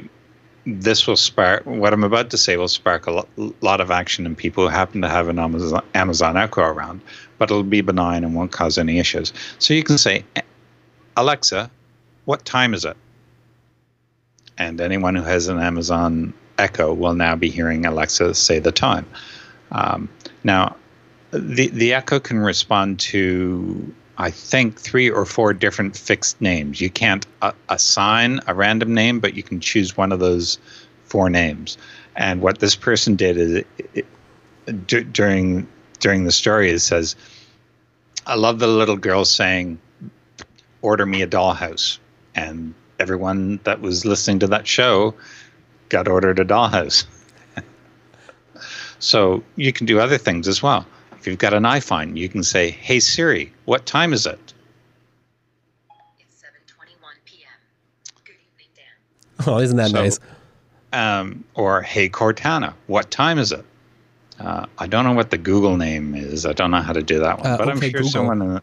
this 0.65 1.07
will 1.07 1.17
spark 1.17 1.65
what 1.65 1.93
I'm 1.93 2.03
about 2.03 2.29
to 2.31 2.37
say 2.37 2.55
will 2.57 2.67
spark 2.67 3.07
a 3.07 3.25
lot 3.61 3.81
of 3.81 3.91
action 3.91 4.25
in 4.25 4.35
people 4.35 4.63
who 4.63 4.69
happen 4.69 5.01
to 5.01 5.09
have 5.09 5.27
an 5.27 5.39
Amazon, 5.39 6.37
Echo 6.37 6.61
around, 6.61 7.01
but 7.37 7.49
it'll 7.51 7.63
be 7.63 7.81
benign 7.81 8.23
and 8.23 8.35
won't 8.35 8.51
cause 8.51 8.77
any 8.77 8.99
issues. 8.99 9.33
So 9.59 9.73
you 9.73 9.83
can 9.83 9.97
say, 9.97 10.23
Alexa, 11.17 11.69
what 12.25 12.45
time 12.45 12.73
is 12.73 12.85
it? 12.85 12.95
And 14.57 14.79
anyone 14.79 15.15
who 15.15 15.23
has 15.23 15.47
an 15.47 15.59
Amazon 15.59 16.33
Echo 16.57 16.93
will 16.93 17.15
now 17.15 17.35
be 17.35 17.49
hearing 17.49 17.85
Alexa 17.85 18.33
say 18.35 18.59
the 18.59 18.71
time. 18.71 19.05
Um, 19.71 20.07
now, 20.43 20.75
the 21.31 21.67
the 21.69 21.93
Echo 21.93 22.19
can 22.19 22.39
respond 22.39 22.99
to 22.99 23.93
I 24.17 24.29
think 24.29 24.79
three 24.79 25.09
or 25.09 25.25
four 25.25 25.53
different 25.53 25.97
fixed 25.97 26.39
names. 26.39 26.79
You 26.79 26.89
can't 26.89 27.25
uh, 27.41 27.53
assign 27.69 28.41
a 28.47 28.53
random 28.53 28.93
name, 28.93 29.19
but 29.19 29.33
you 29.33 29.43
can 29.43 29.59
choose 29.59 29.97
one 29.97 30.11
of 30.11 30.19
those 30.19 30.59
four 31.05 31.29
names. 31.29 31.77
And 32.15 32.41
what 32.41 32.59
this 32.59 32.75
person 32.75 33.15
did 33.15 33.37
is 33.37 33.51
it, 33.51 33.67
it, 33.93 34.05
d- 34.87 35.03
during 35.03 35.67
during 35.99 36.25
the 36.25 36.31
story, 36.31 36.69
it 36.69 36.79
says, 36.79 37.15
"I 38.27 38.35
love 38.35 38.59
the 38.59 38.67
little 38.67 38.97
girl 38.97 39.25
saying, 39.25 39.79
order 40.81 41.05
me 41.05 41.23
a 41.23 41.27
dollhouse," 41.27 41.97
and 42.35 42.75
everyone 42.99 43.59
that 43.63 43.81
was 43.81 44.05
listening 44.05 44.39
to 44.39 44.47
that 44.47 44.67
show 44.67 45.15
got 45.89 46.07
ordered 46.07 46.39
a 46.39 46.45
dollhouse. 46.45 47.05
so 48.99 49.43
you 49.55 49.73
can 49.73 49.87
do 49.87 49.99
other 49.99 50.17
things 50.17 50.47
as 50.47 50.61
well. 50.61 50.85
If 51.23 51.27
you've 51.27 51.37
got 51.39 51.53
an 51.53 51.63
iPhone, 51.63 52.17
you 52.17 52.27
can 52.27 52.43
say, 52.43 52.69
"Hey 52.69 52.99
Siri, 52.99 53.53
what 53.63 53.85
time 53.85 54.11
is 54.11 54.25
it?" 54.25 54.53
It's 56.19 56.43
7:21 56.43 56.97
p.m. 57.23 57.47
Good 58.25 58.33
evening, 58.33 58.67
Dan. 58.75 59.47
Oh, 59.47 59.59
isn't 59.59 59.77
that 59.77 59.91
So- 59.91 60.01
nice? 60.03 60.19
Um, 60.91 61.45
or 61.55 61.81
"Hey 61.81 62.09
Cortana, 62.09 62.73
what 62.87 63.09
time 63.09 63.39
is 63.39 63.53
it?" 63.53 63.63
Uh, 64.37 64.65
I 64.77 64.85
don't 64.85 65.05
know 65.05 65.13
what 65.13 65.31
the 65.31 65.37
Google 65.37 65.77
name 65.77 66.13
is. 66.13 66.45
I 66.45 66.51
don't 66.51 66.71
know 66.71 66.81
how 66.81 66.91
to 66.91 67.01
do 67.01 67.19
that 67.19 67.37
one, 67.39 67.47
Uh, 67.47 67.57
but 67.57 67.69
I'm 67.69 67.79
sure 67.79 67.89
Google. 67.91 68.09
someone. 68.09 68.41
In 68.41 68.61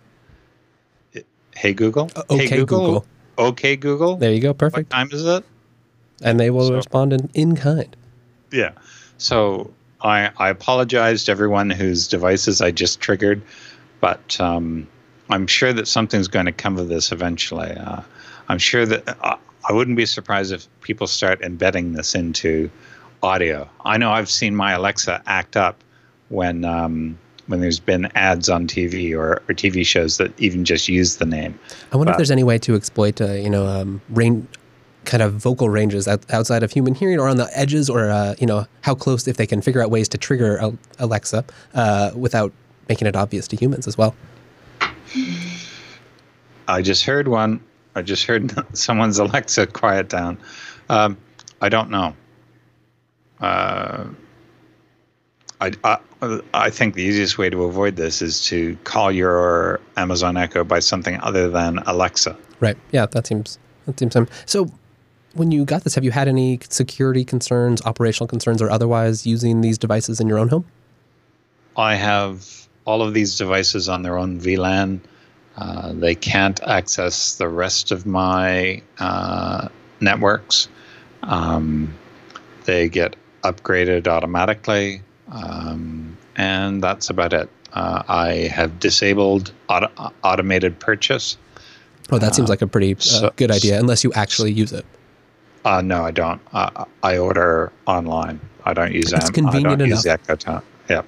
the, 1.14 1.24
hey 1.56 1.72
Google. 1.72 2.10
Uh, 2.14 2.24
hey 2.28 2.44
okay, 2.44 2.56
Google. 2.58 3.06
okay, 3.38 3.74
Google. 3.74 4.16
There 4.16 4.32
you 4.34 4.40
go. 4.40 4.52
Perfect. 4.52 4.90
What 4.92 4.96
time 4.98 5.08
is 5.12 5.24
it? 5.24 5.46
And 6.20 6.38
they 6.38 6.50
will 6.50 6.66
So- 6.68 6.74
respond 6.74 7.14
in, 7.14 7.30
in 7.32 7.56
kind. 7.56 7.96
Yeah. 8.52 8.72
So 9.16 9.70
I, 10.02 10.30
I 10.38 10.48
apologize 10.48 11.24
to 11.24 11.32
everyone 11.32 11.70
whose 11.70 12.08
devices 12.08 12.60
I 12.60 12.70
just 12.70 13.00
triggered, 13.00 13.42
but 14.00 14.40
um, 14.40 14.86
I'm 15.28 15.46
sure 15.46 15.72
that 15.72 15.86
something's 15.86 16.28
going 16.28 16.46
to 16.46 16.52
come 16.52 16.78
of 16.78 16.88
this 16.88 17.12
eventually. 17.12 17.72
Uh, 17.72 18.02
I'm 18.48 18.58
sure 18.58 18.86
that 18.86 19.16
uh, 19.22 19.36
I 19.68 19.72
wouldn't 19.72 19.96
be 19.96 20.06
surprised 20.06 20.52
if 20.52 20.66
people 20.80 21.06
start 21.06 21.42
embedding 21.42 21.92
this 21.92 22.14
into 22.14 22.70
audio. 23.22 23.68
I 23.84 23.98
know 23.98 24.10
I've 24.10 24.30
seen 24.30 24.56
my 24.56 24.72
Alexa 24.72 25.22
act 25.26 25.56
up 25.56 25.82
when 26.28 26.64
um, 26.64 27.18
when 27.50 27.60
there's 27.60 27.80
been 27.80 28.08
ads 28.14 28.48
on 28.48 28.68
TV 28.68 29.12
or, 29.12 29.42
or 29.48 29.54
TV 29.54 29.84
shows 29.84 30.18
that 30.18 30.38
even 30.40 30.64
just 30.64 30.88
use 30.88 31.16
the 31.16 31.26
name. 31.26 31.58
I 31.92 31.96
wonder 31.96 32.12
if 32.12 32.16
there's 32.16 32.30
any 32.30 32.44
way 32.44 32.58
to 32.58 32.76
exploit, 32.76 33.20
uh, 33.20 33.32
you 33.32 33.50
know, 33.50 33.66
um, 33.66 34.00
rain, 34.08 34.46
kind 35.04 35.22
of 35.22 35.34
vocal 35.34 35.68
ranges 35.68 36.06
outside 36.06 36.62
of 36.62 36.72
human 36.72 36.94
hearing 36.94 37.18
or 37.18 37.28
on 37.28 37.36
the 37.36 37.48
edges 37.56 37.88
or, 37.88 38.10
uh, 38.10 38.34
you 38.38 38.46
know, 38.46 38.66
how 38.82 38.94
close, 38.94 39.26
if 39.26 39.36
they 39.36 39.46
can 39.46 39.62
figure 39.62 39.82
out 39.82 39.90
ways 39.90 40.08
to 40.08 40.18
trigger 40.18 40.60
Alexa 40.98 41.44
uh, 41.74 42.10
without 42.14 42.52
making 42.88 43.06
it 43.06 43.16
obvious 43.16 43.48
to 43.48 43.56
humans 43.56 43.86
as 43.86 43.96
well. 43.96 44.14
I 46.68 46.82
just 46.82 47.04
heard 47.04 47.28
one. 47.28 47.60
I 47.94 48.02
just 48.02 48.24
heard 48.24 48.52
someone's 48.76 49.18
Alexa 49.18 49.68
quiet 49.68 50.08
down. 50.08 50.38
Um, 50.88 51.16
I 51.60 51.68
don't 51.68 51.90
know. 51.90 52.14
Uh, 53.40 54.04
I, 55.60 55.72
I 55.84 55.98
I 56.52 56.70
think 56.70 56.94
the 56.94 57.02
easiest 57.02 57.38
way 57.38 57.48
to 57.50 57.64
avoid 57.64 57.96
this 57.96 58.22
is 58.22 58.44
to 58.46 58.76
call 58.84 59.10
your 59.10 59.80
Amazon 59.96 60.36
Echo 60.36 60.64
by 60.64 60.80
something 60.80 61.18
other 61.20 61.48
than 61.48 61.78
Alexa. 61.86 62.36
Right. 62.60 62.76
Yeah, 62.92 63.06
that 63.06 63.26
seems 63.26 63.58
that 63.86 63.98
seems. 63.98 64.16
Um, 64.16 64.28
so, 64.46 64.70
when 65.34 65.50
you 65.50 65.64
got 65.64 65.84
this, 65.84 65.94
have 65.94 66.04
you 66.04 66.10
had 66.10 66.28
any 66.28 66.58
security 66.68 67.24
concerns, 67.24 67.82
operational 67.82 68.26
concerns, 68.26 68.60
or 68.60 68.70
otherwise 68.70 69.26
using 69.26 69.60
these 69.60 69.78
devices 69.78 70.20
in 70.20 70.28
your 70.28 70.38
own 70.38 70.48
home? 70.48 70.64
I 71.76 71.94
have 71.94 72.68
all 72.84 73.02
of 73.02 73.14
these 73.14 73.36
devices 73.38 73.88
on 73.88 74.02
their 74.02 74.18
own 74.18 74.40
VLAN. 74.40 75.00
Uh, 75.56 75.92
they 75.92 76.14
can't 76.14 76.60
access 76.62 77.36
the 77.36 77.48
rest 77.48 77.92
of 77.92 78.06
my 78.06 78.82
uh, 78.98 79.68
networks. 80.00 80.68
Um, 81.22 81.94
they 82.64 82.88
get 82.88 83.16
upgraded 83.44 84.08
automatically, 84.08 85.02
um, 85.30 86.16
and 86.36 86.82
that's 86.82 87.10
about 87.10 87.32
it. 87.32 87.48
Uh, 87.72 88.02
I 88.08 88.32
have 88.52 88.80
disabled 88.80 89.52
auto- 89.68 90.12
automated 90.24 90.78
purchase. 90.80 91.36
Oh, 92.10 92.18
that 92.18 92.34
seems 92.34 92.48
like 92.48 92.62
a 92.62 92.66
pretty 92.66 92.94
uh, 92.94 93.00
so- 93.00 93.32
good 93.36 93.50
idea, 93.50 93.78
unless 93.78 94.02
you 94.02 94.12
actually 94.14 94.52
use 94.52 94.72
it. 94.72 94.84
Uh, 95.64 95.82
no, 95.82 96.04
I 96.04 96.10
don't. 96.10 96.40
Uh, 96.52 96.84
I 97.02 97.18
order 97.18 97.72
online. 97.86 98.40
I 98.64 98.72
don't 98.72 98.92
use 98.92 99.12
Amazon. 99.12 99.18
It's 99.20 99.28
Am- 99.28 99.34
convenient 99.44 99.66
I 99.66 99.76
don't 99.76 99.88
use 99.88 100.04
enough. 100.04 100.20
Echo 100.22 100.36
Time. 100.36 100.62
Yeah. 100.88 101.02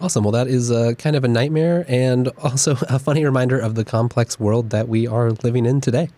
Awesome. 0.00 0.24
Well, 0.24 0.32
that 0.32 0.46
is 0.46 0.70
uh, 0.70 0.92
kind 0.98 1.16
of 1.16 1.24
a 1.24 1.28
nightmare 1.28 1.84
and 1.88 2.28
also 2.42 2.72
a 2.88 2.98
funny 2.98 3.24
reminder 3.24 3.58
of 3.58 3.74
the 3.74 3.84
complex 3.84 4.38
world 4.38 4.70
that 4.70 4.88
we 4.88 5.06
are 5.06 5.30
living 5.30 5.66
in 5.66 5.80
today. 5.80 6.08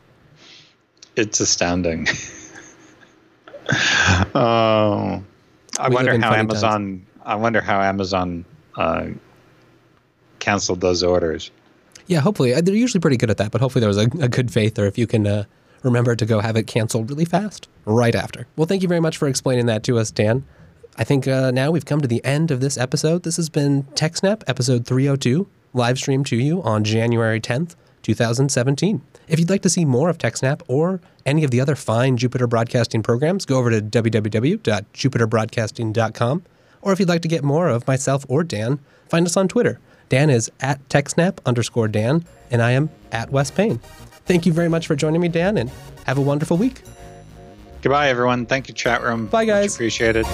It's 1.16 1.40
astounding. 1.40 2.06
oh, 4.34 5.22
I 5.78 5.88
We 5.88 5.94
wonder 5.94 6.18
how 6.18 6.32
Amazon. 6.32 7.04
I 7.24 7.34
wonder 7.34 7.60
how 7.60 7.80
Amazon 7.82 8.44
uh, 8.76 9.08
canceled 10.38 10.80
those 10.80 11.02
orders. 11.02 11.50
Yeah, 12.06 12.20
hopefully. 12.20 12.54
Uh, 12.54 12.62
They're 12.62 12.74
usually 12.74 13.00
pretty 13.00 13.18
good 13.18 13.28
at 13.30 13.36
that, 13.36 13.50
but 13.50 13.60
hopefully 13.60 13.80
there 13.80 13.88
was 13.88 13.98
a, 13.98 14.08
a 14.20 14.28
good 14.28 14.50
faith 14.50 14.78
or 14.78 14.86
if 14.86 14.96
you 14.96 15.06
can 15.06 15.26
uh, 15.26 15.44
remember 15.82 16.16
to 16.16 16.26
go 16.26 16.40
have 16.40 16.56
it 16.56 16.66
canceled 16.66 17.10
really 17.10 17.24
fast 17.24 17.68
right 17.84 18.14
after. 18.14 18.46
Well, 18.56 18.66
thank 18.66 18.82
you 18.82 18.88
very 18.88 19.00
much 19.00 19.16
for 19.16 19.28
explaining 19.28 19.66
that 19.66 19.82
to 19.84 19.98
us, 19.98 20.10
Dan. 20.10 20.44
I 20.96 21.04
think 21.04 21.28
uh, 21.28 21.52
now 21.52 21.70
we've 21.70 21.84
come 21.84 22.00
to 22.00 22.08
the 22.08 22.24
end 22.24 22.50
of 22.50 22.60
this 22.60 22.76
episode. 22.76 23.22
This 23.22 23.36
has 23.36 23.48
been 23.48 23.84
TechSnap, 23.94 24.42
episode 24.48 24.84
302, 24.84 25.46
live 25.72 25.98
streamed 25.98 26.26
to 26.26 26.36
you 26.36 26.60
on 26.62 26.82
January 26.82 27.40
10th, 27.40 27.76
2017. 28.02 29.00
If 29.28 29.38
you'd 29.38 29.50
like 29.50 29.62
to 29.62 29.70
see 29.70 29.84
more 29.84 30.08
of 30.08 30.18
TechSnap 30.18 30.62
or 30.66 31.00
any 31.24 31.44
of 31.44 31.52
the 31.52 31.60
other 31.60 31.76
fine 31.76 32.16
Jupiter 32.16 32.48
Broadcasting 32.48 33.02
programs, 33.02 33.44
go 33.44 33.58
over 33.58 33.70
to 33.70 33.80
www.jupiterbroadcasting.com. 33.80 36.42
Or 36.80 36.92
if 36.92 37.00
you'd 37.00 37.08
like 37.08 37.22
to 37.22 37.28
get 37.28 37.44
more 37.44 37.68
of 37.68 37.86
myself 37.86 38.24
or 38.28 38.42
Dan, 38.42 38.80
find 39.08 39.26
us 39.26 39.36
on 39.36 39.46
Twitter. 39.46 39.78
Dan 40.08 40.30
is 40.30 40.50
at 40.60 40.88
TechSnap 40.88 41.38
underscore 41.44 41.88
Dan, 41.88 42.24
and 42.50 42.62
I 42.62 42.70
am 42.72 42.90
at 43.12 43.30
Wes 43.30 43.50
Payne. 43.50 43.80
Thank 44.28 44.44
you 44.44 44.52
very 44.52 44.68
much 44.68 44.86
for 44.86 44.94
joining 44.94 45.22
me, 45.22 45.28
Dan, 45.28 45.56
and 45.56 45.70
have 46.04 46.18
a 46.18 46.20
wonderful 46.20 46.58
week. 46.58 46.82
Goodbye, 47.80 48.10
everyone. 48.10 48.44
Thank 48.44 48.68
you, 48.68 48.74
chat 48.74 49.02
room. 49.02 49.26
Bye, 49.26 49.46
Much 49.46 49.46
guys. 49.46 49.74
appreciated. 49.74 50.26